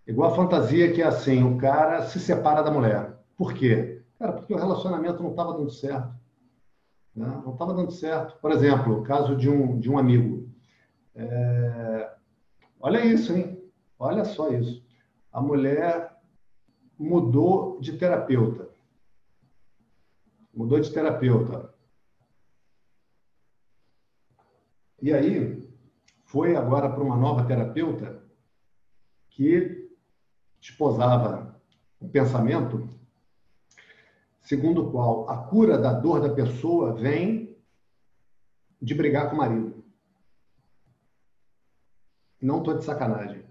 Igual 0.07 0.31
a 0.31 0.36
fantasia 0.36 0.93
que 0.93 1.01
é 1.01 1.05
assim, 1.05 1.43
o 1.43 1.57
cara 1.57 2.03
se 2.05 2.19
separa 2.19 2.61
da 2.61 2.69
mulher. 2.69 3.17
Por 3.36 3.53
quê? 3.53 4.03
Cara, 4.19 4.31
porque 4.33 4.53
o 4.53 4.57
relacionamento 4.57 5.23
não 5.23 5.31
estava 5.31 5.53
dando 5.53 5.71
certo. 5.71 6.13
Né? 7.16 7.28
Não 7.43 7.53
estava 7.53 7.74
dando 7.74 7.91
certo. 7.91 8.38
Por 8.39 8.51
exemplo, 8.51 8.99
o 8.99 9.03
caso 9.03 9.36
de 9.36 9.49
um, 9.49 9.80
de 9.80 9.89
um 9.89 9.97
amigo. 9.97 10.49
É... 11.16 12.13
Olha 12.80 13.05
isso, 13.05 13.34
hein? 13.34 13.63
Olha 13.97 14.26
só 14.26 14.51
isso. 14.51 14.86
A 15.32 15.41
mulher 15.41 16.16
mudou 16.99 17.80
de 17.80 17.97
terapeuta. 17.97 18.70
Mudou 20.53 20.80
de 20.80 20.91
terapeuta. 20.91 21.74
E 25.01 25.13
aí, 25.13 25.70
foi 26.24 26.55
agora 26.55 26.89
para 26.89 27.03
uma 27.03 27.16
nova 27.16 27.45
terapeuta 27.45 28.24
que 29.30 29.89
esposava 30.59 31.61
o 31.99 32.07
pensamento 32.07 32.89
segundo 34.46 34.84
o 34.84 34.91
qual 34.91 35.30
a 35.30 35.38
cura 35.38 35.78
da 35.78 35.91
dor 35.91 36.22
da 36.22 36.30
pessoa 36.30 36.93
vem 36.93 37.58
de 38.82 38.93
brigar 38.93 39.30
com 39.30 39.36
o 39.36 39.39
marido. 39.39 39.84
Não 42.41 42.60
estou 42.60 42.78
de 42.78 42.86
sacanagem. 42.86 43.43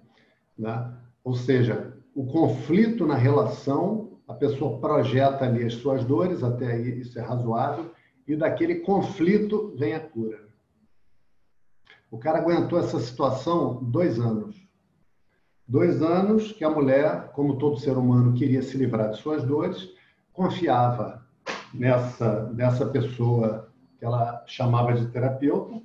Né? 0.56 0.96
Ou 1.24 1.34
seja, 1.34 1.98
o 2.14 2.24
conflito 2.26 3.06
na 3.06 3.16
relação, 3.16 4.20
a 4.28 4.34
pessoa 4.34 4.78
projeta 4.78 5.44
ali 5.44 5.64
as 5.64 5.74
suas 5.74 6.04
dores, 6.04 6.44
até 6.44 6.72
aí 6.72 7.00
isso 7.00 7.18
é 7.18 7.22
razoável, 7.22 7.92
e 8.26 8.36
daquele 8.36 8.76
conflito 8.76 9.74
vem 9.76 9.94
a 9.94 10.00
cura. 10.00 10.48
O 12.08 12.18
cara 12.18 12.38
aguentou 12.38 12.78
essa 12.78 13.00
situação 13.00 13.82
dois 13.82 14.20
anos. 14.20 14.64
Dois 15.66 16.00
anos 16.02 16.52
que 16.52 16.62
a 16.62 16.70
mulher, 16.70 17.32
como 17.32 17.58
todo 17.58 17.80
ser 17.80 17.96
humano, 17.96 18.34
queria 18.34 18.62
se 18.62 18.76
livrar 18.76 19.10
de 19.10 19.16
suas 19.16 19.42
dores, 19.42 19.93
confiava 20.34 21.24
nessa, 21.72 22.50
nessa 22.50 22.84
pessoa 22.86 23.72
que 23.98 24.04
ela 24.04 24.44
chamava 24.46 24.92
de 24.92 25.06
terapeuta 25.06 25.80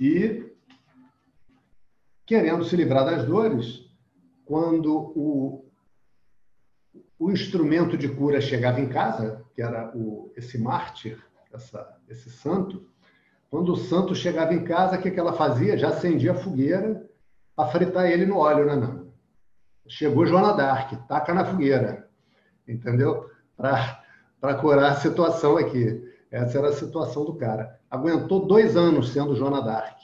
e 0.00 0.52
querendo 2.24 2.64
se 2.64 2.74
livrar 2.74 3.04
das 3.04 3.24
dores, 3.24 3.88
quando 4.44 5.12
o, 5.14 5.64
o 7.18 7.30
instrumento 7.30 7.96
de 7.96 8.08
cura 8.08 8.40
chegava 8.40 8.80
em 8.80 8.88
casa, 8.88 9.44
que 9.54 9.62
era 9.62 9.92
o, 9.94 10.32
esse 10.36 10.58
mártir, 10.58 11.22
essa, 11.52 11.96
esse 12.08 12.30
santo, 12.30 12.88
quando 13.50 13.72
o 13.72 13.76
santo 13.76 14.14
chegava 14.14 14.54
em 14.54 14.64
casa, 14.64 14.98
o 14.98 15.02
que, 15.02 15.10
que 15.10 15.20
ela 15.20 15.34
fazia? 15.34 15.78
Já 15.78 15.90
acendia 15.90 16.32
a 16.32 16.36
fogueira 16.36 17.08
para 17.54 17.68
fritar 17.68 18.06
ele 18.06 18.26
no 18.26 18.38
óleo, 18.38 18.66
né, 18.66 18.74
não? 18.74 18.95
Chegou 19.88 20.26
Joana 20.26 20.52
Dark, 20.52 20.92
taca 21.06 21.32
na 21.32 21.44
fogueira, 21.44 22.08
entendeu? 22.66 23.30
Para 23.56 24.54
curar 24.60 24.92
a 24.92 24.96
situação 24.96 25.56
aqui. 25.56 26.04
Essa 26.30 26.58
era 26.58 26.68
a 26.68 26.72
situação 26.72 27.24
do 27.24 27.34
cara. 27.34 27.78
Aguentou 27.90 28.46
dois 28.46 28.76
anos 28.76 29.10
sendo 29.10 29.36
Joana 29.36 29.62
Dark. 29.62 29.96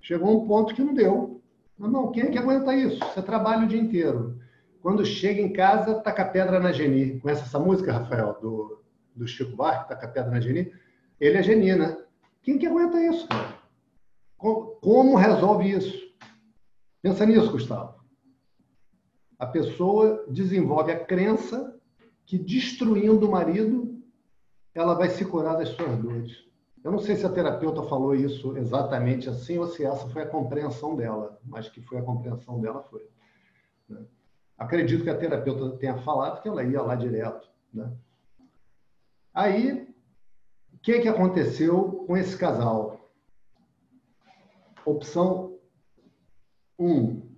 Chegou 0.00 0.42
um 0.42 0.46
ponto 0.46 0.74
que 0.74 0.82
não 0.82 0.94
deu. 0.94 1.40
Não, 1.78 2.10
quem 2.10 2.24
é 2.24 2.30
que 2.30 2.38
aguenta 2.38 2.74
isso? 2.74 2.98
Você 2.98 3.22
trabalha 3.22 3.64
o 3.64 3.68
dia 3.68 3.80
inteiro. 3.80 4.38
Quando 4.80 5.04
chega 5.04 5.40
em 5.40 5.52
casa, 5.52 5.94
taca 6.00 6.24
pedra 6.24 6.58
na 6.58 6.72
Geni. 6.72 7.20
Conhece 7.20 7.42
essa 7.42 7.58
música, 7.58 7.92
Rafael, 7.92 8.36
do, 8.40 8.82
do 9.14 9.26
Chico 9.26 9.54
Buarque, 9.54 9.88
taca 9.88 10.08
pedra 10.08 10.30
na 10.30 10.40
Geni? 10.40 10.72
Ele 11.20 11.38
é 11.38 11.42
Geni, 11.42 11.74
né? 11.76 11.96
Quem 12.42 12.58
que 12.58 12.66
aguenta 12.66 13.00
isso, 13.00 13.28
cara? 13.28 13.54
Como 14.36 15.16
resolve 15.16 15.70
isso? 15.70 16.12
Pensa 17.00 17.24
nisso, 17.24 17.52
Gustavo. 17.52 18.01
A 19.42 19.46
pessoa 19.46 20.24
desenvolve 20.28 20.92
a 20.92 21.04
crença 21.04 21.76
que 22.24 22.38
destruindo 22.38 23.26
o 23.26 23.32
marido, 23.32 24.00
ela 24.72 24.94
vai 24.94 25.10
se 25.10 25.24
curar 25.24 25.56
das 25.56 25.70
suas 25.70 25.98
dores. 25.98 26.44
Eu 26.84 26.92
não 26.92 27.00
sei 27.00 27.16
se 27.16 27.26
a 27.26 27.32
terapeuta 27.32 27.82
falou 27.82 28.14
isso 28.14 28.56
exatamente 28.56 29.28
assim 29.28 29.58
ou 29.58 29.66
se 29.66 29.84
essa 29.84 30.08
foi 30.10 30.22
a 30.22 30.28
compreensão 30.28 30.94
dela, 30.94 31.40
mas 31.44 31.68
que 31.68 31.82
foi 31.82 31.98
a 31.98 32.02
compreensão 32.02 32.60
dela 32.60 32.84
foi. 32.84 33.04
Né? 33.88 34.04
Acredito 34.56 35.02
que 35.02 35.10
a 35.10 35.18
terapeuta 35.18 35.76
tenha 35.76 35.98
falado 35.98 36.40
que 36.40 36.48
ela 36.48 36.62
ia 36.62 36.80
lá 36.80 36.94
direto. 36.94 37.50
Né? 37.74 37.92
Aí 39.34 39.92
que, 40.82 41.00
que 41.00 41.08
aconteceu 41.08 42.04
com 42.06 42.16
esse 42.16 42.36
casal? 42.36 43.10
Opção 44.84 45.58
1. 46.78 46.86
Um, 46.86 47.31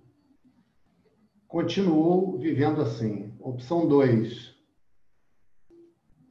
continuou 1.55 2.37
vivendo 2.37 2.81
assim. 2.81 3.33
Opção 3.39 3.87
2. 3.87 4.53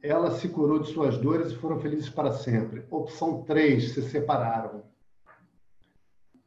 Ela 0.03 0.29
se 0.29 0.47
curou 0.47 0.77
de 0.77 0.89
suas 0.89 1.17
dores 1.17 1.51
e 1.51 1.55
foram 1.55 1.79
felizes 1.79 2.07
para 2.07 2.31
sempre. 2.31 2.85
Opção 2.91 3.41
3. 3.41 3.91
Se 3.91 4.03
separaram. 4.03 4.83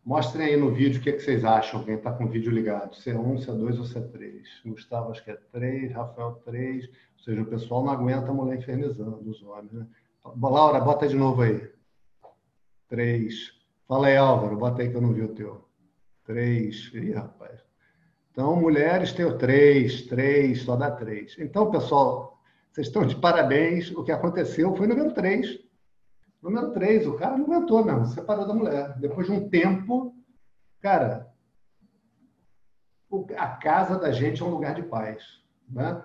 Mostrem 0.05 0.47
aí 0.47 0.57
no 0.57 0.70
vídeo 0.70 1.01
o 1.01 1.03
que, 1.03 1.11
é 1.11 1.12
que 1.12 1.18
vocês 1.18 1.45
acham, 1.45 1.83
quem 1.83 1.97
está 1.97 2.12
com 2.12 2.26
o 2.26 2.29
vídeo 2.29 2.53
ligado. 2.53 2.95
Se 2.95 3.11
é 3.11 3.16
1, 3.16 3.33
um, 3.33 3.37
se 3.37 3.51
é 3.51 3.53
2 3.53 3.81
ou 3.81 3.85
se 3.85 3.99
é 3.99 4.01
3. 4.01 4.49
Gustavo 4.64 5.11
acho 5.11 5.24
que 5.24 5.33
é 5.33 5.39
3, 5.51 5.93
Rafael 5.93 6.41
3. 6.45 6.87
Ou 6.87 7.24
seja, 7.24 7.43
o 7.43 7.47
pessoal 7.47 7.85
não 7.85 7.91
aguenta 7.91 8.31
a 8.31 8.35
mulher 8.35 8.59
infernizando 8.59 9.29
os 9.29 9.43
homens, 9.43 9.72
né? 9.72 9.89
Laura, 10.41 10.79
bota 10.79 11.09
de 11.09 11.16
novo 11.16 11.43
aí. 11.43 11.68
Três. 12.89 13.53
Fala 13.89 14.07
aí, 14.07 14.16
Álvaro, 14.16 14.57
bota 14.57 14.83
aí 14.83 14.89
que 14.89 14.97
eu 14.97 15.03
não 15.03 15.12
vi 15.12 15.22
o 15.22 15.35
teu. 15.35 15.68
Três. 16.24 16.93
Ih, 16.95 17.11
rapaz. 17.11 17.68
Então, 18.39 18.55
mulheres 18.55 19.12
tem 19.12 19.24
o 19.24 19.36
três, 19.36 20.03
três, 20.03 20.62
só 20.62 20.76
dá 20.76 20.93
três. 20.93 21.34
Então, 21.41 21.72
pessoal, 21.72 22.39
vocês 22.70 22.86
estão 22.86 23.05
de 23.05 23.16
parabéns. 23.16 23.91
O 23.91 24.05
que 24.05 24.12
aconteceu 24.12 24.76
foi 24.76 24.86
número 24.86 25.12
três. 25.12 25.59
Número 26.41 26.70
três, 26.70 27.05
o 27.05 27.14
cara 27.14 27.36
não 27.36 27.47
aguentou 27.47 27.84
mesmo, 27.84 28.07
separou 28.07 28.47
da 28.47 28.55
mulher. 28.55 28.97
Depois 29.01 29.26
de 29.26 29.32
um 29.32 29.49
tempo, 29.49 30.14
cara, 30.80 31.26
a 33.36 33.47
casa 33.49 33.99
da 33.99 34.12
gente 34.12 34.41
é 34.41 34.45
um 34.45 34.51
lugar 34.51 34.76
de 34.76 34.84
paz. 34.84 35.20
Né? 35.68 36.01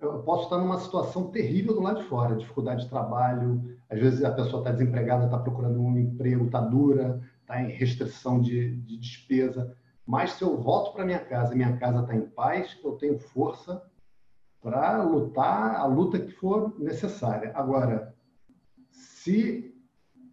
eu 0.00 0.18
posso 0.24 0.44
estar 0.44 0.58
numa 0.58 0.80
situação 0.80 1.30
terrível 1.30 1.74
do 1.74 1.80
lado 1.80 2.02
de 2.02 2.08
fora, 2.08 2.34
dificuldade 2.34 2.82
de 2.82 2.90
trabalho, 2.90 3.78
às 3.88 4.00
vezes 4.00 4.24
a 4.24 4.32
pessoa 4.32 4.62
está 4.62 4.72
desempregada, 4.72 5.26
está 5.26 5.38
procurando 5.38 5.80
um 5.80 5.96
emprego, 5.96 6.46
está 6.46 6.60
dura, 6.60 7.20
está 7.40 7.62
em 7.62 7.70
restrição 7.70 8.40
de, 8.40 8.76
de, 8.78 8.96
despesa. 8.96 9.76
Mas 10.08 10.32
se 10.32 10.42
eu 10.42 10.56
volto 10.56 10.94
para 10.94 11.04
minha 11.04 11.18
casa 11.18 11.52
e 11.52 11.56
minha 11.58 11.76
casa 11.76 12.00
está 12.00 12.16
em 12.16 12.22
paz, 12.22 12.80
eu 12.82 12.92
tenho 12.92 13.18
força 13.18 13.82
para 14.62 15.02
lutar 15.02 15.76
a 15.76 15.84
luta 15.84 16.18
que 16.18 16.32
for 16.32 16.74
necessária. 16.78 17.52
Agora, 17.54 18.16
se 18.90 19.76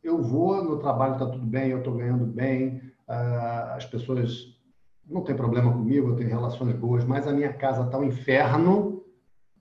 eu 0.01 0.21
vou 0.21 0.63
no 0.63 0.79
trabalho, 0.79 1.15
está 1.15 1.25
tudo 1.25 1.45
bem, 1.45 1.71
eu 1.71 1.79
estou 1.79 1.93
ganhando 1.93 2.25
bem, 2.25 2.77
uh, 3.05 3.75
as 3.75 3.85
pessoas 3.85 4.57
não 5.05 5.25
têm 5.25 5.35
problema 5.35 5.73
comigo, 5.73 6.07
eu 6.07 6.15
tenho 6.15 6.29
relações 6.29 6.73
boas, 6.73 7.03
mas 7.03 7.27
a 7.27 7.33
minha 7.33 7.51
casa 7.51 7.83
está 7.83 7.97
um 7.97 8.05
inferno, 8.05 9.03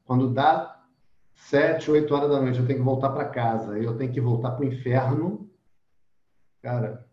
quando 0.05 0.33
dá 0.33 0.81
sete, 1.35 1.91
oito 1.91 2.15
horas 2.15 2.31
da 2.31 2.41
noite, 2.41 2.61
eu 2.61 2.67
tenho 2.69 2.79
que 2.79 2.85
voltar 2.85 3.11
para 3.11 3.31
casa, 3.31 3.77
eu 3.77 3.97
tenho 3.97 4.13
que 4.13 4.21
voltar 4.21 4.53
para 4.53 4.65
o 4.65 4.69
inferno, 4.69 5.51
cara, 6.63 7.05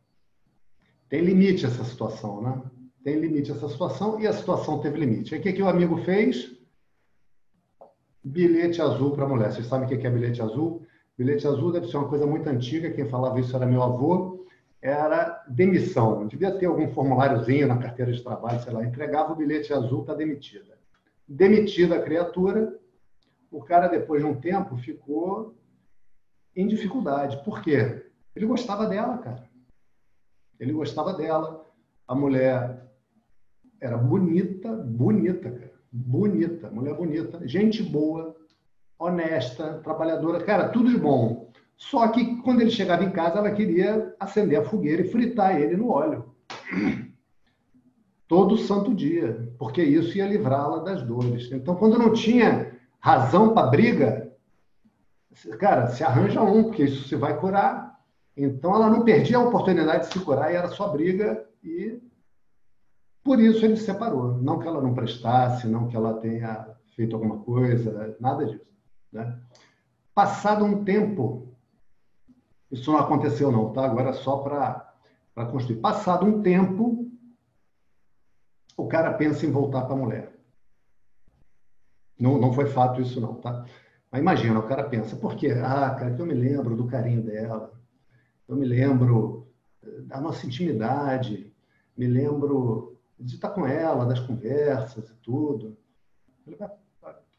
tem 1.09 1.21
limite 1.21 1.65
essa 1.65 1.83
situação, 1.83 2.43
né? 2.43 2.61
Tem 3.03 3.19
limite 3.19 3.51
essa 3.51 3.67
situação 3.67 4.19
e 4.19 4.27
a 4.27 4.33
situação 4.33 4.79
teve 4.79 4.99
limite. 4.99 5.33
Aí 5.33 5.39
o 5.39 5.43
que, 5.43 5.53
que 5.53 5.61
o 5.61 5.67
amigo 5.67 5.97
fez? 6.03 6.55
Bilhete 8.23 8.81
azul 8.81 9.11
para 9.11 9.25
a 9.25 9.27
mulher. 9.27 9.51
Vocês 9.51 9.65
sabem 9.65 9.87
o 9.87 9.99
que 9.99 10.05
é 10.05 10.09
bilhete 10.09 10.41
azul? 10.41 10.85
Bilhete 11.17 11.47
azul 11.47 11.71
deve 11.71 11.87
ser 11.87 11.97
uma 11.97 12.07
coisa 12.07 12.27
muito 12.27 12.47
antiga, 12.47 12.91
quem 12.91 13.09
falava 13.09 13.39
isso 13.39 13.55
era 13.55 13.65
meu 13.65 13.81
avô. 13.81 14.45
Era 14.81 15.43
demissão. 15.47 16.27
Devia 16.27 16.51
ter 16.57 16.67
algum 16.67 16.91
formuláriozinho 16.91 17.67
na 17.67 17.77
carteira 17.77 18.11
de 18.11 18.23
trabalho, 18.23 18.61
sei 18.61 18.73
lá. 18.73 18.83
Entregava 18.83 19.33
o 19.33 19.35
bilhete 19.35 19.73
azul, 19.73 20.01
está 20.01 20.13
demitida. 20.13 20.77
Demitida 21.27 21.95
a 21.95 22.01
criatura, 22.01 22.79
o 23.49 23.63
cara, 23.63 23.87
depois 23.87 24.21
de 24.21 24.27
um 24.27 24.39
tempo, 24.39 24.77
ficou 24.77 25.55
em 26.55 26.67
dificuldade. 26.67 27.43
Por 27.43 27.61
quê? 27.61 28.05
Ele 28.35 28.45
gostava 28.45 28.85
dela, 28.87 29.17
cara. 29.17 29.49
Ele 30.59 30.73
gostava 30.73 31.13
dela. 31.13 31.65
A 32.07 32.15
mulher 32.15 32.90
era 33.81 33.97
bonita, 33.97 34.71
bonita, 34.71 35.49
cara. 35.49 35.71
Bonita, 35.91 36.69
mulher 36.69 36.93
bonita, 36.93 37.45
gente 37.45 37.83
boa, 37.83 38.33
honesta, 38.97 39.81
trabalhadora, 39.83 40.41
cara, 40.41 40.69
tudo 40.69 40.89
de 40.89 40.97
bom. 40.97 41.51
Só 41.75 42.07
que 42.07 42.37
quando 42.43 42.61
ele 42.61 42.69
chegava 42.69 43.03
em 43.03 43.11
casa, 43.11 43.39
ela 43.39 43.51
queria 43.51 44.15
acender 44.17 44.59
a 44.59 44.63
fogueira 44.63 45.01
e 45.01 45.09
fritar 45.09 45.59
ele 45.59 45.75
no 45.75 45.89
óleo. 45.89 46.33
Todo 48.25 48.57
santo 48.57 48.93
dia, 48.93 49.51
porque 49.57 49.83
isso 49.83 50.17
ia 50.17 50.27
livrá-la 50.27 50.79
das 50.83 51.03
dores. 51.03 51.51
Então, 51.51 51.75
quando 51.75 51.99
não 51.99 52.13
tinha 52.13 52.71
razão 52.99 53.53
para 53.53 53.67
briga, 53.67 54.31
cara, 55.59 55.87
se 55.87 56.03
arranja 56.03 56.41
um, 56.41 56.63
porque 56.63 56.83
isso 56.83 57.09
se 57.09 57.15
vai 57.15 57.37
curar. 57.37 57.99
Então 58.37 58.73
ela 58.73 58.89
não 58.89 59.03
perdia 59.03 59.37
a 59.37 59.43
oportunidade 59.43 60.07
de 60.07 60.13
se 60.13 60.19
curar 60.19 60.53
e 60.53 60.55
era 60.55 60.69
só 60.69 60.87
briga 60.87 61.45
e 61.61 61.99
por 63.23 63.39
isso 63.39 63.63
ele 63.63 63.75
se 63.75 63.85
separou. 63.85 64.37
Não 64.37 64.59
que 64.59 64.67
ela 64.67 64.81
não 64.81 64.93
prestasse, 64.93 65.67
não 65.67 65.87
que 65.87 65.95
ela 65.95 66.19
tenha 66.19 66.67
feito 66.95 67.15
alguma 67.15 67.39
coisa, 67.39 68.15
nada 68.19 68.45
disso. 68.45 68.65
Né? 69.11 69.39
Passado 70.13 70.65
um 70.65 70.83
tempo, 70.83 71.55
isso 72.71 72.91
não 72.91 72.99
aconteceu 72.99 73.51
não, 73.51 73.71
tá? 73.71 73.85
Agora 73.85 74.09
é 74.09 74.13
só 74.13 74.37
para 74.37 75.45
construir. 75.51 75.77
Passado 75.77 76.25
um 76.25 76.41
tempo, 76.41 77.11
o 78.75 78.87
cara 78.87 79.13
pensa 79.13 79.45
em 79.45 79.51
voltar 79.51 79.83
para 79.83 79.93
a 79.93 79.97
mulher. 79.97 80.35
Não, 82.19 82.37
não 82.37 82.53
foi 82.53 82.67
fato 82.67 83.01
isso 83.01 83.19
não, 83.19 83.35
tá? 83.35 83.65
Mas 84.11 84.21
imagina, 84.21 84.59
o 84.59 84.67
cara 84.67 84.83
pensa, 84.83 85.15
por 85.15 85.35
quê? 85.35 85.51
Ah, 85.51 85.89
cara, 85.91 86.15
eu 86.17 86.25
me 86.25 86.33
lembro 86.33 86.75
do 86.75 86.85
carinho 86.85 87.23
dela, 87.23 87.71
eu 88.47 88.55
me 88.55 88.65
lembro 88.65 89.47
eh, 89.81 90.01
da 90.01 90.19
nossa 90.19 90.45
intimidade, 90.45 91.51
me 91.97 92.07
lembro 92.07 92.90
de 93.21 93.35
estar 93.35 93.49
com 93.49 93.65
ela, 93.65 94.05
das 94.05 94.19
conversas 94.19 95.09
e 95.09 95.13
tudo. 95.15 95.77
Eu 96.47 96.57
falei, 96.57 96.75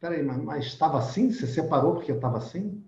peraí, 0.00 0.22
mas, 0.22 0.42
mas 0.42 0.64
estava 0.66 0.98
assim? 0.98 1.30
Você 1.30 1.46
separou 1.46 1.94
porque 1.94 2.12
estava 2.12 2.38
assim? 2.38 2.82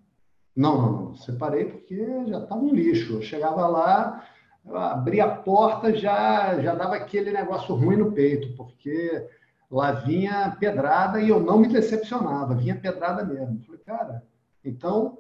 Não, 0.55 0.81
não, 0.81 0.93
não. 0.93 1.17
Separei 1.17 1.67
porque 1.67 2.27
já 2.27 2.39
estava 2.39 2.61
um 2.61 2.75
lixo. 2.75 3.15
Eu 3.15 3.23
chegava 3.23 3.67
lá, 3.67 4.25
abria 4.73 5.25
a 5.25 5.37
porta, 5.37 5.95
já, 5.95 6.61
já 6.61 6.75
dava 6.75 6.95
aquele 6.95 7.33
negócio 7.33 7.75
ruim 7.75 7.97
no 7.97 8.13
peito, 8.13 8.57
porque 8.57 9.29
lá 9.71 9.93
vinha 9.93 10.57
pedrada 10.59 11.21
e 11.21 11.29
eu 11.29 11.41
não 11.41 11.59
me 11.59 11.69
decepcionava, 11.69 12.55
vinha 12.55 12.77
pedrada 12.77 13.25
mesmo. 13.25 13.61
falei, 13.65 13.81
cara, 13.81 14.25
então 14.65 15.19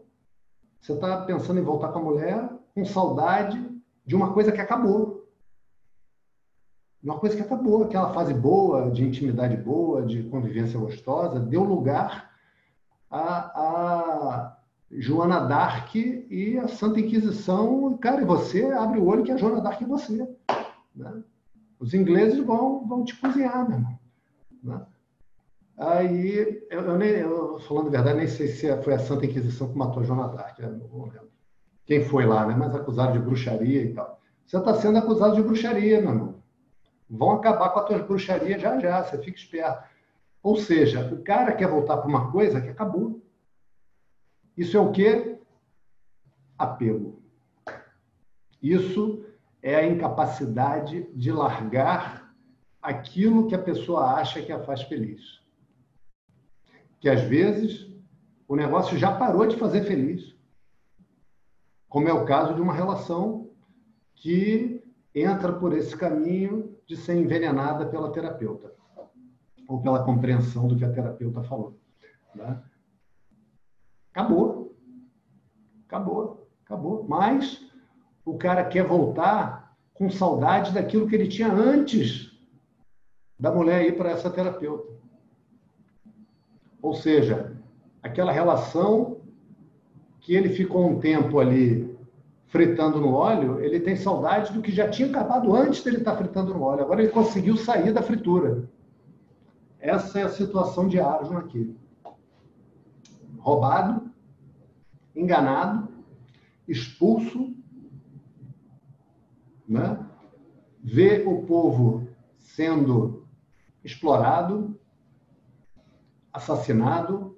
você 0.80 0.92
está 0.92 1.22
pensando 1.22 1.58
em 1.58 1.64
voltar 1.64 1.88
com 1.88 1.98
a 1.98 2.02
mulher 2.02 2.48
com 2.74 2.84
saudade 2.84 3.70
de 4.04 4.14
uma 4.14 4.32
coisa 4.32 4.52
que 4.52 4.60
acabou. 4.60 5.13
Uma 7.04 7.18
coisa 7.18 7.36
que 7.36 7.42
acabou, 7.42 7.84
aquela 7.84 8.14
fase 8.14 8.32
boa, 8.32 8.90
de 8.90 9.04
intimidade 9.04 9.58
boa, 9.58 10.06
de 10.06 10.22
convivência 10.22 10.80
gostosa, 10.80 11.38
deu 11.38 11.62
lugar 11.62 12.30
a, 13.10 13.20
a 13.20 14.56
Joana 14.90 15.40
Dark 15.40 15.94
e 15.94 16.56
a 16.56 16.66
Santa 16.66 17.00
Inquisição. 17.00 17.98
Cara, 17.98 18.22
e 18.22 18.24
você 18.24 18.64
abre 18.72 18.98
o 18.98 19.06
olho 19.06 19.22
que 19.22 19.30
é 19.30 19.36
Joana 19.36 19.60
Dark 19.60 19.82
e 19.82 19.84
você. 19.84 20.26
Né? 20.96 21.22
Os 21.78 21.92
ingleses 21.92 22.38
vão, 22.42 22.86
vão 22.86 23.04
te 23.04 23.14
cozinhar, 23.20 23.68
meu 23.68 23.78
irmão. 23.78 23.98
Né? 24.62 24.86
Aí, 25.76 26.64
eu, 26.70 26.80
eu, 26.80 26.96
nem, 26.96 27.10
eu, 27.10 27.58
falando 27.68 27.88
a 27.88 27.90
verdade, 27.90 28.16
nem 28.16 28.28
sei 28.28 28.48
se 28.48 28.74
foi 28.82 28.94
a 28.94 28.98
Santa 28.98 29.26
Inquisição 29.26 29.70
que 29.70 29.76
matou 29.76 30.02
a 30.02 30.06
Joana 30.06 30.28
Dark, 30.28 30.58
não 30.58 31.04
lembro. 31.04 31.28
Quem 31.84 32.02
foi 32.02 32.24
lá, 32.24 32.46
né? 32.46 32.56
Mas 32.56 32.74
acusado 32.74 33.12
de 33.12 33.18
bruxaria 33.18 33.82
e 33.82 33.92
tal. 33.92 34.18
Você 34.46 34.56
está 34.56 34.72
sendo 34.74 34.96
acusado 34.96 35.34
de 35.34 35.42
bruxaria, 35.42 36.00
meu 36.00 36.10
irmão. 36.10 36.33
Vão 37.08 37.32
acabar 37.32 37.70
com 37.70 37.80
a 37.80 37.84
tua 37.84 37.98
bruxaria 37.98 38.58
já 38.58 38.78
já, 38.78 39.02
você 39.02 39.18
fica 39.18 39.38
esperto. 39.38 39.84
Ou 40.42 40.56
seja, 40.56 41.12
o 41.12 41.22
cara 41.22 41.52
quer 41.52 41.68
voltar 41.68 41.96
para 41.98 42.08
uma 42.08 42.30
coisa 42.30 42.60
que 42.60 42.68
acabou. 42.68 43.22
Isso 44.56 44.76
é 44.76 44.80
o 44.80 44.92
quê? 44.92 45.38
Apego. 46.58 47.22
Isso 48.62 49.24
é 49.62 49.76
a 49.76 49.86
incapacidade 49.86 51.08
de 51.14 51.32
largar 51.32 52.34
aquilo 52.80 53.46
que 53.46 53.54
a 53.54 53.62
pessoa 53.62 54.14
acha 54.14 54.42
que 54.42 54.52
a 54.52 54.62
faz 54.62 54.82
feliz. 54.82 55.40
Que 57.00 57.08
às 57.08 57.22
vezes 57.22 57.90
o 58.46 58.54
negócio 58.54 58.96
já 58.98 59.16
parou 59.16 59.46
de 59.46 59.56
fazer 59.56 59.84
feliz. 59.84 60.34
Como 61.88 62.08
é 62.08 62.12
o 62.12 62.26
caso 62.26 62.54
de 62.54 62.60
uma 62.60 62.74
relação 62.74 63.50
que 64.14 64.82
entra 65.14 65.52
por 65.52 65.72
esse 65.72 65.96
caminho 65.96 66.73
de 66.86 66.96
ser 66.96 67.16
envenenada 67.16 67.86
pela 67.86 68.12
terapeuta 68.12 68.72
ou 69.68 69.80
pela 69.80 70.04
compreensão 70.04 70.68
do 70.68 70.76
que 70.76 70.84
a 70.84 70.92
terapeuta 70.92 71.42
falou. 71.42 71.78
Né? 72.34 72.62
Acabou. 74.12 74.76
Acabou. 75.86 76.48
Acabou. 76.64 77.04
Mas 77.08 77.64
o 78.24 78.36
cara 78.36 78.64
quer 78.64 78.86
voltar 78.86 79.76
com 79.94 80.10
saudade 80.10 80.72
daquilo 80.72 81.06
que 81.08 81.14
ele 81.14 81.28
tinha 81.28 81.52
antes 81.52 82.32
da 83.38 83.50
mulher 83.50 83.86
ir 83.86 83.96
para 83.96 84.10
essa 84.10 84.30
terapeuta. 84.30 84.92
Ou 86.82 86.94
seja, 86.94 87.56
aquela 88.02 88.32
relação 88.32 89.22
que 90.20 90.34
ele 90.34 90.50
ficou 90.50 90.86
um 90.86 91.00
tempo 91.00 91.38
ali 91.38 91.93
fritando 92.54 93.00
no 93.00 93.12
óleo, 93.12 93.58
ele 93.58 93.80
tem 93.80 93.96
saudade 93.96 94.52
do 94.52 94.62
que 94.62 94.70
já 94.70 94.88
tinha 94.88 95.08
acabado 95.08 95.52
antes 95.56 95.82
dele 95.82 95.96
estar 95.96 96.16
fritando 96.16 96.54
no 96.54 96.62
óleo. 96.62 96.84
Agora 96.84 97.02
ele 97.02 97.10
conseguiu 97.10 97.56
sair 97.56 97.92
da 97.92 98.00
fritura. 98.00 98.70
Essa 99.80 100.20
é 100.20 100.22
a 100.22 100.28
situação 100.28 100.86
de 100.86 101.00
Arjun 101.00 101.36
aqui. 101.36 101.76
Roubado, 103.38 104.08
enganado, 105.16 105.88
expulso, 106.68 107.52
né? 109.68 110.06
vê 110.80 111.24
o 111.26 111.42
povo 111.42 112.06
sendo 112.38 113.26
explorado, 113.82 114.78
assassinado, 116.32 117.36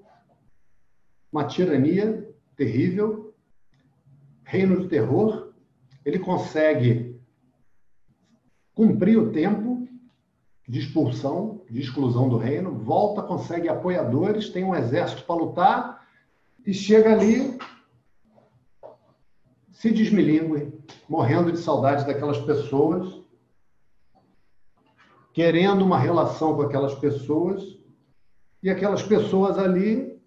uma 1.32 1.46
tirania 1.46 2.36
terrível, 2.54 3.25
reino 4.46 4.80
de 4.80 4.88
terror, 4.88 5.52
ele 6.04 6.20
consegue 6.20 7.20
cumprir 8.74 9.18
o 9.18 9.32
tempo 9.32 9.88
de 10.68 10.78
expulsão, 10.78 11.62
de 11.68 11.80
exclusão 11.80 12.28
do 12.28 12.36
reino, 12.38 12.72
volta, 12.72 13.22
consegue 13.22 13.68
apoiadores, 13.68 14.48
tem 14.48 14.62
um 14.62 14.74
exército 14.74 15.24
para 15.24 15.34
lutar 15.34 16.06
e 16.64 16.72
chega 16.72 17.12
ali, 17.12 17.58
se 19.72 19.90
desmilingue, 19.90 20.72
morrendo 21.08 21.50
de 21.50 21.58
saudade 21.58 22.06
daquelas 22.06 22.38
pessoas, 22.38 23.20
querendo 25.32 25.84
uma 25.84 25.98
relação 25.98 26.54
com 26.54 26.62
aquelas 26.62 26.94
pessoas 26.94 27.78
e 28.62 28.70
aquelas 28.70 29.02
pessoas 29.02 29.58
ali 29.58 30.20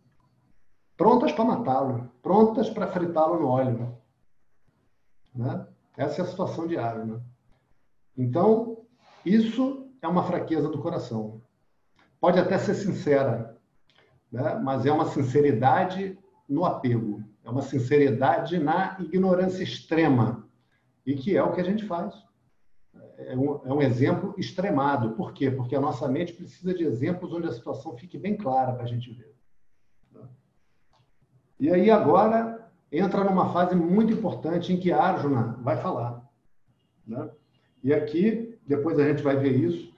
prontas 0.98 1.32
para 1.32 1.46
matá-lo, 1.46 2.12
prontas 2.22 2.70
para 2.70 2.88
fritá-lo 2.88 3.40
no 3.40 3.48
óleo. 3.48 3.99
Né? 5.34 5.68
Essa 5.98 6.22
é 6.22 6.26
a 6.26 6.28
situação 6.28 6.68
diária. 6.68 7.06
Né? 7.06 7.20
Então, 8.18 8.86
isso 9.26 9.88
é 10.02 10.08
uma 10.08 10.24
fraqueza 10.24 10.70
do 10.70 10.82
coração. 10.82 11.42
Pode 12.20 12.40
até 12.40 12.58
ser 12.58 12.74
sincera, 12.74 13.58
né? 14.32 14.56
mas 14.56 14.86
é 14.86 14.92
uma 14.92 15.06
sinceridade 15.06 16.18
no 16.48 16.66
apego, 16.66 17.24
é 17.44 17.50
uma 17.50 17.62
sinceridade 17.62 18.58
na 18.60 18.98
ignorância 19.00 19.64
extrema, 19.64 20.48
e 21.06 21.16
que 21.16 21.38
é 21.38 21.44
o 21.44 21.54
que 21.54 21.62
a 21.62 21.64
gente 21.64 21.86
faz. 21.86 22.14
É 23.18 23.36
um, 23.36 23.62
é 23.66 23.74
um 23.74 23.82
exemplo 23.82 24.34
extremado. 24.38 25.12
Por 25.12 25.34
quê? 25.34 25.52
Porque 25.52 25.76
a 25.76 25.82
nossa 25.82 26.08
mente 26.08 26.34
precisa 26.34 26.74
de 26.74 26.84
exemplos 26.84 27.34
onde 27.34 27.48
a 27.48 27.52
situação 27.52 27.98
fique 27.98 28.18
bem 28.18 28.38
clara 28.38 28.74
para 28.74 28.84
a 28.84 28.88
gente 28.88 29.12
ver. 29.12 29.36
E 31.60 31.70
aí 31.70 31.92
agora 31.92 32.59
entra 32.92 33.24
numa 33.24 33.52
fase 33.52 33.76
muito 33.76 34.14
importante 34.14 34.74
em 34.74 34.78
que 34.78 34.92
Arjuna 34.92 35.58
vai 35.62 35.78
falar. 35.78 36.24
Né? 37.06 37.30
E 37.84 37.94
aqui, 37.94 38.58
depois 38.68 39.00
a 39.00 39.08
gente 39.08 39.24
vai 39.24 39.38
ver 39.38 39.56
isso, 39.56 39.94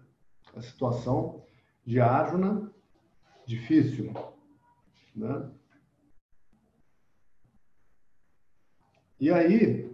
A 0.57 0.63
situação 0.63 1.45
de 1.85 2.01
Arjuna, 2.01 2.73
difícil. 3.47 4.15
Né? 5.15 5.51
E 9.21 9.31
aí, 9.31 9.92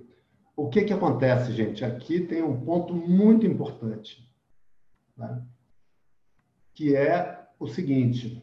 o 0.58 0.68
que, 0.68 0.82
que 0.82 0.92
acontece, 0.92 1.52
gente? 1.52 1.84
Aqui 1.84 2.18
tem 2.18 2.42
um 2.42 2.60
ponto 2.60 2.92
muito 2.92 3.46
importante, 3.46 4.28
né? 5.16 5.46
que 6.74 6.96
é 6.96 7.46
o 7.60 7.68
seguinte. 7.68 8.42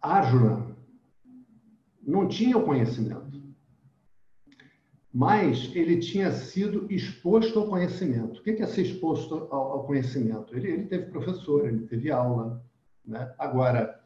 Arjuna 0.00 0.76
não 2.00 2.28
tinha 2.28 2.56
o 2.56 2.64
conhecimento, 2.64 3.42
mas 5.12 5.74
ele 5.74 5.98
tinha 5.98 6.30
sido 6.30 6.86
exposto 6.88 7.58
ao 7.58 7.66
conhecimento. 7.66 8.38
O 8.38 8.42
que 8.44 8.50
é 8.50 8.66
ser 8.68 8.82
exposto 8.82 9.48
ao 9.50 9.84
conhecimento? 9.84 10.56
Ele, 10.56 10.70
ele 10.70 10.86
teve 10.86 11.10
professor, 11.10 11.66
ele 11.66 11.88
teve 11.88 12.12
aula. 12.12 12.64
Né? 13.04 13.34
Agora, 13.36 14.00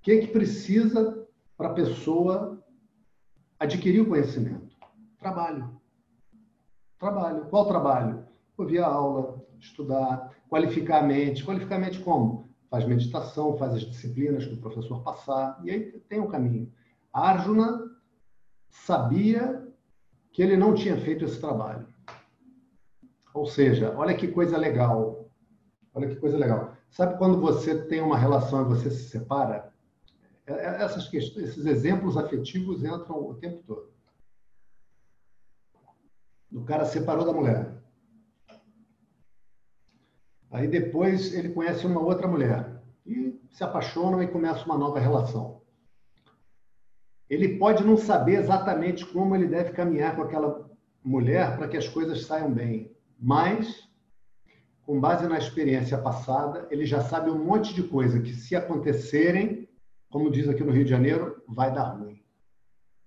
o 0.00 0.02
que, 0.02 0.22
que 0.22 0.26
precisa 0.26 1.24
para 1.56 1.68
a 1.68 1.74
pessoa 1.74 2.55
adquirir 3.58 4.00
o 4.00 4.08
conhecimento? 4.08 4.74
Trabalho. 5.18 5.80
Trabalho. 6.98 7.46
Qual 7.46 7.66
trabalho? 7.66 8.26
Ouvir 8.56 8.78
a 8.78 8.86
aula, 8.86 9.44
estudar, 9.60 10.30
qualificar 10.48 11.00
a 11.00 11.02
mente. 11.02 11.44
Qualificar 11.44 11.76
a 11.76 11.80
mente 11.80 12.00
como? 12.00 12.48
Faz 12.70 12.86
meditação, 12.86 13.56
faz 13.56 13.74
as 13.74 13.82
disciplinas 13.82 14.44
que 14.44 14.54
o 14.54 14.60
professor 14.60 15.02
passar, 15.02 15.60
e 15.64 15.70
aí 15.70 15.92
tem 16.08 16.20
um 16.20 16.28
caminho. 16.28 16.72
Arjuna 17.12 17.90
sabia 18.68 19.66
que 20.32 20.42
ele 20.42 20.56
não 20.56 20.74
tinha 20.74 20.96
feito 20.96 21.24
esse 21.24 21.40
trabalho. 21.40 21.86
Ou 23.32 23.46
seja, 23.46 23.94
olha 23.96 24.16
que 24.16 24.28
coisa 24.28 24.56
legal. 24.56 25.30
Olha 25.94 26.08
que 26.08 26.16
coisa 26.16 26.36
legal. 26.36 26.74
Sabe 26.90 27.16
quando 27.18 27.40
você 27.40 27.86
tem 27.86 28.02
uma 28.02 28.18
relação 28.18 28.62
e 28.62 28.68
você 28.68 28.90
se 28.90 29.08
separa? 29.08 29.72
É, 30.46 30.52
é, 30.52 30.82
essas 30.82 31.08
questões, 31.08 31.48
esses 31.48 31.66
exemplos 31.66 32.16
afetivos 32.16 32.84
entram 32.84 33.28
o 33.28 33.34
tempo 33.34 33.62
todo. 33.66 33.90
O 36.52 36.64
cara 36.64 36.84
separou 36.84 37.24
da 37.24 37.32
mulher. 37.32 37.76
Aí 40.50 40.68
depois 40.68 41.34
ele 41.34 41.50
conhece 41.50 41.86
uma 41.86 42.00
outra 42.00 42.28
mulher 42.28 42.80
e 43.04 43.38
se 43.50 43.64
apaixonam 43.64 44.22
e 44.22 44.28
começa 44.28 44.64
uma 44.64 44.78
nova 44.78 44.98
relação. 44.98 45.60
Ele 47.28 47.58
pode 47.58 47.84
não 47.84 47.96
saber 47.96 48.38
exatamente 48.38 49.04
como 49.04 49.34
ele 49.34 49.48
deve 49.48 49.72
caminhar 49.72 50.14
com 50.14 50.22
aquela 50.22 50.70
mulher 51.04 51.56
para 51.56 51.68
que 51.68 51.76
as 51.76 51.88
coisas 51.88 52.24
saiam 52.24 52.52
bem, 52.52 52.96
mas 53.18 53.86
com 54.86 55.00
base 55.00 55.26
na 55.26 55.36
experiência 55.36 55.98
passada, 55.98 56.68
ele 56.70 56.86
já 56.86 57.00
sabe 57.00 57.28
um 57.28 57.44
monte 57.44 57.74
de 57.74 57.82
coisa 57.82 58.20
que 58.20 58.32
se 58.32 58.54
acontecerem, 58.54 59.65
como 60.16 60.30
diz 60.30 60.48
aqui 60.48 60.64
no 60.64 60.72
Rio 60.72 60.84
de 60.84 60.88
Janeiro, 60.88 61.42
vai 61.46 61.70
dar 61.70 61.90
ruim. 61.90 62.24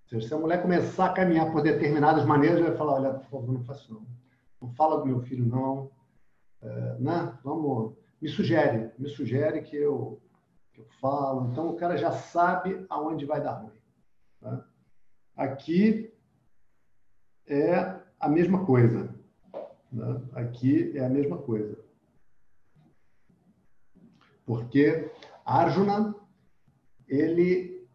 Seja, 0.05 0.27
se 0.27 0.31
a 0.31 0.37
mulher 0.37 0.61
começar 0.61 1.07
a 1.07 1.13
caminhar 1.13 1.51
por 1.51 1.63
determinadas 1.63 2.23
maneiras, 2.23 2.59
vai 2.59 2.77
falar, 2.77 2.93
olha, 3.01 3.13
por 3.13 3.29
favor, 3.31 3.51
não 3.51 3.63
faça 3.63 3.91
não. 3.91 4.05
Não 4.61 4.69
fala 4.75 4.99
do 4.99 5.07
meu 5.07 5.19
filho, 5.21 5.43
não. 5.43 5.89
É, 6.61 6.97
né? 6.99 7.35
Vamos, 7.43 7.95
me 8.21 8.29
sugere, 8.29 8.91
me 8.99 9.09
sugere 9.09 9.63
que 9.63 9.75
eu, 9.75 10.21
que 10.71 10.81
eu 10.81 10.85
falo. 11.01 11.49
Então, 11.51 11.69
o 11.69 11.75
cara 11.75 11.97
já 11.97 12.11
sabe 12.11 12.85
aonde 12.91 13.25
vai 13.25 13.41
dar 13.41 13.53
ruim. 13.53 13.81
Né? 14.39 14.63
Aqui 15.35 16.13
é 17.47 17.99
a 18.19 18.29
mesma 18.29 18.67
coisa. 18.67 19.15
Né? 19.91 20.21
Aqui 20.33 20.95
é 20.95 21.03
a 21.03 21.09
mesma 21.09 21.39
coisa. 21.39 21.75
Porque 24.45 25.11
Arjuna, 25.43 26.18
ele, 27.09 27.85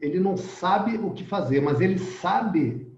ele 0.00 0.20
não 0.20 0.36
sabe 0.36 0.96
o 0.96 1.12
que 1.12 1.24
fazer, 1.24 1.60
mas 1.60 1.80
ele 1.80 1.98
sabe 1.98 2.90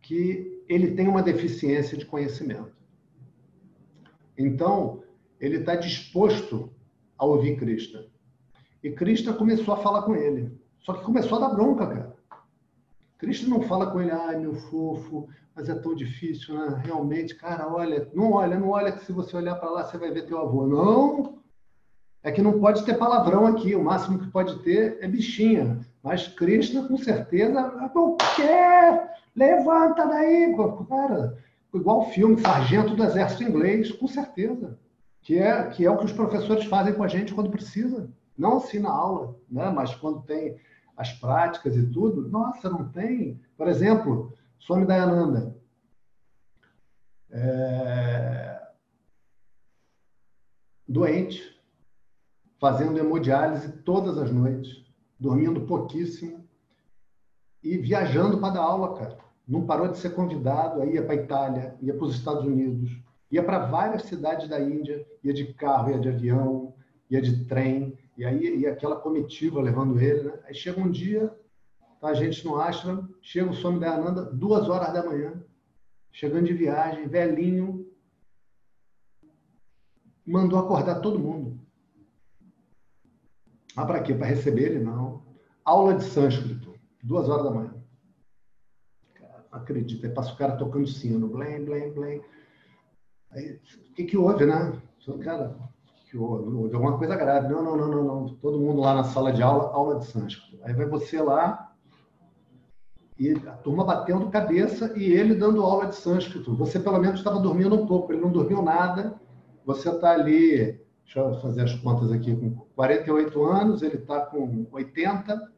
que 0.00 0.62
ele 0.68 0.92
tem 0.92 1.08
uma 1.08 1.22
deficiência 1.22 1.98
de 1.98 2.06
conhecimento. 2.06 2.72
Então, 4.38 5.02
ele 5.40 5.58
está 5.58 5.74
disposto 5.74 6.70
a 7.18 7.24
ouvir 7.24 7.56
Krishna. 7.56 8.06
E 8.82 8.90
Krishna 8.90 9.32
começou 9.32 9.74
a 9.74 9.78
falar 9.78 10.02
com 10.02 10.14
ele. 10.14 10.58
Só 10.80 10.92
que 10.92 11.04
começou 11.04 11.38
a 11.38 11.48
dar 11.48 11.54
bronca, 11.54 11.86
cara. 11.86 12.16
Krishna 13.18 13.48
não 13.48 13.62
fala 13.62 13.90
com 13.90 14.00
ele, 14.00 14.10
ai 14.10 14.38
meu 14.38 14.54
fofo, 14.54 15.28
mas 15.54 15.68
é 15.68 15.74
tão 15.74 15.94
difícil, 15.94 16.54
né? 16.54 16.82
Realmente, 16.84 17.34
cara, 17.34 17.72
olha, 17.72 18.10
não 18.12 18.32
olha, 18.32 18.58
não 18.58 18.70
olha 18.70 18.92
que 18.92 19.04
se 19.04 19.12
você 19.12 19.36
olhar 19.36 19.54
para 19.54 19.70
lá 19.70 19.84
você 19.84 19.96
vai 19.96 20.10
ver 20.10 20.26
teu 20.26 20.38
avô. 20.38 20.66
Não! 20.66 21.43
É 22.24 22.32
que 22.32 22.40
não 22.40 22.58
pode 22.58 22.86
ter 22.86 22.96
palavrão 22.96 23.46
aqui, 23.46 23.76
o 23.76 23.84
máximo 23.84 24.18
que 24.18 24.30
pode 24.30 24.58
ter 24.60 24.96
é 25.02 25.06
bichinha. 25.06 25.78
Mas 26.02 26.26
Krishna, 26.26 26.88
com 26.88 26.96
certeza, 26.96 27.90
o 27.94 28.16
quê? 28.16 29.08
Levanta 29.36 30.06
daí, 30.06 30.56
cara. 30.88 31.36
Igual 31.74 32.00
o 32.00 32.10
filme 32.12 32.40
Sargento 32.40 32.96
do 32.96 33.04
Exército 33.04 33.42
Inglês, 33.42 33.92
com 33.92 34.08
certeza. 34.08 34.78
Que 35.20 35.38
é, 35.38 35.66
que 35.68 35.84
é 35.84 35.90
o 35.90 35.98
que 35.98 36.06
os 36.06 36.12
professores 36.12 36.64
fazem 36.64 36.94
com 36.94 37.02
a 37.02 37.08
gente 37.08 37.34
quando 37.34 37.50
precisa. 37.50 38.08
Não 38.38 38.56
assim 38.56 38.78
na 38.78 38.90
aula, 38.90 39.36
né? 39.50 39.70
mas 39.70 39.94
quando 39.94 40.22
tem 40.22 40.56
as 40.96 41.12
práticas 41.12 41.76
e 41.76 41.86
tudo, 41.90 42.28
nossa, 42.28 42.70
não 42.70 42.88
tem. 42.88 43.38
Por 43.56 43.68
exemplo, 43.68 44.32
Swami 44.58 44.86
Dayananda. 44.86 45.54
É... 47.30 48.62
Doente, 50.88 51.53
fazendo 52.64 52.98
hemodiálise 52.98 53.70
todas 53.82 54.16
as 54.16 54.32
noites, 54.32 54.82
dormindo 55.20 55.66
pouquíssimo 55.66 56.48
e 57.62 57.76
viajando 57.76 58.38
para 58.38 58.54
dar 58.54 58.62
aula, 58.62 58.96
cara. 58.96 59.18
Não 59.46 59.66
parou 59.66 59.88
de 59.88 59.98
ser 59.98 60.14
convidado, 60.14 60.80
aí 60.80 60.94
ia 60.94 61.04
para 61.04 61.14
Itália, 61.14 61.76
ia 61.82 61.92
para 61.92 62.06
os 62.06 62.14
Estados 62.14 62.42
Unidos, 62.42 62.90
ia 63.30 63.42
para 63.42 63.66
várias 63.66 64.04
cidades 64.04 64.48
da 64.48 64.58
Índia, 64.58 65.06
ia 65.22 65.34
de 65.34 65.52
carro, 65.52 65.90
ia 65.90 65.98
de 65.98 66.08
avião, 66.08 66.72
ia 67.10 67.20
de 67.20 67.44
trem, 67.44 67.98
e 68.16 68.24
aí 68.24 68.60
ia 68.60 68.72
aquela 68.72 68.96
comitiva 68.96 69.60
levando 69.60 70.00
ele, 70.00 70.22
né? 70.22 70.38
Aí 70.46 70.54
chega 70.54 70.80
um 70.80 70.90
dia, 70.90 71.30
tá 72.00 72.08
a 72.08 72.14
gente 72.14 72.46
no 72.46 72.58
ashram, 72.58 73.06
chega 73.20 73.50
o 73.50 73.54
Swami 73.54 73.78
Dayananda, 73.78 74.24
duas 74.24 74.70
horas 74.70 74.90
da 74.90 75.04
manhã, 75.04 75.34
chegando 76.10 76.46
de 76.46 76.54
viagem, 76.54 77.08
velhinho, 77.08 77.86
mandou 80.26 80.58
acordar 80.58 81.02
todo 81.02 81.18
mundo. 81.18 81.62
Ah, 83.76 83.84
para 83.84 84.00
quê? 84.00 84.14
Para 84.14 84.26
receber 84.26 84.72
ele? 84.72 84.84
Não. 84.84 85.22
Aula 85.64 85.94
de 85.94 86.04
sânscrito, 86.04 86.74
duas 87.02 87.28
horas 87.28 87.44
da 87.44 87.50
manhã. 87.50 87.74
Acredita. 89.50 90.06
Aí 90.06 90.12
passa 90.12 90.32
o 90.32 90.36
cara 90.36 90.56
tocando 90.56 90.86
sino, 90.86 91.28
blém, 91.28 91.64
blém, 91.64 91.92
blém. 91.92 92.22
Aí, 93.30 93.60
o 93.88 93.94
que 93.94 94.04
que 94.04 94.16
houve, 94.16 94.46
né? 94.46 94.80
Cara, 95.22 95.56
que 96.10 96.16
houve, 96.16 96.74
alguma 96.74 96.98
coisa 96.98 97.16
grave. 97.16 97.52
Não, 97.52 97.62
não, 97.62 97.76
não, 97.76 97.88
não, 97.88 98.04
não. 98.04 98.34
Todo 98.36 98.58
mundo 98.58 98.80
lá 98.80 98.94
na 98.94 99.04
sala 99.04 99.32
de 99.32 99.42
aula, 99.42 99.72
aula 99.72 99.98
de 99.98 100.06
sânscrito. 100.06 100.58
Aí 100.62 100.72
vai 100.72 100.86
você 100.86 101.20
lá 101.20 101.74
e 103.18 103.30
a 103.30 103.52
turma 103.52 103.84
batendo 103.84 104.28
cabeça 104.28 104.92
e 104.96 105.04
ele 105.04 105.34
dando 105.34 105.62
aula 105.62 105.86
de 105.86 105.94
sânscrito. 105.94 106.54
Você 106.56 106.80
pelo 106.80 106.98
menos 106.98 107.18
estava 107.18 107.38
dormindo 107.38 107.74
um 107.74 107.86
pouco, 107.86 108.12
ele 108.12 108.20
não 108.20 108.30
dormiu 108.30 108.60
nada. 108.60 109.14
Você 109.64 109.88
está 109.88 110.10
ali, 110.10 110.80
deixa 111.04 111.20
eu 111.20 111.40
fazer 111.40 111.62
as 111.62 111.74
contas 111.74 112.10
aqui, 112.10 112.34
com 112.34 112.50
48 112.74 113.44
anos, 113.44 113.82
ele 113.82 113.96
está 113.96 114.20
com 114.20 114.66
80, 114.72 115.52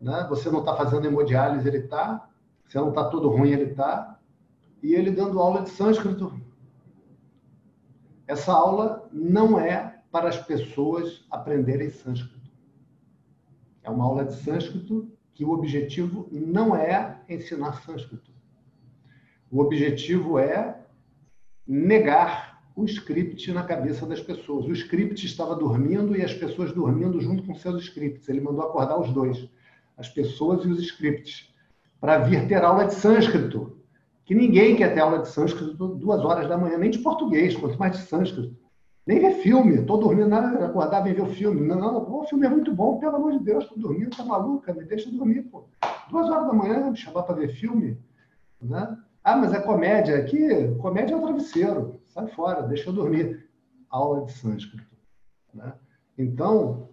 né? 0.00 0.26
você 0.28 0.50
não 0.50 0.60
está 0.60 0.76
fazendo 0.76 1.06
hemodiálise, 1.06 1.66
ele 1.66 1.78
está, 1.78 2.28
você 2.66 2.78
não 2.78 2.90
está 2.90 3.04
todo 3.04 3.28
ruim, 3.28 3.50
ele 3.50 3.70
está, 3.70 4.18
e 4.82 4.94
ele 4.94 5.10
dando 5.10 5.38
aula 5.38 5.62
de 5.62 5.70
sânscrito 5.70 6.32
essa 8.32 8.52
aula 8.52 9.08
não 9.12 9.60
é 9.60 10.00
para 10.10 10.28
as 10.28 10.38
pessoas 10.38 11.22
aprenderem 11.30 11.90
sânscrito. 11.90 12.50
É 13.82 13.90
uma 13.90 14.04
aula 14.04 14.24
de 14.24 14.34
sânscrito 14.36 15.12
que 15.34 15.44
o 15.44 15.50
objetivo 15.50 16.28
não 16.32 16.74
é 16.74 17.20
ensinar 17.28 17.82
sânscrito. 17.82 18.32
O 19.50 19.60
objetivo 19.60 20.38
é 20.38 20.82
negar 21.66 22.51
o 22.74 22.84
script 22.84 23.52
na 23.52 23.62
cabeça 23.62 24.06
das 24.06 24.20
pessoas. 24.20 24.66
O 24.66 24.72
script 24.72 25.24
estava 25.24 25.54
dormindo 25.54 26.16
e 26.16 26.22
as 26.22 26.32
pessoas 26.32 26.72
dormindo 26.72 27.20
junto 27.20 27.42
com 27.42 27.54
seus 27.54 27.82
scripts. 27.82 28.28
Ele 28.28 28.40
mandou 28.40 28.62
acordar 28.62 28.98
os 28.98 29.12
dois, 29.12 29.48
as 29.96 30.08
pessoas 30.08 30.64
e 30.64 30.68
os 30.68 30.80
scripts, 30.80 31.52
para 32.00 32.18
vir 32.18 32.46
ter 32.48 32.62
aula 32.62 32.86
de 32.86 32.94
sânscrito. 32.94 33.78
que 34.24 34.34
ninguém 34.34 34.76
quer 34.76 34.94
ter 34.94 35.00
aula 35.00 35.18
de 35.18 35.28
sânscrito 35.28 35.88
duas 35.88 36.24
horas 36.24 36.48
da 36.48 36.56
manhã, 36.56 36.78
nem 36.78 36.90
de 36.90 37.00
português, 37.00 37.56
quanto 37.56 37.78
mais 37.78 37.92
de 37.92 38.06
sânscrito. 38.06 38.56
Nem 39.04 39.18
ver 39.18 39.34
filme, 39.34 39.80
estou 39.80 39.98
dormindo, 39.98 40.28
nada, 40.28 40.64
acordar 40.64 41.04
e 41.08 41.12
ver 41.12 41.22
o 41.22 41.26
filme. 41.26 41.66
Não, 41.66 41.76
não, 41.76 42.20
o 42.20 42.24
filme 42.24 42.46
é 42.46 42.48
muito 42.48 42.72
bom, 42.72 42.98
pelo 42.98 43.16
amor 43.16 43.32
de 43.32 43.40
Deus, 43.40 43.64
estou 43.64 43.78
dormindo, 43.78 44.16
tá 44.16 44.24
maluca, 44.24 44.72
me 44.72 44.84
deixa 44.84 45.10
dormir, 45.10 45.42
pô. 45.42 45.64
Duas 46.08 46.30
horas 46.30 46.46
da 46.46 46.52
manhã, 46.52 46.90
me 46.90 46.96
chamar 46.96 47.24
para 47.24 47.34
ver 47.34 47.48
filme. 47.48 47.98
Né? 48.60 48.96
Ah, 49.24 49.36
mas 49.36 49.52
é 49.52 49.60
comédia. 49.60 50.16
Aqui, 50.16 50.46
comédia 50.80 51.14
é 51.14 51.16
o 51.16 51.22
travesseiro. 51.22 52.00
Sai 52.12 52.26
fora, 52.28 52.62
deixa 52.62 52.90
eu 52.90 52.92
dormir. 52.92 53.48
Aula 53.88 54.26
de 54.26 54.32
sânscrito. 54.32 54.86
Né? 55.52 55.72
Então, 56.18 56.90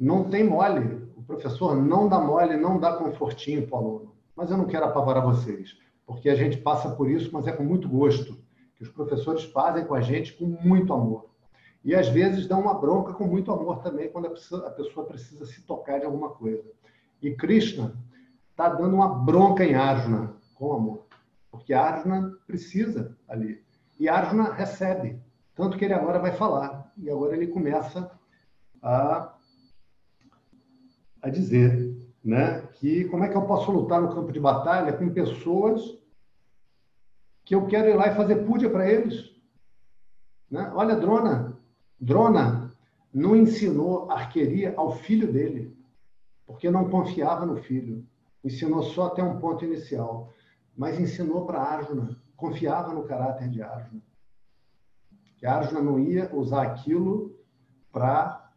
não 0.00 0.30
tem 0.30 0.44
mole. 0.44 1.12
O 1.14 1.22
professor 1.22 1.76
não 1.76 2.08
dá 2.08 2.18
mole, 2.18 2.56
não 2.56 2.80
dá 2.80 2.96
confortinho 2.96 3.66
para 3.66 3.76
o 3.76 3.78
aluno. 3.78 4.16
Mas 4.34 4.50
eu 4.50 4.56
não 4.56 4.64
quero 4.64 4.86
apavorar 4.86 5.22
vocês, 5.22 5.76
porque 6.06 6.30
a 6.30 6.34
gente 6.34 6.56
passa 6.56 6.90
por 6.90 7.10
isso, 7.10 7.28
mas 7.34 7.46
é 7.46 7.52
com 7.52 7.62
muito 7.62 7.86
gosto. 7.86 8.42
Que 8.74 8.82
os 8.82 8.88
professores 8.88 9.44
fazem 9.44 9.84
com 9.84 9.94
a 9.94 10.00
gente 10.00 10.32
com 10.32 10.46
muito 10.46 10.94
amor. 10.94 11.28
E 11.84 11.94
às 11.94 12.08
vezes 12.08 12.46
dão 12.46 12.62
uma 12.62 12.74
bronca 12.74 13.12
com 13.12 13.26
muito 13.26 13.52
amor 13.52 13.82
também, 13.82 14.10
quando 14.10 14.26
a 14.26 14.30
pessoa, 14.70 15.04
precisa 15.06 15.44
se 15.44 15.60
tocar 15.66 15.98
de 15.98 16.06
alguma 16.06 16.30
coisa. 16.30 16.64
E 17.20 17.30
Krishna 17.34 17.94
está 18.50 18.70
dando 18.70 18.94
uma 18.94 19.08
bronca 19.08 19.64
em 19.64 19.74
Arjuna 19.74 20.34
com 20.54 20.72
amor, 20.72 21.06
porque 21.50 21.74
Arjuna 21.74 22.32
precisa 22.46 23.18
ali. 23.28 23.62
E 24.02 24.08
Arjuna 24.08 24.52
recebe, 24.52 25.22
tanto 25.54 25.78
que 25.78 25.84
ele 25.84 25.94
agora 25.94 26.18
vai 26.18 26.32
falar. 26.32 26.92
E 26.98 27.08
agora 27.08 27.36
ele 27.36 27.46
começa 27.46 28.10
a, 28.82 29.32
a 31.22 31.28
dizer 31.28 31.96
né, 32.24 32.62
que 32.72 33.04
como 33.04 33.22
é 33.22 33.28
que 33.28 33.36
eu 33.36 33.42
posso 33.42 33.70
lutar 33.70 34.02
no 34.02 34.12
campo 34.12 34.32
de 34.32 34.40
batalha 34.40 34.92
com 34.92 35.08
pessoas 35.14 35.96
que 37.44 37.54
eu 37.54 37.64
quero 37.68 37.90
ir 37.90 37.94
lá 37.94 38.08
e 38.08 38.16
fazer 38.16 38.44
púdia 38.44 38.68
para 38.68 38.90
eles. 38.90 39.30
Né? 40.50 40.68
Olha, 40.74 40.96
Drona, 40.96 41.56
Drona 42.00 42.72
não 43.14 43.36
ensinou 43.36 44.10
arqueria 44.10 44.74
ao 44.76 44.96
filho 44.96 45.32
dele, 45.32 45.78
porque 46.44 46.68
não 46.68 46.90
confiava 46.90 47.46
no 47.46 47.62
filho. 47.62 48.04
Ensinou 48.42 48.82
só 48.82 49.06
até 49.06 49.22
um 49.22 49.38
ponto 49.38 49.64
inicial, 49.64 50.34
mas 50.76 50.98
ensinou 50.98 51.46
para 51.46 51.62
Arjuna, 51.62 52.20
confiava 52.42 52.92
no 52.92 53.04
caráter 53.04 53.48
de 53.48 53.62
Arjuna. 53.62 54.02
Que 55.38 55.46
Arjuna 55.46 55.80
não 55.80 55.98
ia 55.98 56.28
usar 56.34 56.62
aquilo 56.62 57.38
para 57.92 58.50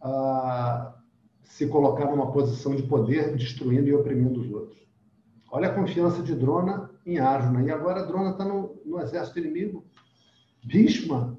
ah, 0.00 0.94
se 1.42 1.66
colocar 1.66 2.04
numa 2.04 2.30
posição 2.30 2.76
de 2.76 2.82
poder, 2.82 3.34
destruindo 3.36 3.88
e 3.88 3.94
oprimindo 3.94 4.40
os 4.40 4.50
outros. 4.52 4.86
Olha 5.50 5.68
a 5.68 5.74
confiança 5.74 6.22
de 6.22 6.34
Drona 6.34 6.90
em 7.06 7.18
Arjuna. 7.18 7.62
E 7.62 7.70
agora 7.70 8.06
Drona 8.06 8.30
está 8.30 8.44
no, 8.44 8.80
no 8.84 9.00
exército 9.00 9.38
inimigo. 9.38 9.84
Bhishma 10.62 11.38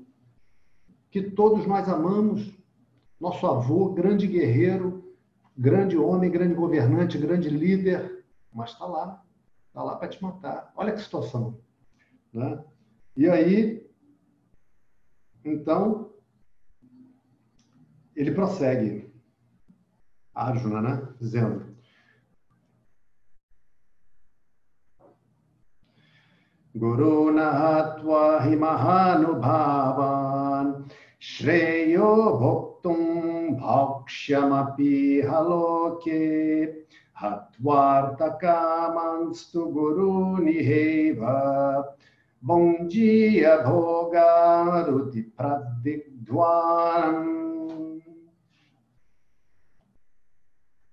que 1.12 1.22
todos 1.22 1.68
nós 1.68 1.88
amamos, 1.88 2.52
nosso 3.20 3.46
avô, 3.46 3.94
grande 3.94 4.26
guerreiro, 4.26 5.14
grande 5.56 5.96
homem, 5.96 6.32
grande 6.32 6.56
governante, 6.56 7.20
grande 7.20 7.50
líder, 7.50 8.26
mas 8.52 8.72
está 8.72 8.86
lá, 8.86 9.24
está 9.68 9.84
lá 9.84 9.96
para 9.96 10.08
te 10.08 10.22
matar. 10.22 10.74
Olha 10.76 10.92
que 10.92 11.00
situação. 11.02 11.60
Né? 12.34 12.64
E 13.16 13.30
aí, 13.30 13.88
então, 15.46 16.12
ele 18.16 18.32
prossegue, 18.32 19.14
Arjuna, 20.34 20.82
né? 20.82 21.08
dizendo: 21.20 21.72
Guru 26.76 27.32
Natva 27.32 28.40
Himahanubhavan 28.48 30.86
Shreyo 31.20 32.40
Bhoktum 32.40 33.58
Bhakshamapi 33.58 35.22
Haloke 35.22 36.84
Hatvartakamans 37.14 39.52
tu 39.52 39.72
Guru 39.72 40.40
Niheva 40.42 41.94
Bom 42.46 42.88
dia 42.90 43.56
do 43.64 44.12
de 45.10 45.32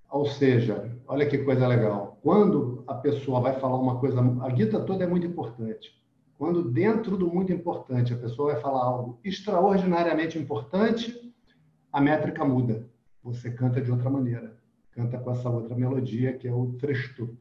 Ou 0.09 0.27
seja, 0.27 0.97
olha 1.09 1.27
que 1.29 1.39
coisa 1.39 1.67
legal. 1.67 2.21
Quando 2.23 2.85
a 2.87 2.95
pessoa 2.95 3.41
vai 3.41 3.59
falar 3.59 3.79
uma 3.79 3.99
coisa, 3.99 4.21
a 4.21 4.55
Gita 4.55 4.79
toda 4.85 5.03
é 5.03 5.09
muito 5.09 5.27
importante 5.27 6.01
quando 6.39 6.71
dentro 6.71 7.17
do 7.17 7.27
muito 7.27 7.53
importante 7.53 8.15
a 8.15 8.17
pessoa 8.17 8.53
vai 8.53 8.63
falar 8.63 8.85
algo 8.85 9.19
extraordinariamente 9.25 10.39
importante, 10.39 11.35
a 11.93 12.01
métrica 12.01 12.45
muda. 12.45 12.89
Você 13.25 13.51
canta 13.51 13.81
de 13.81 13.91
outra 13.91 14.09
maneira, 14.09 14.57
canta 14.93 15.19
com 15.19 15.33
essa 15.33 15.51
outra 15.51 15.75
melodia 15.75 16.33
que 16.33 16.47
é 16.47 16.55
o 16.55 16.75
trestu. 16.79 17.37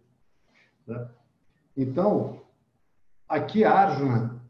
Né? 0.87 1.07
Então, 1.77 2.48
aqui 3.29 3.63
Arjuna 3.63 4.41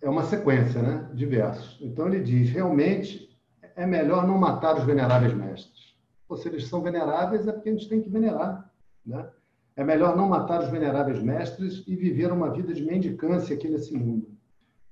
é 0.00 0.08
uma 0.08 0.22
sequência 0.22 0.80
né, 0.80 1.10
de 1.12 1.26
versos. 1.26 1.76
Então 1.82 2.06
ele 2.06 2.20
diz, 2.20 2.48
realmente 2.50 3.36
é 3.74 3.84
melhor 3.84 4.26
não 4.26 4.38
matar 4.38 4.76
os 4.76 4.84
veneráveis 4.84 5.34
mestres. 5.34 5.96
Ou 6.28 6.36
se 6.36 6.48
eles 6.48 6.68
são 6.68 6.80
veneráveis, 6.80 7.48
é 7.48 7.52
porque 7.52 7.68
a 7.68 7.72
gente 7.72 7.88
tem 7.88 8.00
que 8.00 8.08
venerar. 8.08 8.72
Né? 9.04 9.28
É 9.74 9.82
melhor 9.82 10.16
não 10.16 10.28
matar 10.28 10.62
os 10.62 10.70
veneráveis 10.70 11.20
mestres 11.20 11.82
e 11.86 11.96
viver 11.96 12.30
uma 12.30 12.50
vida 12.50 12.72
de 12.72 12.84
mendicância 12.84 13.56
aqui 13.56 13.68
nesse 13.68 13.94
mundo. 13.94 14.30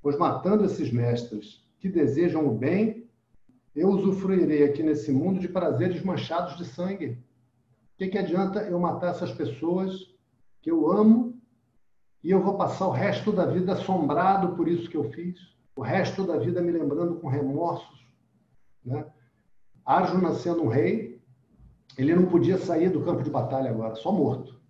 Pois 0.03 0.19
matando 0.19 0.65
esses 0.65 0.93
mestres 0.93 1.65
que 1.79 1.89
desejam 1.89 2.47
o 2.47 2.55
bem, 2.55 3.09
eu 3.75 3.89
usufruirei 3.89 4.65
aqui 4.65 4.83
nesse 4.83 5.13
mundo 5.13 5.39
de 5.39 5.49
prazeres 5.49 6.03
manchados 6.03 6.57
de 6.57 6.65
sangue. 6.65 7.11
O 7.11 7.99
que, 7.99 8.09
que 8.09 8.19
adianta 8.19 8.61
eu 8.63 8.79
matar 8.79 9.11
essas 9.11 9.33
pessoas 9.33 10.16
que 10.67 10.71
eu 10.73 10.91
amo 10.91 11.41
e 12.25 12.33
eu 12.33 12.43
vou 12.43 12.57
passar 12.57 12.89
o 12.89 12.91
resto 12.91 13.31
da 13.31 13.47
vida 13.47 13.75
assombrado 13.75 14.57
por 14.57 14.67
isso 14.67 14.91
que 14.91 14.97
eu 14.97 15.13
fiz? 15.13 15.39
O 15.77 15.81
resto 15.81 16.27
da 16.27 16.37
vida 16.39 16.61
me 16.61 16.73
lembrando 16.73 17.21
com 17.21 17.29
remorsos? 17.29 18.05
Né? 18.85 19.07
Arjuna 19.85 20.35
sendo 20.35 20.65
um 20.65 20.69
rei, 20.69 21.23
ele 21.97 22.17
não 22.17 22.27
podia 22.27 22.59
sair 22.59 22.91
do 22.91 23.05
campo 23.05 23.23
de 23.23 23.31
batalha 23.31 23.71
agora, 23.71 23.95
só 23.95 24.11
morto 24.11 24.61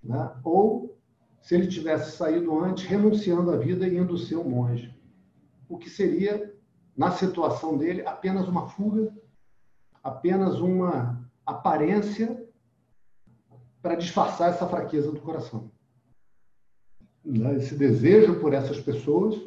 né? 0.00 0.30
ou 0.44 0.96
se 1.40 1.56
ele 1.56 1.66
tivesse 1.66 2.16
saído 2.16 2.56
antes, 2.56 2.84
renunciando 2.84 3.50
à 3.50 3.56
vida 3.56 3.88
e 3.88 3.98
indo 3.98 4.16
ser 4.16 4.36
um 4.36 4.48
monge. 4.48 4.96
O 5.68 5.76
que 5.76 5.90
seria, 5.90 6.54
na 6.96 7.10
situação 7.10 7.76
dele, 7.76 8.06
apenas 8.06 8.46
uma 8.46 8.68
fuga, 8.68 9.12
apenas 10.00 10.60
uma 10.60 11.28
aparência 11.44 12.47
para 13.82 13.94
disfarçar 13.94 14.50
essa 14.50 14.66
fraqueza 14.66 15.10
do 15.12 15.20
coração. 15.20 15.70
Né? 17.24 17.56
Esse 17.56 17.74
desejo 17.74 18.40
por 18.40 18.52
essas 18.52 18.80
pessoas 18.80 19.40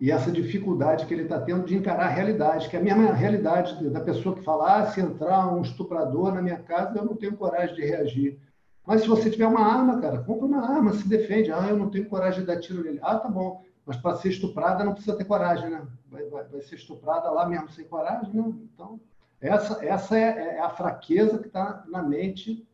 e 0.00 0.10
essa 0.10 0.30
dificuldade 0.30 1.06
que 1.06 1.14
ele 1.14 1.22
está 1.22 1.40
tendo 1.40 1.64
de 1.64 1.76
encarar 1.76 2.06
a 2.06 2.10
realidade, 2.10 2.68
que 2.68 2.76
é 2.76 2.80
a 2.80 2.82
mesma 2.82 3.12
realidade 3.12 3.88
da 3.88 4.00
pessoa 4.00 4.34
que 4.34 4.42
fala: 4.42 4.78
ah, 4.78 4.86
se 4.86 5.00
entrar 5.00 5.52
um 5.52 5.62
estuprador 5.62 6.34
na 6.34 6.42
minha 6.42 6.58
casa, 6.58 6.98
eu 6.98 7.04
não 7.04 7.16
tenho 7.16 7.36
coragem 7.36 7.74
de 7.74 7.84
reagir. 7.84 8.38
Mas 8.86 9.00
se 9.00 9.08
você 9.08 9.30
tiver 9.30 9.46
uma 9.46 9.64
arma, 9.64 10.00
cara, 10.00 10.18
compra 10.22 10.46
uma 10.46 10.60
arma, 10.60 10.92
se 10.92 11.08
defende. 11.08 11.50
Ah, 11.50 11.68
eu 11.68 11.76
não 11.76 11.88
tenho 11.88 12.08
coragem 12.08 12.40
de 12.40 12.46
dar 12.46 12.60
tiro 12.60 12.84
nele. 12.84 12.98
Ah, 13.02 13.18
tá 13.18 13.28
bom. 13.28 13.62
Mas 13.86 13.96
para 13.96 14.16
ser 14.16 14.28
estuprada 14.28 14.84
não 14.84 14.92
precisa 14.92 15.16
ter 15.16 15.24
coragem, 15.24 15.70
né? 15.70 15.86
Vai, 16.10 16.24
vai, 16.24 16.44
vai, 16.44 16.60
ser 16.60 16.74
estuprada 16.74 17.30
lá 17.30 17.48
mesmo 17.48 17.70
sem 17.70 17.86
coragem, 17.86 18.32
né? 18.34 18.52
Então, 18.74 19.00
essa, 19.44 19.84
essa 19.84 20.18
é, 20.18 20.56
é 20.56 20.60
a 20.60 20.70
fraqueza 20.70 21.38
que 21.38 21.48
está 21.48 21.84
na 21.88 22.02
mente 22.02 22.66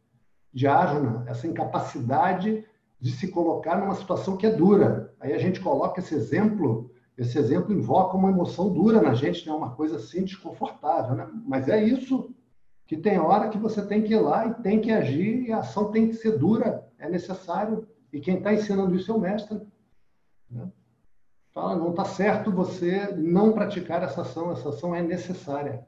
de 0.52 0.66
Arjuna, 0.66 1.24
essa 1.26 1.46
incapacidade 1.46 2.64
de 3.00 3.10
se 3.12 3.28
colocar 3.28 3.76
numa 3.76 3.94
situação 3.94 4.36
que 4.36 4.46
é 4.46 4.50
dura. 4.50 5.12
Aí 5.18 5.32
a 5.32 5.38
gente 5.38 5.60
coloca 5.60 6.00
esse 6.00 6.14
exemplo, 6.14 6.90
esse 7.16 7.38
exemplo 7.38 7.72
invoca 7.72 8.16
uma 8.16 8.30
emoção 8.30 8.72
dura 8.72 9.00
na 9.00 9.14
gente, 9.14 9.46
né? 9.46 9.52
uma 9.52 9.74
coisa 9.74 9.96
assim 9.96 10.24
desconfortável, 10.24 11.16
né? 11.16 11.28
Mas 11.44 11.68
é 11.68 11.82
isso 11.82 12.32
que 12.86 12.96
tem 12.96 13.18
hora 13.18 13.48
que 13.48 13.58
você 13.58 13.84
tem 13.84 14.02
que 14.02 14.12
ir 14.12 14.20
lá 14.20 14.46
e 14.46 14.54
tem 14.54 14.80
que 14.80 14.92
agir 14.92 15.48
e 15.48 15.52
a 15.52 15.58
ação 15.58 15.90
tem 15.90 16.08
que 16.08 16.14
ser 16.14 16.38
dura, 16.38 16.86
é 16.98 17.08
necessário. 17.08 17.86
E 18.12 18.20
quem 18.20 18.38
está 18.38 18.52
ensinando 18.52 18.94
isso 18.94 19.10
é 19.10 19.14
o 19.14 19.20
mestre. 19.20 19.60
Né? 20.50 20.68
Fala, 21.52 21.76
não 21.76 21.90
está 21.90 22.04
certo 22.04 22.50
você 22.50 23.12
não 23.16 23.52
praticar 23.52 24.02
essa 24.02 24.22
ação, 24.22 24.52
essa 24.52 24.68
ação 24.68 24.94
é 24.94 25.02
necessária. 25.02 25.86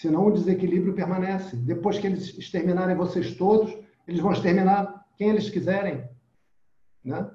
Senão 0.00 0.26
o 0.26 0.32
desequilíbrio 0.32 0.94
permanece. 0.94 1.56
Depois 1.56 1.98
que 1.98 2.06
eles 2.06 2.36
exterminarem 2.38 2.96
vocês 2.96 3.34
todos, 3.36 3.76
eles 4.06 4.20
vão 4.20 4.32
exterminar 4.32 5.06
quem 5.16 5.30
eles 5.30 5.50
quiserem. 5.50 6.08
Né? 7.04 7.30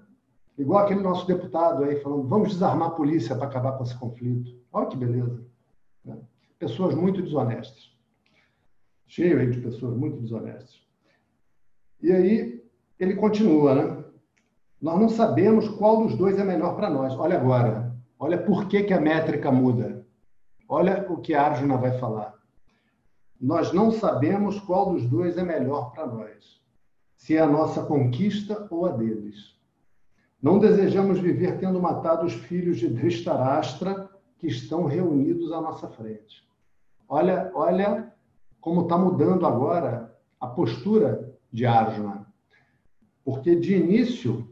Igual 0.57 0.83
aquele 0.83 1.01
nosso 1.01 1.27
deputado 1.27 1.83
aí 1.83 2.01
falando, 2.01 2.27
vamos 2.27 2.49
desarmar 2.49 2.89
a 2.89 2.95
polícia 2.95 3.35
para 3.35 3.47
acabar 3.47 3.73
com 3.73 3.83
esse 3.83 3.97
conflito. 3.97 4.57
Olha 4.71 4.87
que 4.87 4.97
beleza. 4.97 5.45
Né? 6.03 6.17
Pessoas 6.57 6.95
muito 6.95 7.21
desonestas 7.21 7.95
cheio 9.07 9.51
de 9.51 9.61
pessoas 9.61 9.95
muito 9.95 10.19
desonestas. 10.19 10.81
E 12.01 12.11
aí 12.11 12.63
ele 12.99 13.15
continua, 13.15 13.75
né? 13.75 14.03
Nós 14.81 14.99
não 14.99 15.09
sabemos 15.09 15.67
qual 15.69 16.03
dos 16.03 16.17
dois 16.17 16.37
é 16.37 16.43
melhor 16.43 16.75
para 16.75 16.89
nós. 16.89 17.13
Olha 17.13 17.39
agora, 17.39 17.95
olha 18.19 18.37
por 18.37 18.67
que, 18.67 18.83
que 18.83 18.93
a 18.93 18.99
métrica 18.99 19.51
muda. 19.51 20.05
Olha 20.67 21.05
o 21.09 21.17
que 21.17 21.33
a 21.33 21.43
Arjuna 21.43 21.77
vai 21.77 21.97
falar. 21.97 22.34
Nós 23.39 23.73
não 23.73 23.91
sabemos 23.91 24.59
qual 24.59 24.93
dos 24.93 25.05
dois 25.07 25.37
é 25.37 25.43
melhor 25.43 25.91
para 25.91 26.07
nós, 26.07 26.61
se 27.15 27.35
é 27.35 27.41
a 27.41 27.47
nossa 27.47 27.83
conquista 27.83 28.67
ou 28.69 28.85
a 28.85 28.91
deles. 28.91 29.55
Não 30.41 30.59
desejamos 30.59 31.19
viver 31.19 31.57
tendo 31.59 31.81
matado 31.81 32.25
os 32.25 32.33
filhos 32.33 32.77
de 32.77 32.87
Dhritarashtra 32.87 34.09
que 34.37 34.47
estão 34.47 34.85
reunidos 34.85 35.51
à 35.51 35.59
nossa 35.59 35.87
frente. 35.87 36.47
Olha, 37.07 37.51
olha 37.53 38.13
como 38.61 38.81
está 38.81 38.97
mudando 38.97 39.45
agora 39.45 40.15
a 40.39 40.47
postura 40.47 41.35
de 41.51 41.65
Arjuna. 41.65 42.25
Porque 43.23 43.55
de 43.55 43.75
início, 43.75 44.49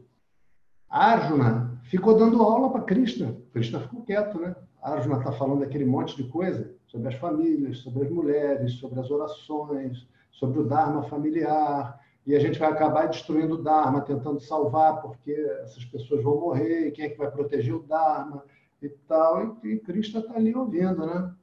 Arjuna 0.88 1.80
ficou 1.84 2.16
dando 2.16 2.42
aula 2.42 2.70
para 2.70 2.82
Krishna. 2.82 3.36
Krishna 3.52 3.80
ficou 3.80 4.02
quieto, 4.02 4.38
né? 4.38 4.54
Arjuna 4.82 5.18
está 5.18 5.32
falando 5.32 5.62
aquele 5.62 5.84
monte 5.84 6.16
de 6.16 6.28
coisa 6.28 6.74
sobre 6.94 7.08
as 7.08 7.14
famílias, 7.16 7.78
sobre 7.78 8.04
as 8.04 8.10
mulheres, 8.10 8.74
sobre 8.74 9.00
as 9.00 9.10
orações, 9.10 10.06
sobre 10.30 10.60
o 10.60 10.64
Dharma 10.64 11.02
familiar. 11.02 12.00
E 12.24 12.36
a 12.36 12.38
gente 12.38 12.56
vai 12.56 12.70
acabar 12.70 13.08
destruindo 13.08 13.56
o 13.56 13.62
Dharma, 13.62 14.00
tentando 14.00 14.38
salvar, 14.38 15.02
porque 15.02 15.32
essas 15.64 15.84
pessoas 15.86 16.22
vão 16.22 16.38
morrer, 16.38 16.86
e 16.86 16.92
quem 16.92 17.06
é 17.06 17.08
que 17.08 17.18
vai 17.18 17.28
proteger 17.28 17.74
o 17.74 17.82
Dharma 17.82 18.44
e 18.80 18.88
tal. 18.88 19.58
E, 19.64 19.72
e 19.72 19.80
Krishna 19.80 20.20
está 20.20 20.36
ali 20.36 20.54
ouvindo, 20.54 21.04
né? 21.04 21.34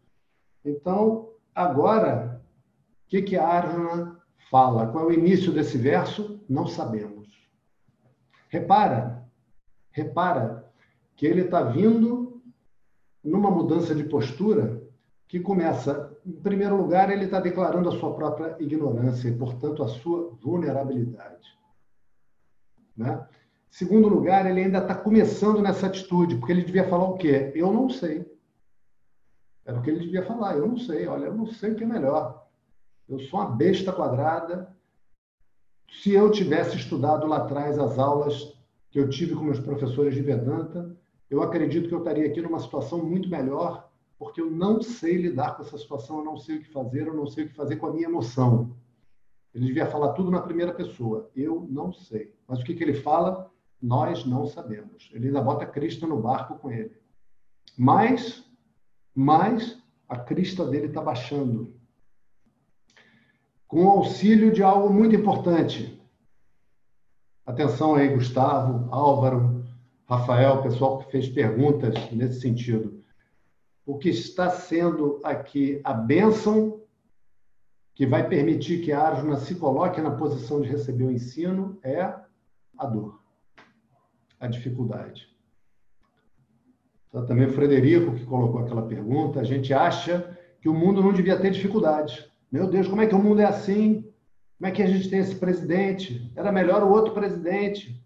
Então, 0.63 1.31
agora, 1.53 2.41
o 3.05 3.09
que, 3.09 3.21
que 3.21 3.35
a 3.35 3.45
Arjuna 3.45 4.21
fala? 4.49 4.87
Qual 4.87 5.03
é 5.03 5.07
o 5.07 5.13
início 5.13 5.51
desse 5.51 5.77
verso? 5.77 6.39
Não 6.47 6.65
sabemos. 6.65 7.27
Repara, 8.47 9.27
repara 9.91 10.71
que 11.17 11.25
ele 11.25 11.41
está 11.41 11.61
vindo 11.61 12.41
numa 13.21 13.51
mudança 13.51 13.93
de 13.93 14.05
postura 14.05 14.80
que 15.31 15.39
começa, 15.39 16.11
em 16.25 16.33
primeiro 16.33 16.75
lugar, 16.75 17.09
ele 17.09 17.23
está 17.23 17.39
declarando 17.39 17.87
a 17.87 17.97
sua 17.97 18.13
própria 18.13 18.57
ignorância 18.59 19.29
e, 19.29 19.37
portanto, 19.37 19.81
a 19.81 19.87
sua 19.87 20.37
vulnerabilidade. 20.41 21.57
Né? 22.97 23.25
Segundo 23.69 24.09
lugar, 24.09 24.45
ele 24.45 24.61
ainda 24.61 24.79
está 24.79 24.93
começando 24.93 25.61
nessa 25.61 25.87
atitude, 25.87 26.35
porque 26.35 26.51
ele 26.51 26.65
devia 26.65 26.89
falar 26.89 27.05
o 27.05 27.17
quê? 27.17 27.49
Eu 27.55 27.71
não 27.71 27.89
sei. 27.89 28.29
Era 29.65 29.79
o 29.79 29.81
que 29.81 29.89
ele 29.89 30.01
devia 30.01 30.25
falar. 30.25 30.57
Eu 30.57 30.67
não 30.67 30.77
sei. 30.77 31.07
Olha, 31.07 31.27
eu 31.27 31.33
não 31.33 31.45
sei 31.45 31.71
o 31.71 31.75
que 31.75 31.85
é 31.85 31.87
melhor. 31.87 32.45
Eu 33.07 33.17
sou 33.21 33.39
uma 33.39 33.51
besta 33.55 33.93
quadrada. 33.93 34.75
Se 35.89 36.11
eu 36.11 36.29
tivesse 36.29 36.75
estudado 36.75 37.25
lá 37.25 37.37
atrás 37.37 37.79
as 37.79 37.97
aulas 37.97 38.53
que 38.89 38.99
eu 38.99 39.07
tive 39.07 39.33
com 39.33 39.45
meus 39.45 39.61
professores 39.61 40.13
de 40.13 40.21
Vedanta, 40.21 40.93
eu 41.29 41.41
acredito 41.41 41.87
que 41.87 41.95
eu 41.95 41.99
estaria 41.99 42.27
aqui 42.27 42.41
numa 42.41 42.59
situação 42.59 43.01
muito 43.01 43.29
melhor, 43.29 43.89
porque 44.21 44.39
eu 44.39 44.51
não 44.51 44.83
sei 44.83 45.17
lidar 45.17 45.55
com 45.55 45.63
essa 45.63 45.79
situação, 45.79 46.19
eu 46.19 46.23
não 46.23 46.37
sei 46.37 46.57
o 46.57 46.61
que 46.61 46.71
fazer, 46.71 47.07
eu 47.07 47.15
não 47.15 47.25
sei 47.25 47.43
o 47.45 47.49
que 47.49 47.55
fazer 47.55 47.77
com 47.77 47.87
a 47.87 47.91
minha 47.91 48.07
emoção. 48.07 48.77
Ele 49.51 49.65
devia 49.65 49.87
falar 49.87 50.13
tudo 50.13 50.29
na 50.29 50.43
primeira 50.43 50.71
pessoa. 50.71 51.31
Eu 51.35 51.67
não 51.67 51.91
sei. 51.91 52.31
Mas 52.47 52.59
o 52.59 52.63
que, 52.63 52.75
que 52.75 52.83
ele 52.83 52.93
fala? 52.93 53.51
Nós 53.81 54.23
não 54.23 54.45
sabemos. 54.45 55.09
Ele 55.11 55.25
ainda 55.25 55.41
bota 55.41 55.65
Cristo 55.65 56.05
no 56.05 56.21
barco 56.21 56.59
com 56.59 56.69
ele. 56.69 56.95
Mas 57.75 58.47
mas 59.15 59.81
a 60.07 60.19
crista 60.19 60.67
dele 60.67 60.85
está 60.85 61.01
baixando. 61.01 61.73
Com 63.67 63.85
o 63.85 63.89
auxílio 63.89 64.51
de 64.51 64.61
algo 64.61 64.93
muito 64.93 65.15
importante. 65.15 65.99
Atenção 67.43 67.95
aí, 67.95 68.13
Gustavo, 68.13 68.87
Álvaro, 68.93 69.65
Rafael, 70.05 70.61
pessoal 70.61 70.99
que 70.99 71.09
fez 71.09 71.27
perguntas 71.27 71.95
nesse 72.11 72.39
sentido. 72.39 73.00
O 73.91 73.97
que 73.97 74.07
está 74.07 74.49
sendo 74.49 75.19
aqui 75.21 75.81
a 75.83 75.93
bênção 75.93 76.79
que 77.93 78.07
vai 78.07 78.25
permitir 78.25 78.81
que 78.81 78.93
a 78.93 79.01
Arjuna 79.01 79.35
se 79.35 79.55
coloque 79.55 79.99
na 79.99 80.11
posição 80.11 80.61
de 80.61 80.69
receber 80.69 81.03
o 81.03 81.11
ensino 81.11 81.77
é 81.83 81.99
a 82.77 82.85
dor, 82.85 83.21
a 84.39 84.47
dificuldade. 84.47 85.27
Então, 87.09 87.25
também 87.25 87.47
o 87.47 87.51
Frederico, 87.51 88.15
que 88.15 88.25
colocou 88.25 88.61
aquela 88.61 88.83
pergunta, 88.83 89.41
a 89.41 89.43
gente 89.43 89.73
acha 89.73 90.39
que 90.61 90.69
o 90.69 90.73
mundo 90.73 91.03
não 91.03 91.11
devia 91.11 91.37
ter 91.37 91.51
dificuldades. 91.51 92.31
Meu 92.49 92.69
Deus, 92.69 92.87
como 92.87 93.01
é 93.01 93.07
que 93.07 93.15
o 93.15 93.19
mundo 93.19 93.41
é 93.41 93.45
assim? 93.45 94.09
Como 94.57 94.69
é 94.69 94.71
que 94.71 94.81
a 94.81 94.87
gente 94.87 95.09
tem 95.09 95.19
esse 95.19 95.35
presidente? 95.35 96.31
Era 96.33 96.49
melhor 96.49 96.81
o 96.81 96.89
outro 96.89 97.13
presidente, 97.13 98.01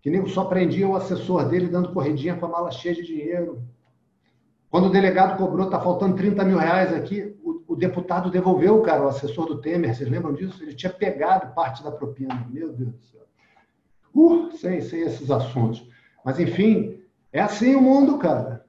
que 0.00 0.10
nem 0.10 0.24
só 0.28 0.44
prendia 0.44 0.86
o 0.86 0.94
assessor 0.94 1.48
dele 1.48 1.66
dando 1.66 1.92
corridinha 1.92 2.36
com 2.36 2.46
a 2.46 2.50
mala 2.50 2.70
cheia 2.70 2.94
de 2.94 3.02
dinheiro. 3.02 3.73
Quando 4.74 4.86
o 4.86 4.90
delegado 4.90 5.38
cobrou, 5.38 5.66
está 5.66 5.78
faltando 5.78 6.16
30 6.16 6.44
mil 6.44 6.58
reais 6.58 6.92
aqui, 6.92 7.32
o, 7.44 7.62
o, 7.68 7.76
deputado 7.76 8.28
devolveu, 8.28 8.82
cara, 8.82 9.04
o 9.04 9.08
assessor 9.08 9.46
do 9.46 9.60
Temer, 9.60 9.94
vocês 9.94 10.10
lembram 10.10 10.34
disso? 10.34 10.60
Ele 10.60 10.74
tinha 10.74 10.92
pegado 10.92 11.54
parte 11.54 11.80
da 11.80 11.92
propina. 11.92 12.44
Meu 12.50 12.72
Deus 12.72 12.90
do 12.90 13.04
céu. 13.04 13.20
Uh, 14.12 14.50
sem 14.56 14.78
esses 14.78 15.30
assuntos. 15.30 15.88
Mas, 16.24 16.40
enfim, 16.40 17.00
é 17.32 17.40
assim 17.40 17.76
o 17.76 17.80
mundo, 17.80 18.18
cara. 18.18 18.66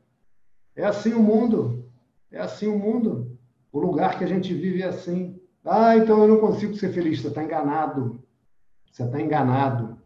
É 0.75 0.85
assim 0.85 1.11
o 1.11 1.23
mundo. 1.23 1.89
É 2.31 2.39
assim 2.39 2.67
o 2.67 2.77
mundo. 2.77 3.35
O 3.71 3.79
lugar 3.79 4.19
que 4.19 4.23
a 4.23 4.27
gente 4.27 4.53
vive 4.53 4.83
é 4.83 4.89
assim. 4.89 5.41
Ah, 5.65 5.97
então 5.97 6.21
eu 6.21 6.27
não 6.27 6.37
consigo 6.37 6.75
ser 6.75 6.93
feliz. 6.93 7.19
Você 7.19 7.29
está 7.29 7.43
enganado. 7.43 8.23
Você 8.91 9.01
está 9.01 9.19
enganado. 9.19 9.97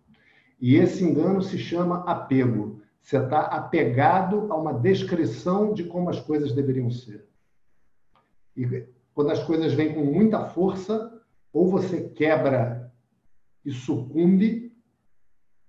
E 0.61 0.77
esse 0.77 1.03
engano 1.03 1.41
se 1.41 1.57
chama 1.57 2.05
apego. 2.09 2.78
Você 3.01 3.17
está 3.17 3.41
apegado 3.41 4.51
a 4.51 4.55
uma 4.55 4.73
descrição 4.73 5.73
de 5.73 5.83
como 5.83 6.09
as 6.09 6.19
coisas 6.19 6.51
deveriam 6.53 6.91
ser. 6.91 7.27
E 8.55 8.85
quando 9.13 9.31
as 9.31 9.43
coisas 9.43 9.73
vêm 9.73 9.93
com 9.93 10.03
muita 10.03 10.45
força, 10.45 11.21
ou 11.51 11.69
você 11.69 12.09
quebra 12.09 12.91
e 13.65 13.71
sucumbe, 13.71 14.75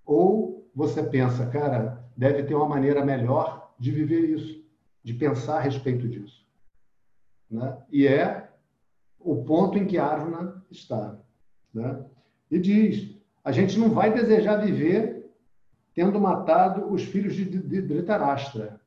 ou 0.04 0.70
você 0.74 1.02
pensa, 1.02 1.46
cara, 1.46 2.04
deve 2.16 2.42
ter 2.42 2.54
uma 2.54 2.68
maneira 2.68 3.04
melhor 3.04 3.72
de 3.78 3.90
viver 3.90 4.28
isso, 4.28 4.64
de 5.02 5.14
pensar 5.14 5.58
a 5.58 5.60
respeito 5.60 6.08
disso. 6.08 6.46
Né? 7.50 7.76
E 7.90 8.06
é 8.06 8.50
o 9.18 9.44
ponto 9.44 9.78
em 9.78 9.86
que 9.86 9.98
Arjuna 9.98 10.64
está. 10.70 11.18
Né? 11.72 12.04
E 12.50 12.58
diz: 12.58 13.16
a 13.42 13.52
gente 13.52 13.78
não 13.78 13.90
vai 13.90 14.12
desejar 14.12 14.56
viver 14.56 15.19
tendo 15.94 16.20
matado 16.20 16.92
os 16.92 17.02
filhos 17.02 17.34
de 17.34 17.44
Dhritarashtra, 17.44 18.80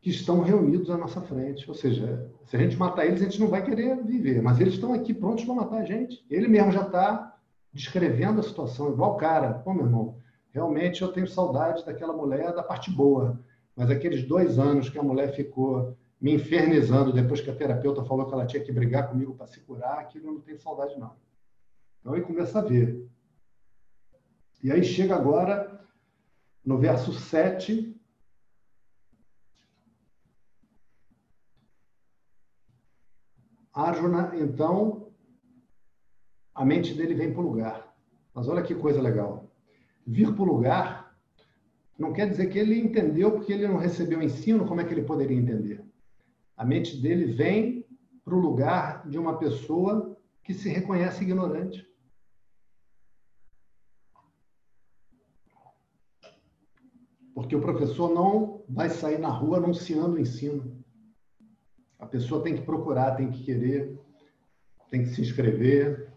que 0.00 0.10
estão 0.10 0.40
reunidos 0.40 0.90
à 0.90 0.96
nossa 0.96 1.20
frente. 1.20 1.68
Ou 1.68 1.74
seja, 1.74 2.30
se 2.46 2.56
a 2.56 2.58
gente 2.58 2.76
matar 2.76 3.06
eles, 3.06 3.20
a 3.20 3.24
gente 3.24 3.40
não 3.40 3.48
vai 3.48 3.64
querer 3.64 4.02
viver, 4.02 4.40
mas 4.42 4.60
eles 4.60 4.74
estão 4.74 4.92
aqui 4.94 5.12
prontos 5.12 5.44
para 5.44 5.54
matar 5.54 5.78
a 5.78 5.84
gente. 5.84 6.24
Ele 6.30 6.48
mesmo 6.48 6.72
já 6.72 6.82
está 6.82 7.36
descrevendo 7.72 8.40
a 8.40 8.42
situação, 8.42 8.92
igual 8.92 9.14
o 9.14 9.16
cara. 9.16 9.54
Pô, 9.54 9.74
meu 9.74 9.84
irmão, 9.84 10.16
realmente 10.50 11.02
eu 11.02 11.12
tenho 11.12 11.28
saudade 11.28 11.84
daquela 11.84 12.12
mulher 12.12 12.52
da 12.54 12.62
parte 12.62 12.90
boa. 12.90 13.38
Mas 13.76 13.90
aqueles 13.90 14.26
dois 14.26 14.58
anos 14.58 14.88
que 14.88 14.98
a 14.98 15.02
mulher 15.02 15.34
ficou 15.34 15.96
me 16.20 16.34
infernizando 16.34 17.12
depois 17.12 17.40
que 17.40 17.50
a 17.50 17.54
terapeuta 17.54 18.04
falou 18.04 18.26
que 18.26 18.34
ela 18.34 18.46
tinha 18.46 18.62
que 18.62 18.72
brigar 18.72 19.08
comigo 19.08 19.34
para 19.34 19.46
se 19.46 19.60
curar, 19.60 19.98
aquilo 19.98 20.28
eu 20.28 20.32
não 20.34 20.40
tenho 20.40 20.58
saudade, 20.58 20.98
não. 20.98 21.12
Então 22.00 22.12
aí 22.12 22.20
começa 22.20 22.58
a 22.58 22.62
ver. 22.62 23.08
E 24.62 24.70
aí 24.70 24.82
chega 24.84 25.14
agora 25.14 25.80
no 26.70 26.78
verso 26.78 27.12
7. 27.12 28.00
Arjuna, 33.72 34.32
então, 34.36 35.12
a 36.54 36.64
mente 36.64 36.94
dele 36.94 37.14
vem 37.14 37.32
para 37.32 37.42
o 37.42 37.48
lugar. 37.50 37.76
Mas 38.32 38.46
olha 38.46 38.62
que 38.62 38.74
coisa 38.74 39.02
legal 39.02 39.50
vir 40.06 40.32
para 40.32 40.42
o 40.42 40.52
lugar 40.54 41.16
não 41.98 42.12
quer 42.12 42.28
dizer 42.30 42.46
que 42.46 42.58
ele 42.58 42.78
entendeu 42.78 43.32
porque 43.32 43.52
ele 43.52 43.68
não 43.68 43.76
recebeu 43.76 44.22
ensino, 44.22 44.66
como 44.66 44.80
é 44.80 44.84
que 44.84 44.94
ele 44.94 45.02
poderia 45.02 45.36
entender? 45.36 45.84
A 46.56 46.64
mente 46.64 46.96
dele 46.96 47.26
vem 47.26 47.84
para 48.24 48.34
o 48.34 48.38
lugar 48.38 49.06
de 49.08 49.18
uma 49.18 49.38
pessoa 49.38 50.16
que 50.42 50.54
se 50.54 50.68
reconhece 50.68 51.24
ignorante. 51.24 51.86
Porque 57.34 57.54
o 57.54 57.60
professor 57.60 58.12
não 58.12 58.64
vai 58.68 58.90
sair 58.90 59.18
na 59.18 59.28
rua 59.28 59.58
anunciando 59.58 60.16
o 60.16 60.20
ensino. 60.20 60.80
A 61.98 62.06
pessoa 62.06 62.42
tem 62.42 62.54
que 62.54 62.62
procurar, 62.62 63.16
tem 63.16 63.30
que 63.30 63.44
querer, 63.44 63.98
tem 64.90 65.02
que 65.02 65.10
se 65.10 65.20
inscrever, 65.20 66.12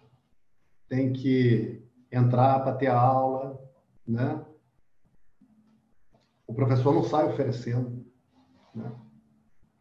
tem 0.88 1.14
que 1.14 1.84
entrar 2.12 2.60
para 2.60 2.76
ter 2.76 2.88
a 2.88 3.00
aula, 3.00 3.60
né? 4.08 4.44
O 6.46 6.54
professor 6.54 6.94
não 6.94 7.04
sai 7.04 7.28
oferecendo. 7.28 8.06
Né? 8.76 8.92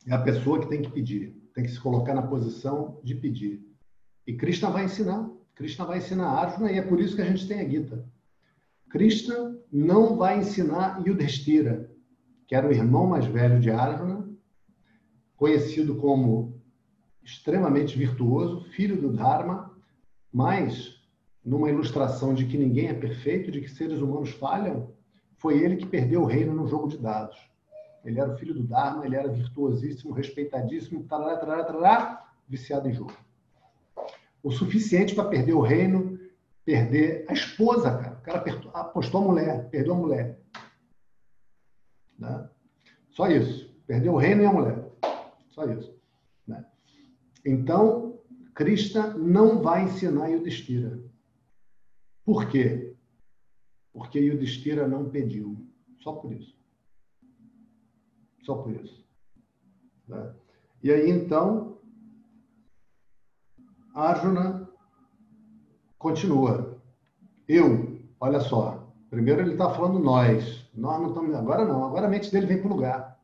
É 0.06 0.14
a 0.14 0.22
pessoa 0.22 0.60
que 0.60 0.68
tem 0.68 0.82
que 0.82 0.90
pedir, 0.90 1.32
tem 1.54 1.64
que 1.64 1.70
se 1.70 1.80
colocar 1.80 2.14
na 2.14 2.22
posição 2.22 3.00
de 3.02 3.14
pedir. 3.14 3.62
E 4.26 4.34
Krishna 4.34 4.70
vai 4.70 4.84
ensinar. 4.84 5.30
Krishna 5.54 5.84
vai 5.84 5.98
ensinar 5.98 6.28
Arjuna 6.28 6.72
e 6.72 6.78
é 6.78 6.82
por 6.82 6.98
isso 7.00 7.14
que 7.14 7.22
a 7.22 7.26
gente 7.26 7.46
tem 7.46 7.60
a 7.60 7.68
Gita. 7.68 8.04
Krishna 8.92 9.58
não 9.72 10.16
vai 10.18 10.38
ensinar 10.38 11.02
Yudhishthira, 11.06 11.90
que 12.46 12.54
era 12.54 12.68
o 12.68 12.72
irmão 12.72 13.06
mais 13.06 13.24
velho 13.24 13.58
de 13.58 13.70
Arjuna, 13.70 14.28
conhecido 15.34 15.96
como 15.96 16.60
extremamente 17.24 17.96
virtuoso, 17.96 18.60
filho 18.72 19.00
do 19.00 19.10
Dharma, 19.10 19.74
mas 20.30 21.00
numa 21.42 21.70
ilustração 21.70 22.34
de 22.34 22.44
que 22.44 22.58
ninguém 22.58 22.88
é 22.88 22.92
perfeito, 22.92 23.50
de 23.50 23.62
que 23.62 23.70
seres 23.70 23.98
humanos 23.98 24.32
falham, 24.32 24.92
foi 25.38 25.58
ele 25.62 25.76
que 25.76 25.86
perdeu 25.86 26.20
o 26.20 26.26
reino 26.26 26.52
no 26.52 26.68
jogo 26.68 26.86
de 26.86 26.98
dados. 26.98 27.38
Ele 28.04 28.20
era 28.20 28.30
o 28.30 28.36
filho 28.36 28.52
do 28.52 28.62
Dharma, 28.62 29.06
ele 29.06 29.16
era 29.16 29.32
virtuosíssimo, 29.32 30.12
respeitadíssimo, 30.12 31.04
tarará, 31.04 31.38
tarará, 31.38 31.64
tarará, 31.64 32.28
viciado 32.46 32.90
em 32.90 32.92
jogo. 32.92 33.16
O 34.42 34.50
suficiente 34.50 35.14
para 35.14 35.30
perder 35.30 35.54
o 35.54 35.62
reino, 35.62 36.18
perder 36.62 37.24
a 37.26 37.32
esposa, 37.32 37.90
cara. 37.90 38.11
Cara 38.22 38.44
apostou 38.74 39.22
a 39.22 39.24
mulher, 39.24 39.68
perdeu 39.70 39.94
a 39.94 39.98
mulher. 39.98 40.40
Né? 42.18 42.50
Só 43.10 43.28
isso. 43.28 43.72
Perdeu 43.86 44.14
o 44.14 44.16
reino 44.16 44.42
e 44.42 44.46
a 44.46 44.52
mulher. 44.52 44.90
Só 45.50 45.64
isso. 45.64 45.94
Né? 46.46 46.64
Então, 47.44 48.20
Krishna 48.54 49.14
não 49.14 49.60
vai 49.60 49.84
ensinar 49.84 50.28
Yudhishthira. 50.28 51.02
Por 52.24 52.48
quê? 52.48 52.94
Porque 53.92 54.18
Yudhishthira 54.18 54.86
não 54.86 55.10
pediu. 55.10 55.66
Só 56.00 56.12
por 56.12 56.32
isso. 56.32 56.56
Só 58.44 58.56
por 58.56 58.72
isso. 58.72 59.04
Né? 60.08 60.34
E 60.82 60.90
aí, 60.90 61.10
então, 61.10 61.78
Arjuna 63.94 64.68
continua. 65.98 66.80
Eu, 67.46 67.91
olha 68.22 68.38
só. 68.38 68.88
Primeiro 69.10 69.40
ele 69.40 69.52
está 69.52 69.68
falando 69.70 69.98
nós. 69.98 70.70
Nós 70.72 71.00
não 71.00 71.08
estamos. 71.08 71.34
Agora 71.34 71.64
não. 71.64 71.84
Agora 71.84 72.06
a 72.06 72.08
mente 72.08 72.30
dele 72.30 72.46
vem 72.46 72.58
para 72.58 72.68
o 72.68 72.74
lugar. 72.74 73.18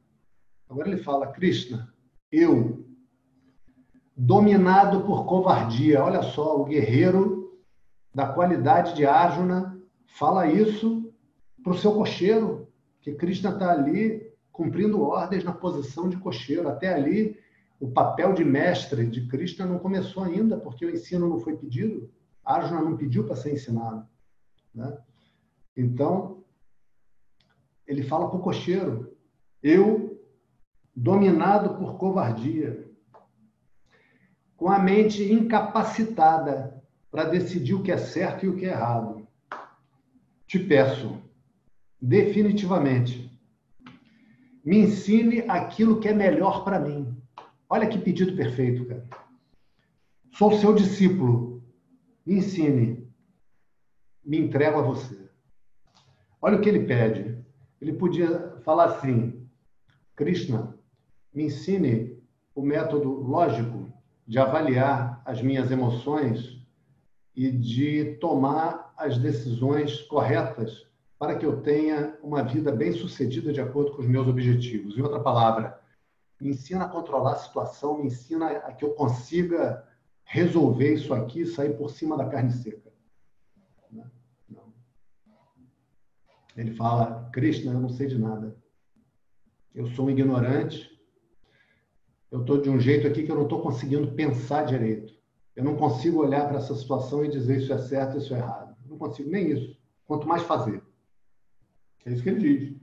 Agora 0.69 0.89
ele 0.89 1.01
fala, 1.03 1.29
Krishna, 1.29 1.95
eu, 2.31 2.85
dominado 4.17 5.03
por 5.03 5.25
covardia. 5.25 6.03
Olha 6.03 6.23
só, 6.23 6.61
o 6.61 6.65
guerreiro 6.65 7.57
da 8.13 8.27
qualidade 8.27 8.95
de 8.95 9.07
Arjuna 9.07 9.81
fala 10.19 10.49
isso 10.49 11.15
para 11.63 11.73
o 11.73 11.79
seu 11.79 11.93
cocheiro, 11.93 12.69
que 13.01 13.15
Krishna 13.15 13.51
está 13.51 13.71
ali 13.71 14.29
cumprindo 14.51 15.01
ordens 15.03 15.45
na 15.45 15.53
posição 15.53 16.09
de 16.09 16.17
cocheiro. 16.17 16.69
Até 16.69 16.93
ali, 16.93 17.39
o 17.79 17.89
papel 17.89 18.33
de 18.33 18.45
mestre 18.45 19.07
de 19.07 19.29
Krishna 19.29 19.65
não 19.65 19.79
começou 19.79 20.25
ainda, 20.25 20.57
porque 20.59 20.85
o 20.85 20.91
ensino 20.91 21.29
não 21.29 21.39
foi 21.39 21.57
pedido. 21.57 22.11
Arjuna 22.45 22.83
não 22.83 22.97
pediu 22.97 23.25
para 23.25 23.37
ser 23.37 23.53
ensinado. 23.53 24.05
Né? 24.75 24.97
Então, 25.77 26.45
ele 27.87 28.03
fala 28.03 28.29
para 28.29 28.39
o 28.39 28.43
cocheiro: 28.43 29.17
Eu, 29.63 30.23
dominado 30.95 31.77
por 31.79 31.97
covardia, 31.97 32.89
com 34.57 34.69
a 34.69 34.79
mente 34.79 35.23
incapacitada 35.33 36.83
para 37.11 37.25
decidir 37.25 37.75
o 37.75 37.83
que 37.83 37.93
é 37.93 37.97
certo 37.97 38.45
e 38.45 38.49
o 38.49 38.57
que 38.57 38.67
é 38.67 38.71
errado, 38.71 39.27
te 40.47 40.59
peço, 40.59 41.23
definitivamente, 42.01 43.29
me 44.65 44.79
ensine 44.79 45.41
aquilo 45.49 46.01
que 46.01 46.09
é 46.09 46.13
melhor 46.13 46.65
para 46.65 46.79
mim. 46.79 47.17
Olha 47.71 47.87
que 47.87 47.99
pedido 47.99 48.35
perfeito, 48.37 48.85
cara. 48.87 49.07
Sou 50.33 50.53
seu 50.59 50.75
discípulo. 50.75 51.63
Me 52.25 52.39
ensine. 52.39 52.98
Me 54.29 54.39
entrego 54.39 54.79
a 54.79 54.83
você. 54.83 55.19
Olha 56.43 56.59
o 56.59 56.61
que 56.61 56.69
ele 56.69 56.85
pede. 56.85 57.43
Ele 57.81 57.95
podia 57.95 58.59
falar 58.63 58.85
assim: 58.85 59.49
Krishna, 60.15 60.79
me 61.33 61.45
ensine 61.45 62.23
o 62.55 62.61
método 62.61 63.09
lógico 63.09 63.91
de 64.27 64.39
avaliar 64.39 65.23
as 65.25 65.41
minhas 65.41 65.71
emoções 65.71 66.63
e 67.35 67.51
de 67.51 68.17
tomar 68.21 68.93
as 68.99 69.17
decisões 69.17 70.03
corretas 70.03 70.87
para 71.19 71.35
que 71.37 71.47
eu 71.47 71.63
tenha 71.63 72.19
uma 72.23 72.43
vida 72.43 72.71
bem 72.71 72.93
sucedida 72.93 73.51
de 73.51 73.63
acordo 73.63 73.93
com 73.93 74.03
os 74.03 74.09
meus 74.09 74.29
objetivos. 74.29 74.99
Em 74.99 75.01
outra 75.01 75.21
palavra, 75.21 75.81
me 76.39 76.51
ensina 76.51 76.85
a 76.85 76.89
controlar 76.89 77.33
a 77.33 77.39
situação, 77.39 77.97
me 77.97 78.09
ensina 78.09 78.51
a 78.59 78.73
que 78.73 78.85
eu 78.85 78.91
consiga 78.91 79.89
resolver 80.23 80.93
isso 80.93 81.15
aqui 81.15 81.47
sair 81.47 81.79
por 81.79 81.89
cima 81.89 82.15
da 82.15 82.29
carne 82.29 82.53
seca. 82.53 82.93
Não. 84.49 84.73
Ele 86.59 86.75
fala, 86.75 87.31
Krishna, 87.33 87.73
eu 87.73 87.81
não 87.81 87.89
sei 87.89 88.09
de 88.09 88.19
nada. 88.19 88.57
Eu 89.73 89.87
sou 89.87 90.07
um 90.07 90.11
ignorante. 90.11 90.91
Eu 92.33 92.41
estou 92.41 92.61
de 92.61 92.69
um 92.69 92.81
jeito 92.81 93.07
aqui 93.07 93.23
que 93.23 93.31
eu 93.31 93.37
não 93.37 93.45
estou 93.45 93.63
conseguindo 93.63 94.11
pensar 94.13 94.65
direito. 94.65 95.15
Eu 95.55 95.63
não 95.63 95.77
consigo 95.77 96.19
olhar 96.19 96.49
para 96.49 96.59
essa 96.59 96.75
situação 96.75 97.25
e 97.25 97.31
dizer 97.31 97.59
isso 97.59 97.73
é 97.73 97.79
certo, 97.79 98.19
isso 98.19 98.35
é 98.35 98.39
errado. 98.39 98.77
Eu 98.85 98.91
não 98.91 98.99
consigo 98.99 99.31
nem 99.31 99.53
isso. 99.53 99.79
Quanto 100.05 100.27
mais 100.27 100.43
fazer. 100.43 100.83
É 102.05 102.13
isso 102.13 102.25
que 102.25 102.29
ele 102.29 102.41
diz. 102.41 102.77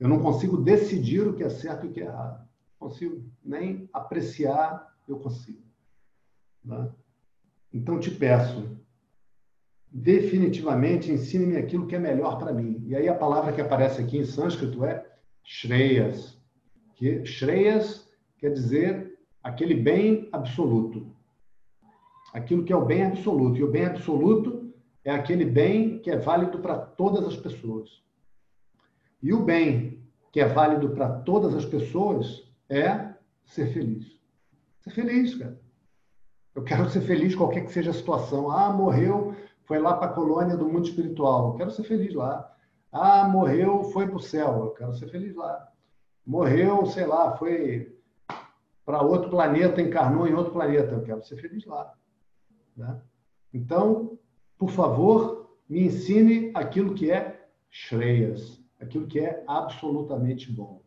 Eu 0.00 0.08
não 0.08 0.20
consigo 0.20 0.56
decidir 0.56 1.24
o 1.24 1.34
que 1.34 1.44
é 1.44 1.50
certo 1.50 1.86
e 1.86 1.90
o 1.90 1.92
que 1.92 2.00
é 2.00 2.06
errado. 2.06 2.48
Não 2.80 2.88
consigo 2.88 3.24
nem 3.44 3.88
apreciar, 3.92 4.92
eu 5.06 5.20
consigo. 5.20 5.62
Né? 6.64 6.90
Então 7.72 8.00
te 8.00 8.10
peço, 8.10 8.76
definitivamente 9.94 11.12
ensine-me 11.12 11.56
aquilo 11.56 11.86
que 11.86 11.94
é 11.94 12.00
melhor 12.00 12.36
para 12.36 12.52
mim. 12.52 12.82
E 12.84 12.96
aí 12.96 13.08
a 13.08 13.14
palavra 13.14 13.52
que 13.52 13.60
aparece 13.60 14.02
aqui 14.02 14.18
em 14.18 14.24
sânscrito 14.24 14.84
é 14.84 15.06
Shreyas. 15.44 16.36
Que 16.96 17.24
Shreyas 17.24 18.10
quer 18.36 18.52
dizer 18.52 19.16
aquele 19.40 19.76
bem 19.76 20.28
absoluto. 20.32 21.14
Aquilo 22.32 22.64
que 22.64 22.72
é 22.72 22.76
o 22.76 22.84
bem 22.84 23.04
absoluto. 23.04 23.56
E 23.60 23.62
o 23.62 23.70
bem 23.70 23.84
absoluto 23.84 24.74
é 25.04 25.12
aquele 25.12 25.44
bem 25.44 26.00
que 26.00 26.10
é 26.10 26.16
válido 26.16 26.58
para 26.58 26.76
todas 26.76 27.24
as 27.24 27.36
pessoas. 27.36 28.02
E 29.22 29.32
o 29.32 29.44
bem 29.44 30.02
que 30.32 30.40
é 30.40 30.46
válido 30.46 30.90
para 30.90 31.08
todas 31.08 31.54
as 31.54 31.64
pessoas 31.64 32.52
é 32.68 33.14
ser 33.44 33.72
feliz. 33.72 34.18
Ser 34.80 34.90
feliz, 34.90 35.36
cara. 35.36 35.60
Eu 36.52 36.64
quero 36.64 36.90
ser 36.90 37.02
feliz 37.02 37.36
qualquer 37.36 37.64
que 37.64 37.72
seja 37.72 37.90
a 37.90 37.94
situação. 37.94 38.50
Ah, 38.50 38.72
morreu, 38.72 39.34
foi 39.64 39.78
lá 39.78 39.96
para 39.96 40.06
a 40.06 40.14
colônia 40.14 40.56
do 40.56 40.68
mundo 40.68 40.86
espiritual. 40.86 41.48
Eu 41.48 41.54
quero 41.54 41.70
ser 41.70 41.84
feliz 41.84 42.14
lá. 42.14 42.50
Ah, 42.92 43.28
morreu, 43.28 43.84
foi 43.84 44.06
para 44.06 44.16
o 44.16 44.20
céu. 44.20 44.64
Eu 44.64 44.70
quero 44.70 44.94
ser 44.94 45.08
feliz 45.08 45.34
lá. 45.34 45.68
Morreu, 46.26 46.86
sei 46.86 47.06
lá, 47.06 47.36
foi 47.36 47.96
para 48.84 49.02
outro 49.02 49.30
planeta, 49.30 49.80
encarnou 49.80 50.26
em 50.26 50.34
outro 50.34 50.52
planeta. 50.52 50.92
Eu 50.92 51.02
quero 51.02 51.24
ser 51.24 51.36
feliz 51.36 51.64
lá. 51.66 51.92
Né? 52.76 53.00
Então, 53.52 54.18
por 54.58 54.70
favor, 54.70 55.56
me 55.68 55.86
ensine 55.86 56.50
aquilo 56.54 56.94
que 56.94 57.10
é 57.10 57.48
Shreyas 57.70 58.64
aquilo 58.84 59.06
que 59.06 59.18
é 59.18 59.42
absolutamente 59.46 60.50
bom. 60.52 60.82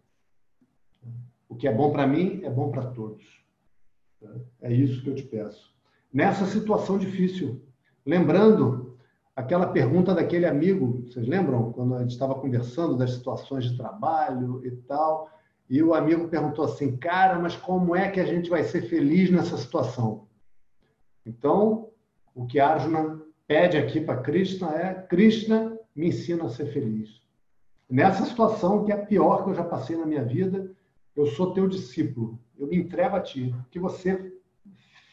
O 1.49 1.55
que 1.55 1.67
é 1.67 1.73
bom 1.73 1.91
para 1.91 2.07
mim 2.07 2.41
é 2.43 2.49
bom 2.49 2.71
para 2.71 2.85
todos. 2.91 3.23
É 4.61 4.71
isso 4.71 5.01
que 5.01 5.09
eu 5.09 5.15
te 5.15 5.23
peço. 5.23 5.75
Nessa 6.13 6.45
situação 6.45 6.97
difícil, 6.97 7.61
lembrando 8.07 8.97
aquela 9.35 9.67
pergunta 9.67 10.15
daquele 10.15 10.45
amigo, 10.45 11.03
vocês 11.05 11.27
lembram 11.27 11.71
quando 11.73 11.93
a 11.93 11.99
gente 11.99 12.11
estava 12.11 12.33
conversando 12.33 12.97
das 12.97 13.11
situações 13.11 13.65
de 13.65 13.77
trabalho 13.77 14.65
e 14.65 14.71
tal, 14.71 15.29
e 15.69 15.83
o 15.83 15.93
amigo 15.93 16.29
perguntou 16.29 16.63
assim, 16.63 16.95
cara, 16.95 17.37
mas 17.37 17.55
como 17.55 17.93
é 17.93 18.09
que 18.09 18.21
a 18.21 18.25
gente 18.25 18.49
vai 18.49 18.63
ser 18.63 18.83
feliz 18.83 19.29
nessa 19.29 19.57
situação? 19.57 20.25
Então, 21.25 21.89
o 22.33 22.45
que 22.45 22.59
Arjuna 22.59 23.21
pede 23.45 23.77
aqui 23.77 23.99
para 23.99 24.21
Krishna 24.21 24.73
é: 24.73 24.93
Krishna, 24.93 25.77
me 25.93 26.07
ensina 26.07 26.45
a 26.45 26.49
ser 26.49 26.67
feliz. 26.67 27.21
Nessa 27.89 28.25
situação, 28.25 28.85
que 28.85 28.91
é 28.93 28.95
a 28.95 29.05
pior 29.05 29.43
que 29.43 29.49
eu 29.49 29.55
já 29.55 29.63
passei 29.63 29.97
na 29.97 30.05
minha 30.05 30.23
vida, 30.23 30.71
eu 31.15 31.25
sou 31.27 31.53
teu 31.53 31.67
discípulo. 31.67 32.39
Eu 32.57 32.67
me 32.67 32.77
entrego 32.77 33.17
a 33.17 33.21
ti. 33.21 33.53
O 33.67 33.69
que 33.69 33.79
você 33.79 34.33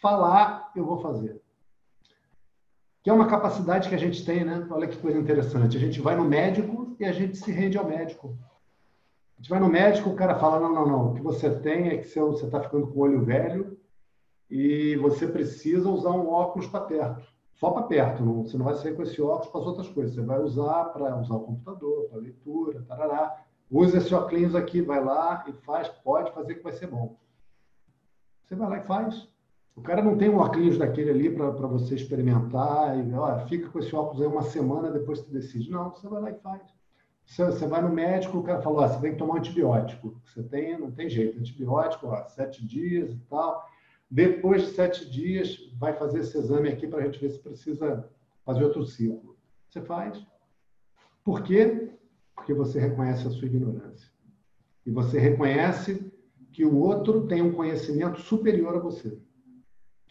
falar, 0.00 0.70
eu 0.76 0.84
vou 0.84 1.00
fazer. 1.00 1.43
Que 3.04 3.10
é 3.10 3.12
uma 3.12 3.28
capacidade 3.28 3.88
que 3.88 3.94
a 3.94 3.98
gente 3.98 4.24
tem, 4.24 4.44
né? 4.44 4.66
Olha 4.68 4.88
que 4.88 4.96
coisa 4.96 5.16
interessante. 5.16 5.76
A 5.76 5.80
gente 5.80 6.00
vai 6.00 6.16
no 6.16 6.24
médico 6.24 6.96
e 6.98 7.04
a 7.04 7.12
gente 7.12 7.36
se 7.36 7.52
rende 7.52 7.78
ao 7.78 7.86
médico. 7.86 8.36
A 9.38 9.40
gente 9.40 9.48
vai 9.50 9.60
no 9.60 9.68
médico, 9.68 10.10
o 10.10 10.16
cara 10.16 10.34
fala: 10.34 10.58
não, 10.58 10.74
não, 10.74 10.86
não. 10.88 11.10
O 11.12 11.14
que 11.14 11.22
você 11.22 11.48
tem 11.60 11.90
é 11.90 11.98
que 11.98 12.08
você 12.08 12.46
está 12.46 12.60
ficando 12.60 12.88
com 12.88 12.98
o 12.98 13.02
olho 13.02 13.24
velho 13.24 13.78
e 14.50 14.96
você 14.96 15.28
precisa 15.28 15.88
usar 15.88 16.10
um 16.10 16.28
óculos 16.28 16.66
para 16.66 16.80
perto 16.80 17.34
só 17.54 17.70
para 17.70 17.84
perto, 17.84 18.22
não, 18.22 18.42
você 18.42 18.58
não 18.58 18.64
vai 18.64 18.74
sair 18.74 18.94
com 18.94 19.02
esse 19.02 19.20
óculos 19.22 19.48
para 19.48 19.60
as 19.60 19.66
outras 19.66 19.88
coisas. 19.88 20.14
Você 20.14 20.22
vai 20.22 20.38
usar 20.40 20.84
para 20.86 21.16
usar 21.16 21.34
o 21.34 21.40
computador, 21.40 22.08
para 22.08 22.18
leitura, 22.18 22.82
tarará. 22.82 23.42
Usa 23.70 23.98
esse 23.98 24.14
óculos 24.14 24.54
aqui, 24.54 24.82
vai 24.82 25.02
lá 25.02 25.44
e 25.48 25.52
faz, 25.64 25.88
pode 25.88 26.32
fazer 26.32 26.56
que 26.56 26.62
vai 26.62 26.72
ser 26.72 26.88
bom. 26.88 27.16
Você 28.42 28.54
vai 28.54 28.68
lá 28.68 28.78
e 28.78 28.82
faz. 28.82 29.28
O 29.76 29.82
cara 29.82 30.02
não 30.02 30.16
tem 30.16 30.30
um 30.30 30.36
óculos 30.36 30.78
daquele 30.78 31.10
ali 31.10 31.30
para 31.34 31.50
você 31.66 31.96
experimentar 31.96 32.96
e 32.96 33.12
ó, 33.12 33.40
fica 33.46 33.68
com 33.68 33.80
esse 33.80 33.94
óculos 33.94 34.22
aí 34.22 34.28
uma 34.28 34.42
semana, 34.42 34.90
depois 34.90 35.20
você 35.20 35.32
decide. 35.32 35.70
Não, 35.70 35.90
você 35.90 36.08
vai 36.08 36.22
lá 36.22 36.30
e 36.30 36.34
faz. 36.34 36.62
Você, 37.26 37.44
você 37.44 37.66
vai 37.66 37.82
no 37.82 37.88
médico, 37.88 38.38
o 38.38 38.42
cara 38.42 38.62
falou, 38.62 38.80
ó, 38.80 38.88
você 38.88 39.00
tem 39.00 39.12
que 39.12 39.18
tomar 39.18 39.34
um 39.34 39.38
antibiótico. 39.38 40.20
Você 40.24 40.42
tem, 40.44 40.78
não 40.78 40.92
tem 40.92 41.08
jeito, 41.08 41.38
antibiótico, 41.38 42.06
ó, 42.06 42.24
sete 42.28 42.64
dias 42.64 43.10
e 43.10 43.18
tal. 43.28 43.66
Depois 44.10 44.62
de 44.62 44.68
sete 44.68 45.10
dias, 45.10 45.58
vai 45.76 45.92
fazer 45.94 46.20
esse 46.20 46.38
exame 46.38 46.68
aqui 46.68 46.86
para 46.86 47.00
a 47.00 47.06
gente 47.06 47.18
ver 47.18 47.30
se 47.30 47.38
precisa 47.40 48.08
fazer 48.44 48.64
outro 48.64 48.84
ciclo. 48.84 49.36
Você 49.68 49.80
faz. 49.80 50.24
Por 51.24 51.42
quê? 51.42 51.90
Porque 52.36 52.54
você 52.54 52.78
reconhece 52.78 53.26
a 53.26 53.30
sua 53.30 53.46
ignorância. 53.46 54.08
E 54.86 54.90
você 54.90 55.18
reconhece 55.18 56.12
que 56.52 56.64
o 56.64 56.76
outro 56.78 57.26
tem 57.26 57.42
um 57.42 57.52
conhecimento 57.52 58.20
superior 58.20 58.76
a 58.76 58.80
você. 58.80 59.18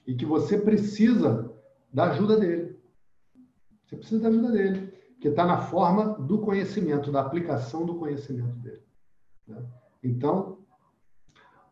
E 0.06 0.16
que 0.16 0.26
você 0.26 0.58
precisa 0.58 1.54
da 1.92 2.12
ajuda 2.12 2.40
dele. 2.40 2.80
Você 3.86 3.96
precisa 3.96 4.22
da 4.22 4.30
ajuda 4.30 4.52
dele, 4.52 4.94
que 5.22 5.28
está 5.28 5.46
na 5.46 5.58
forma 5.58 6.14
do 6.20 6.40
conhecimento, 6.40 7.12
da 7.12 7.22
aplicação 7.22 7.86
do 7.86 7.96
conhecimento 7.96 8.56
dele. 8.58 8.84
Né? 9.48 9.64
Então, 10.04 10.58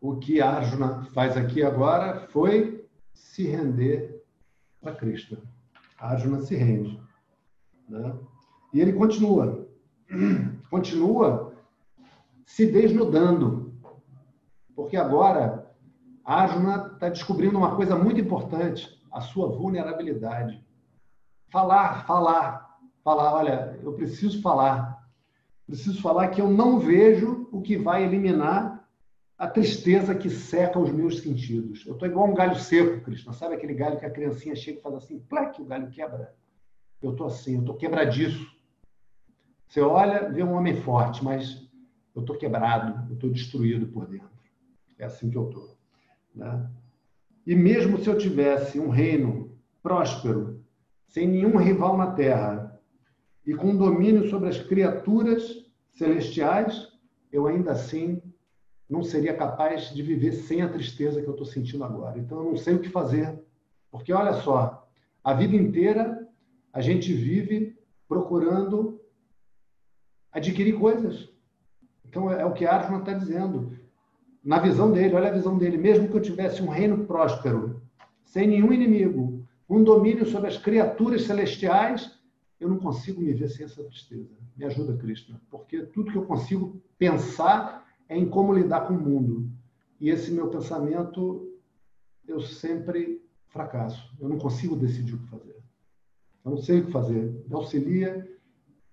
o 0.00 0.16
que 0.16 0.40
Arjuna 0.40 1.04
faz 1.06 1.36
aqui 1.36 1.62
agora 1.62 2.26
foi 2.28 2.88
se 3.12 3.46
render 3.46 4.24
a 4.82 4.92
Krishna. 4.92 5.38
Arjuna 5.98 6.40
se 6.40 6.56
rende. 6.56 7.00
Né? 7.88 8.18
E 8.72 8.80
ele 8.80 8.92
continua. 8.92 9.68
Continua 10.70 11.52
se 12.46 12.66
desnudando. 12.66 13.74
Porque 14.74 14.96
agora 14.96 15.61
Arjuna 16.24 16.92
está 16.94 17.08
descobrindo 17.08 17.58
uma 17.58 17.76
coisa 17.76 17.96
muito 17.96 18.20
importante: 18.20 19.00
a 19.10 19.20
sua 19.20 19.48
vulnerabilidade. 19.48 20.64
Falar, 21.50 22.06
falar, 22.06 22.78
falar. 23.04 23.34
Olha, 23.34 23.78
eu 23.82 23.92
preciso 23.92 24.40
falar. 24.40 25.02
Preciso 25.66 26.00
falar 26.00 26.28
que 26.28 26.40
eu 26.40 26.50
não 26.50 26.78
vejo 26.78 27.48
o 27.52 27.60
que 27.60 27.76
vai 27.76 28.04
eliminar 28.04 28.88
a 29.38 29.48
tristeza 29.48 30.14
que 30.14 30.30
seca 30.30 30.78
os 30.78 30.92
meus 30.92 31.20
sentidos. 31.20 31.84
Eu 31.86 31.94
estou 31.94 32.08
igual 32.08 32.28
um 32.28 32.34
galho 32.34 32.56
seco, 32.56 33.00
Krishna. 33.04 33.32
Sabe 33.32 33.54
aquele 33.54 33.74
galho 33.74 33.98
que 33.98 34.06
a 34.06 34.10
criancinha 34.10 34.54
chega 34.54 34.78
e 34.78 34.82
faz 34.82 34.94
assim, 34.94 35.18
pleque, 35.18 35.60
o 35.60 35.64
galho 35.64 35.90
quebra? 35.90 36.34
Eu 37.02 37.12
estou 37.12 37.26
assim, 37.26 37.54
eu 37.54 37.60
estou 37.60 37.74
quebradiço. 37.74 38.46
Você 39.66 39.80
olha, 39.80 40.28
vê 40.30 40.42
um 40.42 40.52
homem 40.52 40.76
forte, 40.82 41.24
mas 41.24 41.68
eu 42.14 42.20
estou 42.20 42.36
quebrado, 42.36 43.08
eu 43.08 43.14
estou 43.14 43.30
destruído 43.30 43.86
por 43.86 44.06
dentro. 44.06 44.30
É 44.98 45.04
assim 45.06 45.30
que 45.30 45.36
eu 45.36 45.48
estou. 45.48 45.76
Né? 46.34 46.68
E 47.46 47.54
mesmo 47.54 47.98
se 47.98 48.08
eu 48.08 48.16
tivesse 48.16 48.78
um 48.78 48.88
reino 48.88 49.56
próspero, 49.82 50.62
sem 51.08 51.26
nenhum 51.26 51.56
rival 51.56 51.96
na 51.96 52.12
terra, 52.12 52.80
e 53.44 53.54
com 53.54 53.76
domínio 53.76 54.28
sobre 54.30 54.48
as 54.48 54.58
criaturas 54.58 55.66
celestiais, 55.92 56.88
eu 57.32 57.46
ainda 57.46 57.72
assim 57.72 58.22
não 58.88 59.02
seria 59.02 59.34
capaz 59.34 59.92
de 59.94 60.02
viver 60.02 60.32
sem 60.32 60.62
a 60.62 60.68
tristeza 60.68 61.20
que 61.20 61.26
eu 61.26 61.32
estou 61.32 61.46
sentindo 61.46 61.82
agora. 61.82 62.18
Então 62.18 62.38
eu 62.38 62.44
não 62.44 62.56
sei 62.56 62.74
o 62.74 62.80
que 62.80 62.88
fazer. 62.88 63.42
Porque 63.90 64.12
olha 64.12 64.34
só, 64.34 64.88
a 65.24 65.34
vida 65.34 65.56
inteira 65.56 66.28
a 66.72 66.80
gente 66.80 67.12
vive 67.12 67.76
procurando 68.08 69.00
adquirir 70.30 70.78
coisas. 70.78 71.28
Então 72.06 72.30
é, 72.30 72.42
é 72.42 72.44
o 72.44 72.52
que 72.52 72.66
Arjuna 72.66 72.98
está 72.98 73.12
dizendo 73.12 73.76
na 74.44 74.58
visão 74.58 74.90
dele, 74.90 75.14
olha 75.14 75.28
a 75.28 75.32
visão 75.34 75.56
dele, 75.56 75.78
mesmo 75.78 76.08
que 76.08 76.16
eu 76.16 76.22
tivesse 76.22 76.62
um 76.62 76.68
reino 76.68 77.04
próspero, 77.06 77.80
sem 78.24 78.48
nenhum 78.48 78.72
inimigo, 78.72 79.46
um 79.68 79.84
domínio 79.84 80.26
sobre 80.26 80.48
as 80.48 80.58
criaturas 80.58 81.22
celestiais, 81.22 82.18
eu 82.58 82.68
não 82.68 82.78
consigo 82.78 83.20
me 83.20 83.32
ver 83.32 83.48
sem 83.48 83.64
essa 83.64 83.82
tristeza. 83.84 84.36
Me 84.56 84.64
ajuda, 84.64 84.96
Krishna, 84.96 85.40
porque 85.50 85.82
tudo 85.86 86.10
que 86.10 86.18
eu 86.18 86.24
consigo 86.24 86.80
pensar 86.98 87.86
é 88.08 88.16
em 88.16 88.28
como 88.28 88.52
lidar 88.52 88.86
com 88.86 88.94
o 88.94 89.00
mundo. 89.00 89.50
E 90.00 90.10
esse 90.10 90.30
meu 90.30 90.48
pensamento, 90.48 91.50
eu 92.26 92.40
sempre 92.40 93.22
fracasso. 93.48 94.12
Eu 94.20 94.28
não 94.28 94.38
consigo 94.38 94.76
decidir 94.76 95.14
o 95.14 95.18
que 95.18 95.28
fazer. 95.28 95.56
Eu 96.44 96.50
não 96.50 96.58
sei 96.58 96.80
o 96.80 96.86
que 96.86 96.92
fazer. 96.92 97.44
Me 97.48 97.54
auxilia, 97.54 98.28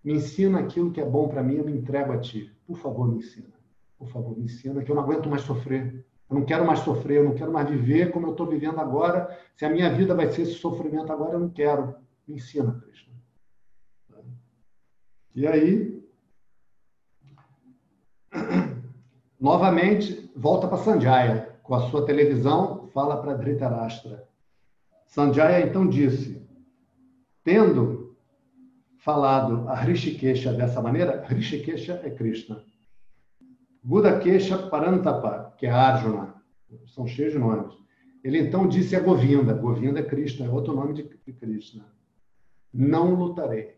me 0.04 0.14
ensina 0.14 0.60
aquilo 0.60 0.92
que 0.92 1.02
é 1.02 1.06
bom 1.06 1.28
para 1.28 1.44
mim, 1.44 1.56
eu 1.56 1.66
me 1.66 1.74
entrego 1.74 2.12
a 2.12 2.20
ti. 2.20 2.52
Por 2.66 2.78
favor, 2.78 3.08
me 3.08 3.18
ensina. 3.18 3.59
Por 4.00 4.08
favor, 4.08 4.38
me 4.38 4.46
ensina, 4.46 4.82
que 4.82 4.90
eu 4.90 4.96
não 4.96 5.04
aguento 5.04 5.30
mais 5.30 5.42
sofrer. 5.42 6.06
Eu 6.30 6.36
não 6.38 6.46
quero 6.46 6.66
mais 6.66 6.80
sofrer, 6.80 7.18
eu 7.18 7.26
não 7.26 7.36
quero 7.36 7.52
mais 7.52 7.70
viver 7.70 8.12
como 8.12 8.28
eu 8.28 8.32
estou 8.32 8.48
vivendo 8.48 8.80
agora. 8.80 9.38
Se 9.58 9.66
a 9.66 9.70
minha 9.70 9.94
vida 9.94 10.16
vai 10.16 10.32
ser 10.32 10.44
esse 10.44 10.54
sofrimento 10.54 11.12
agora, 11.12 11.34
eu 11.34 11.40
não 11.40 11.50
quero. 11.50 11.96
Me 12.26 12.36
ensina, 12.36 12.72
Krishna. 12.82 13.14
E 15.36 15.46
aí, 15.46 16.02
novamente, 19.40 20.32
volta 20.36 20.68
para 20.68 20.78
Sanjaya, 20.78 21.60
com 21.62 21.76
a 21.76 21.90
sua 21.90 22.06
televisão, 22.06 22.88
fala 22.94 23.22
para 23.22 23.34
Dhritarashtra. 23.34 24.28
Sanjaya 25.08 25.66
então 25.66 25.88
disse: 25.88 26.48
Tendo 27.44 28.16
falado 28.98 29.68
a 29.68 29.76
Rishikesha 29.76 30.54
dessa 30.54 30.82
maneira, 30.82 31.26
Rishikesha 31.28 32.00
é 32.04 32.10
Krishna. 32.10 32.64
Budakesha 33.82 34.58
Parantapa, 34.58 35.54
que 35.58 35.66
é 35.66 35.70
Arjuna, 35.70 36.36
são 36.94 37.08
cheios 37.08 37.34
de 37.34 37.40
nomes. 37.40 37.74
Ele 38.24 38.40
então 38.40 38.68
disse 38.68 38.96
a 38.96 39.00
Govinda, 39.00 39.54
Govinda 39.54 40.00
é 40.00 40.04
Krishna, 40.04 40.46
é 40.46 40.50
outro 40.50 40.76
nome 40.76 40.94
de 40.94 41.04
Krishna. 41.34 41.86
Não 42.74 43.16
lutarei. 43.16 43.78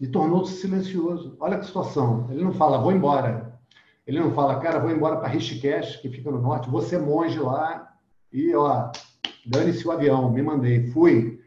E 0.00 0.06
tornou-se 0.06 0.60
silencioso. 0.60 1.36
Olha 1.40 1.58
que 1.58 1.64
situação. 1.64 2.26
Ele 2.30 2.42
não 2.42 2.52
fala, 2.52 2.78
vou 2.78 2.92
embora. 2.92 3.58
Ele 4.06 4.20
não 4.20 4.32
fala, 4.32 4.60
cara, 4.60 4.78
vou 4.78 4.90
embora 4.90 5.16
para 5.16 5.28
Rishikesh, 5.28 5.96
que 5.96 6.08
fica 6.08 6.30
no 6.30 6.40
norte, 6.40 6.68
ser 6.86 6.98
monge 6.98 7.38
lá 7.38 7.92
e, 8.32 8.54
ó, 8.54 8.90
dane-se 9.46 9.86
o 9.86 9.90
avião, 9.90 10.30
me 10.30 10.42
mandei, 10.42 10.88
fui. 10.88 11.40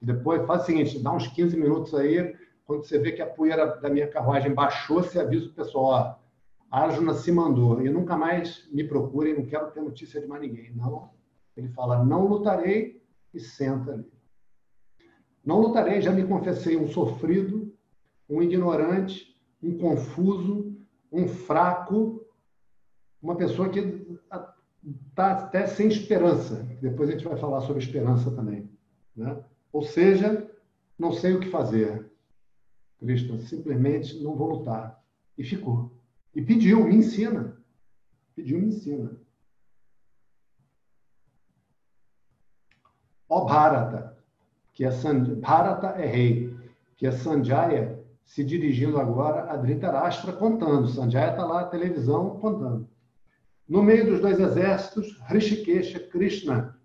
Depois 0.00 0.46
faz 0.46 0.62
o 0.62 0.66
seguinte, 0.66 1.02
dá 1.02 1.12
uns 1.12 1.26
15 1.26 1.56
minutos 1.56 1.94
aí, 1.94 2.34
quando 2.64 2.84
você 2.84 2.98
vê 2.98 3.12
que 3.12 3.20
a 3.20 3.26
poeira 3.26 3.66
da 3.80 3.90
minha 3.90 4.06
carruagem 4.06 4.54
baixou, 4.54 5.02
você 5.02 5.18
avisa 5.18 5.46
o 5.46 5.52
pessoal, 5.52 5.84
ó, 5.84 6.14
Arjuna 6.70 7.14
se 7.14 7.32
mandou 7.32 7.84
e 7.84 7.88
nunca 7.90 8.16
mais 8.16 8.68
me 8.70 8.84
procurem, 8.84 9.34
não 9.34 9.46
quero 9.46 9.70
ter 9.70 9.80
notícia 9.80 10.20
de 10.20 10.26
mais 10.26 10.42
ninguém. 10.42 10.72
Não. 10.74 11.10
Ele 11.56 11.68
fala, 11.68 12.04
não 12.04 12.26
lutarei 12.26 13.02
e 13.32 13.40
senta 13.40 13.92
ali. 13.92 14.12
Não 15.44 15.60
lutarei, 15.60 16.00
já 16.00 16.12
me 16.12 16.26
confessei 16.26 16.76
um 16.76 16.88
sofrido, 16.88 17.72
um 18.28 18.42
ignorante, 18.42 19.34
um 19.62 19.78
confuso, 19.78 20.76
um 21.10 21.26
fraco, 21.26 22.24
uma 23.22 23.34
pessoa 23.34 23.70
que 23.70 23.78
está 25.08 25.32
até 25.32 25.66
sem 25.66 25.88
esperança. 25.88 26.62
Depois 26.80 27.08
a 27.08 27.12
gente 27.12 27.24
vai 27.24 27.36
falar 27.36 27.62
sobre 27.62 27.82
esperança 27.82 28.30
também. 28.30 28.70
Né? 29.16 29.42
Ou 29.72 29.82
seja, 29.82 30.48
não 30.98 31.12
sei 31.12 31.32
o 31.32 31.40
que 31.40 31.48
fazer. 31.48 32.10
Cristo, 32.98 33.38
simplesmente 33.38 34.22
não 34.22 34.36
vou 34.36 34.50
lutar. 34.50 35.02
E 35.36 35.44
ficou. 35.44 35.97
E 36.38 36.42
pediu, 36.42 36.84
me 36.84 36.94
ensina. 36.94 37.60
Pediu, 38.36 38.60
me 38.60 38.68
ensina. 38.68 39.10
Ó 43.28 43.44
Bharata, 43.44 44.16
que 44.72 44.84
é 44.84 44.90
Sand... 44.92 45.34
Bharata 45.40 46.00
é 46.00 46.06
rei, 46.06 46.56
que 46.96 47.08
é 47.08 47.10
Sanjaya 47.10 48.00
se 48.24 48.44
dirigindo 48.44 49.00
agora 49.00 49.50
a 49.50 49.56
Dhritarashtra 49.56 50.32
contando. 50.32 50.86
Sanjaya 50.86 51.32
está 51.32 51.44
lá 51.44 51.62
na 51.62 51.66
televisão 51.66 52.38
contando. 52.38 52.88
No 53.68 53.82
meio 53.82 54.06
dos 54.06 54.20
dois 54.20 54.38
exércitos, 54.38 55.20
Rishikesha, 55.26 55.98
Krishna, 55.98 56.78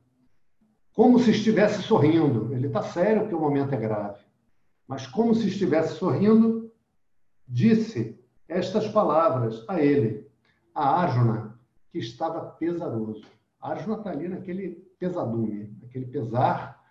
como 0.93 1.19
se 1.19 1.29
estivesse 1.29 1.83
sorrindo. 1.83 2.51
Ele 2.51 2.65
está 2.65 2.81
sério 2.81 3.21
porque 3.21 3.35
o 3.35 3.39
momento 3.39 3.75
é 3.75 3.77
grave. 3.77 4.19
Mas 4.87 5.05
como 5.05 5.35
se 5.35 5.47
estivesse 5.47 5.93
sorrindo, 5.93 6.73
disse 7.47 8.22
estas 8.57 8.87
palavras 8.87 9.63
a 9.67 9.81
ele, 9.81 10.27
a 10.73 11.01
Arjuna, 11.01 11.59
que 11.91 11.99
estava 11.99 12.41
pesaroso. 12.41 13.25
A 13.61 13.71
Arjuna 13.71 13.97
está 13.97 14.11
ali 14.11 14.27
naquele 14.27 14.83
pesadume, 14.99 15.75
naquele 15.81 16.05
pesar, 16.05 16.83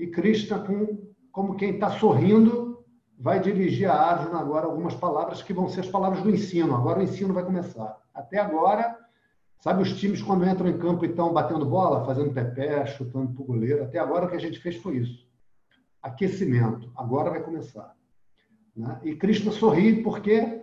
e 0.00 0.06
Krishna, 0.06 0.58
com, 0.58 1.12
como 1.30 1.56
quem 1.56 1.74
está 1.74 1.90
sorrindo, 1.90 2.82
vai 3.18 3.38
dirigir 3.38 3.88
a 3.90 3.94
Arjuna 3.94 4.40
agora 4.40 4.64
algumas 4.64 4.94
palavras 4.94 5.42
que 5.42 5.52
vão 5.52 5.68
ser 5.68 5.80
as 5.80 5.88
palavras 5.88 6.22
do 6.22 6.30
ensino. 6.30 6.74
Agora 6.74 7.00
o 7.00 7.02
ensino 7.02 7.34
vai 7.34 7.44
começar. 7.44 7.98
Até 8.14 8.38
agora, 8.38 8.96
sabe 9.58 9.82
os 9.82 10.00
times 10.00 10.22
quando 10.22 10.46
entram 10.46 10.70
em 10.70 10.78
campo 10.78 11.04
e 11.04 11.08
estão 11.08 11.34
batendo 11.34 11.66
bola, 11.66 12.06
fazendo 12.06 12.32
pé-pé, 12.32 12.86
chutando 12.86 13.34
pro 13.34 13.44
goleiro? 13.44 13.84
Até 13.84 13.98
agora 13.98 14.24
o 14.24 14.30
que 14.30 14.36
a 14.36 14.40
gente 14.40 14.58
fez 14.58 14.76
foi 14.76 14.96
isso. 14.96 15.28
Aquecimento. 16.02 16.90
Agora 16.96 17.28
vai 17.28 17.42
começar. 17.42 17.94
Né? 18.74 18.98
E 19.04 19.14
Krishna 19.14 19.52
sorri 19.52 20.02
porque 20.02 20.59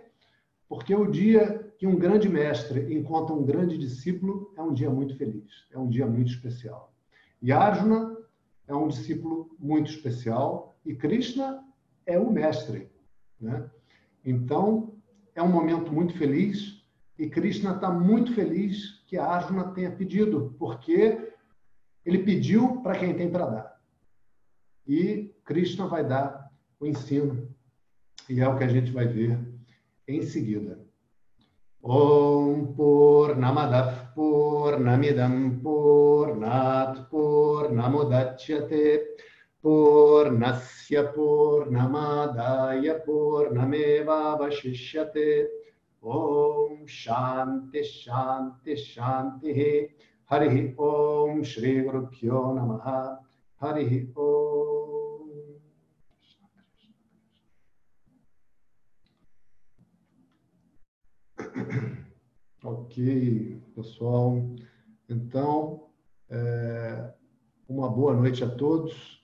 porque 0.68 0.94
o 0.94 1.10
dia 1.10 1.72
que 1.78 1.86
um 1.86 1.96
grande 1.96 2.28
mestre 2.28 2.92
encontra 2.94 3.34
um 3.34 3.44
grande 3.44 3.78
discípulo 3.78 4.52
é 4.56 4.62
um 4.62 4.74
dia 4.74 4.90
muito 4.90 5.16
feliz, 5.16 5.66
é 5.72 5.78
um 5.78 5.88
dia 5.88 6.06
muito 6.06 6.30
especial. 6.30 6.92
E 7.40 7.52
Arjuna 7.52 8.16
é 8.66 8.74
um 8.74 8.88
discípulo 8.88 9.56
muito 9.58 9.90
especial 9.90 10.78
e 10.84 10.94
Krishna 10.94 11.64
é 12.04 12.18
o 12.18 12.30
mestre. 12.30 12.90
Né? 13.40 13.70
Então, 14.24 14.94
é 15.34 15.42
um 15.42 15.48
momento 15.48 15.92
muito 15.92 16.18
feliz 16.18 16.84
e 17.18 17.28
Krishna 17.28 17.76
está 17.76 17.90
muito 17.90 18.34
feliz 18.34 19.02
que 19.06 19.16
Arjuna 19.16 19.72
tenha 19.72 19.90
pedido, 19.90 20.54
porque 20.58 21.32
ele 22.04 22.18
pediu 22.18 22.82
para 22.82 22.98
quem 22.98 23.14
tem 23.14 23.30
para 23.30 23.46
dar. 23.46 23.80
E 24.86 25.34
Krishna 25.44 25.86
vai 25.86 26.06
dar 26.06 26.50
o 26.78 26.86
ensino. 26.86 27.48
E 28.28 28.40
é 28.40 28.48
o 28.48 28.58
que 28.58 28.64
a 28.64 28.68
gente 28.68 28.90
vai 28.90 29.06
ver 29.06 29.38
em 30.08 30.22
seguida. 30.22 30.78
Om 31.82 32.74
Purnamadav 32.74 34.14
Purnamidam 34.14 35.60
Purnat 35.62 37.08
Purnamudachyate 37.10 39.00
Purnasya 39.62 41.12
Purnamadaya 41.14 42.94
Purnameva 43.06 44.38
Vashishyate 44.40 45.46
Om 46.02 46.86
Shanti 46.86 47.82
Shanti 47.84 48.74
Shanti 48.74 49.88
Hari 50.30 50.74
Om 50.76 51.44
Shri 51.44 51.82
Guru 51.82 52.08
Pyo 52.10 52.54
Namaha 52.56 53.18
Hari 53.60 54.08
Om 54.16 54.77
Ok, 62.62 63.62
pessoal. 63.74 64.36
Então, 65.08 65.88
é, 66.28 67.14
uma 67.68 67.88
boa 67.88 68.14
noite 68.14 68.42
a 68.42 68.50
todos. 68.50 69.22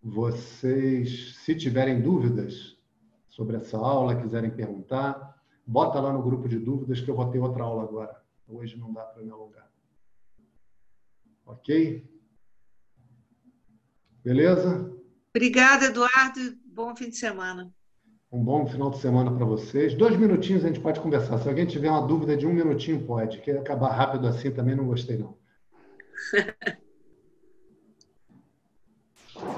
Vocês, 0.00 1.36
se 1.38 1.56
tiverem 1.56 2.00
dúvidas 2.00 2.78
sobre 3.28 3.56
essa 3.56 3.76
aula, 3.76 4.20
quiserem 4.20 4.50
perguntar, 4.50 5.42
bota 5.66 6.00
lá 6.00 6.12
no 6.12 6.22
grupo 6.22 6.48
de 6.48 6.58
dúvidas 6.58 7.00
que 7.00 7.10
eu 7.10 7.16
vou 7.16 7.28
ter 7.30 7.40
outra 7.40 7.64
aula 7.64 7.82
agora. 7.82 8.22
Hoje 8.46 8.78
não 8.78 8.92
dá 8.92 9.02
para 9.02 9.22
me 9.22 9.30
alongar. 9.30 9.68
Ok? 11.44 12.08
Beleza? 14.22 14.96
Obrigada, 15.30 15.86
Eduardo. 15.86 16.40
Bom 16.66 16.94
fim 16.94 17.10
de 17.10 17.16
semana. 17.16 17.74
Um 18.30 18.44
bom 18.44 18.66
final 18.66 18.90
de 18.90 18.98
semana 18.98 19.30
para 19.30 19.46
vocês. 19.46 19.94
Dois 19.94 20.14
minutinhos 20.16 20.62
a 20.64 20.68
gente 20.68 20.80
pode 20.80 21.00
conversar. 21.00 21.38
Se 21.38 21.48
alguém 21.48 21.64
tiver 21.64 21.90
uma 21.90 22.06
dúvida 22.06 22.36
de 22.36 22.46
um 22.46 22.52
minutinho, 22.52 23.00
pode. 23.06 23.38
Quer 23.38 23.58
acabar 23.58 23.88
rápido 23.88 24.26
assim 24.26 24.50
também 24.50 24.76
não 24.76 24.86
gostei, 24.86 25.16
não. 25.16 25.34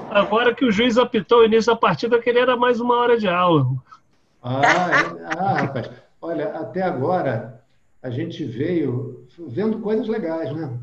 Agora 0.09 0.53
que 0.53 0.63
o 0.63 0.71
juiz 0.71 0.97
apitou 0.97 1.39
o 1.39 1.45
início 1.45 1.73
da 1.73 1.79
partida, 1.79 2.21
que 2.21 2.29
ele 2.29 2.39
era 2.39 2.55
mais 2.55 2.79
uma 2.79 2.95
hora 2.97 3.17
de 3.17 3.27
aula. 3.27 3.67
Ah, 4.43 4.61
é? 4.61 5.37
ah, 5.37 5.53
rapaz. 5.53 5.89
Olha, 6.21 6.49
até 6.49 6.81
agora 6.81 7.63
a 8.01 8.09
gente 8.09 8.43
veio 8.43 9.25
vendo 9.47 9.79
coisas 9.79 10.07
legais, 10.07 10.53
né? 10.53 10.77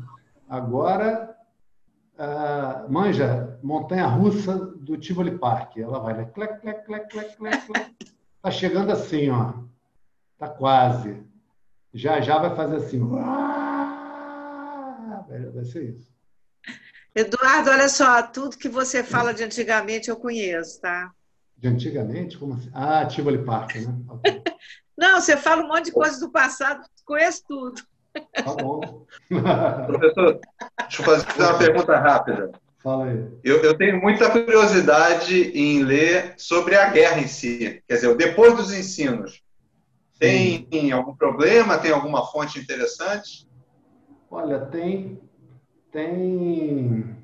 Agora, 0.49 1.28
ah, 2.19 2.85
manja, 2.89 3.57
montanha 3.63 4.05
russa 4.05 4.57
do 4.57 4.97
Tivoli 4.97 5.37
Park. 5.37 5.77
Ela 5.77 5.99
vai, 5.99 6.13
né? 6.13 6.25
Clec, 6.25 6.59
clec, 6.59 6.85
clec, 6.85 7.09
clec, 7.09 7.37
clec, 7.37 7.65
clec. 7.65 7.95
Tá 8.41 8.51
chegando 8.51 8.91
assim, 8.91 9.29
ó. 9.29 9.53
Tá 10.37 10.49
quase. 10.49 11.23
Já 11.93 12.19
já 12.19 12.37
vai 12.37 12.53
fazer 12.55 12.75
assim. 12.75 12.99
Vai 15.53 15.63
ser 15.63 15.95
isso. 15.95 16.09
Eduardo, 17.15 17.69
olha 17.69 17.87
só, 17.87 18.21
tudo 18.23 18.57
que 18.57 18.67
você 18.69 19.01
fala 19.03 19.33
de 19.33 19.43
antigamente 19.43 20.09
eu 20.09 20.17
conheço, 20.17 20.81
tá? 20.81 21.11
De 21.57 21.67
antigamente? 21.69 22.37
Como 22.37 22.53
assim? 22.53 22.69
Ah, 22.73 23.05
Tivoli 23.05 23.43
Park, 23.43 23.75
né? 23.75 23.95
Não, 24.97 25.21
você 25.21 25.37
fala 25.37 25.63
um 25.63 25.67
monte 25.69 25.85
de 25.85 25.91
coisas 25.93 26.19
do 26.19 26.29
passado, 26.29 26.85
conheço 27.05 27.43
tudo. 27.47 27.81
Tá 28.33 28.55
bom. 28.55 29.05
Professor, 29.87 30.39
deixa 30.81 31.01
eu 31.01 31.05
fazer 31.05 31.41
uma 31.41 31.57
pergunta 31.57 31.97
rápida. 31.97 32.51
Fala 32.81 33.05
aí. 33.05 33.27
Eu, 33.43 33.57
eu, 33.61 33.77
tenho 33.77 34.01
muita 34.01 34.29
curiosidade 34.29 35.51
em 35.53 35.83
ler 35.83 36.33
sobre 36.37 36.75
a 36.75 36.89
guerra 36.89 37.19
em 37.19 37.27
si. 37.27 37.83
Quer 37.87 37.95
dizer, 37.95 38.15
depois 38.15 38.55
dos 38.55 38.73
ensinos. 38.73 39.41
Tem 40.17 40.67
Sim. 40.71 40.91
algum 40.91 41.15
problema? 41.15 41.77
Tem 41.77 41.91
alguma 41.91 42.25
fonte 42.25 42.59
interessante? 42.59 43.47
Olha, 44.29 44.59
tem. 44.59 45.19
Tem. 45.91 47.15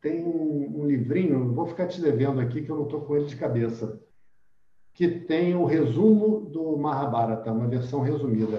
Tem 0.00 0.22
um, 0.24 0.80
um 0.80 0.86
livrinho, 0.86 1.52
vou 1.54 1.66
ficar 1.66 1.86
te 1.86 2.00
devendo 2.00 2.40
aqui, 2.40 2.62
que 2.62 2.70
eu 2.70 2.76
não 2.76 2.84
estou 2.84 3.02
com 3.02 3.16
ele 3.16 3.26
de 3.26 3.36
cabeça, 3.36 4.00
que 4.92 5.08
tem 5.08 5.54
o 5.54 5.64
resumo 5.64 6.40
do 6.40 6.76
Mahabharata, 6.76 7.52
uma 7.52 7.68
versão 7.68 8.00
resumida. 8.00 8.58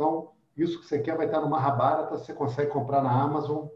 Então, 0.00 0.30
isso 0.56 0.80
que 0.80 0.86
você 0.86 0.98
quer 0.98 1.14
vai 1.14 1.26
estar 1.26 1.42
no 1.42 1.50
Mahabharata, 1.50 2.16
você 2.16 2.32
consegue 2.32 2.70
comprar 2.70 3.02
na 3.02 3.22
Amazon. 3.22 3.66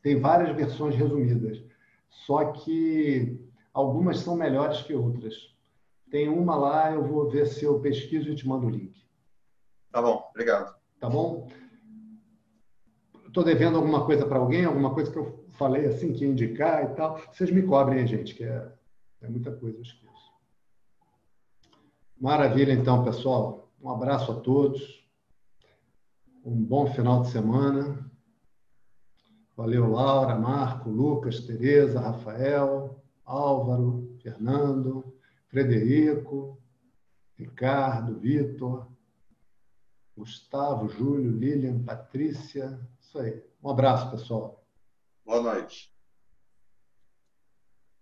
Tem 0.00 0.20
várias 0.20 0.54
versões 0.54 0.94
resumidas, 0.94 1.60
só 2.08 2.52
que 2.52 3.44
algumas 3.74 4.20
são 4.20 4.36
melhores 4.36 4.80
que 4.82 4.94
outras. 4.94 5.34
Tem 6.08 6.28
uma 6.28 6.54
lá, 6.54 6.92
eu 6.92 7.04
vou 7.04 7.28
ver 7.28 7.48
se 7.48 7.64
eu 7.64 7.80
pesquiso 7.80 8.30
e 8.30 8.36
te 8.36 8.46
mando 8.46 8.68
o 8.68 8.70
link. 8.70 9.04
Tá 9.90 10.00
bom, 10.00 10.24
obrigado. 10.30 10.76
Tá 11.00 11.10
bom? 11.10 11.48
Estou 13.26 13.42
devendo 13.42 13.76
alguma 13.76 14.06
coisa 14.06 14.24
para 14.24 14.38
alguém, 14.38 14.66
alguma 14.66 14.94
coisa 14.94 15.10
que 15.10 15.18
eu 15.18 15.44
falei 15.50 15.86
assim, 15.86 16.12
que 16.12 16.24
indicar 16.24 16.92
e 16.92 16.94
tal. 16.94 17.20
Vocês 17.32 17.50
me 17.50 17.62
cobrem, 17.62 18.06
gente, 18.06 18.36
que 18.36 18.44
é, 18.44 18.72
é 19.22 19.28
muita 19.28 19.50
coisa, 19.50 19.78
eu 19.78 19.82
esqueço. 19.82 20.32
Maravilha, 22.16 22.72
então, 22.72 23.02
pessoal. 23.02 23.68
Um 23.82 23.90
abraço 23.90 24.30
a 24.30 24.36
todos 24.36 25.07
um 26.48 26.64
bom 26.64 26.86
final 26.86 27.22
de 27.22 27.30
semana. 27.30 28.10
Valeu, 29.54 29.90
Laura, 29.90 30.34
Marco, 30.34 30.88
Lucas, 30.88 31.40
Tereza, 31.40 32.00
Rafael, 32.00 33.02
Álvaro, 33.24 34.16
Fernando, 34.22 35.14
Frederico, 35.48 36.58
Ricardo, 37.36 38.18
Vitor, 38.18 38.88
Gustavo, 40.16 40.88
Júlio, 40.88 41.30
Lilian, 41.30 41.84
Patrícia. 41.84 42.80
Isso 43.00 43.18
aí. 43.18 43.44
Um 43.62 43.70
abraço, 43.70 44.10
pessoal. 44.10 44.64
Boa 45.26 45.42
noite. 45.42 45.92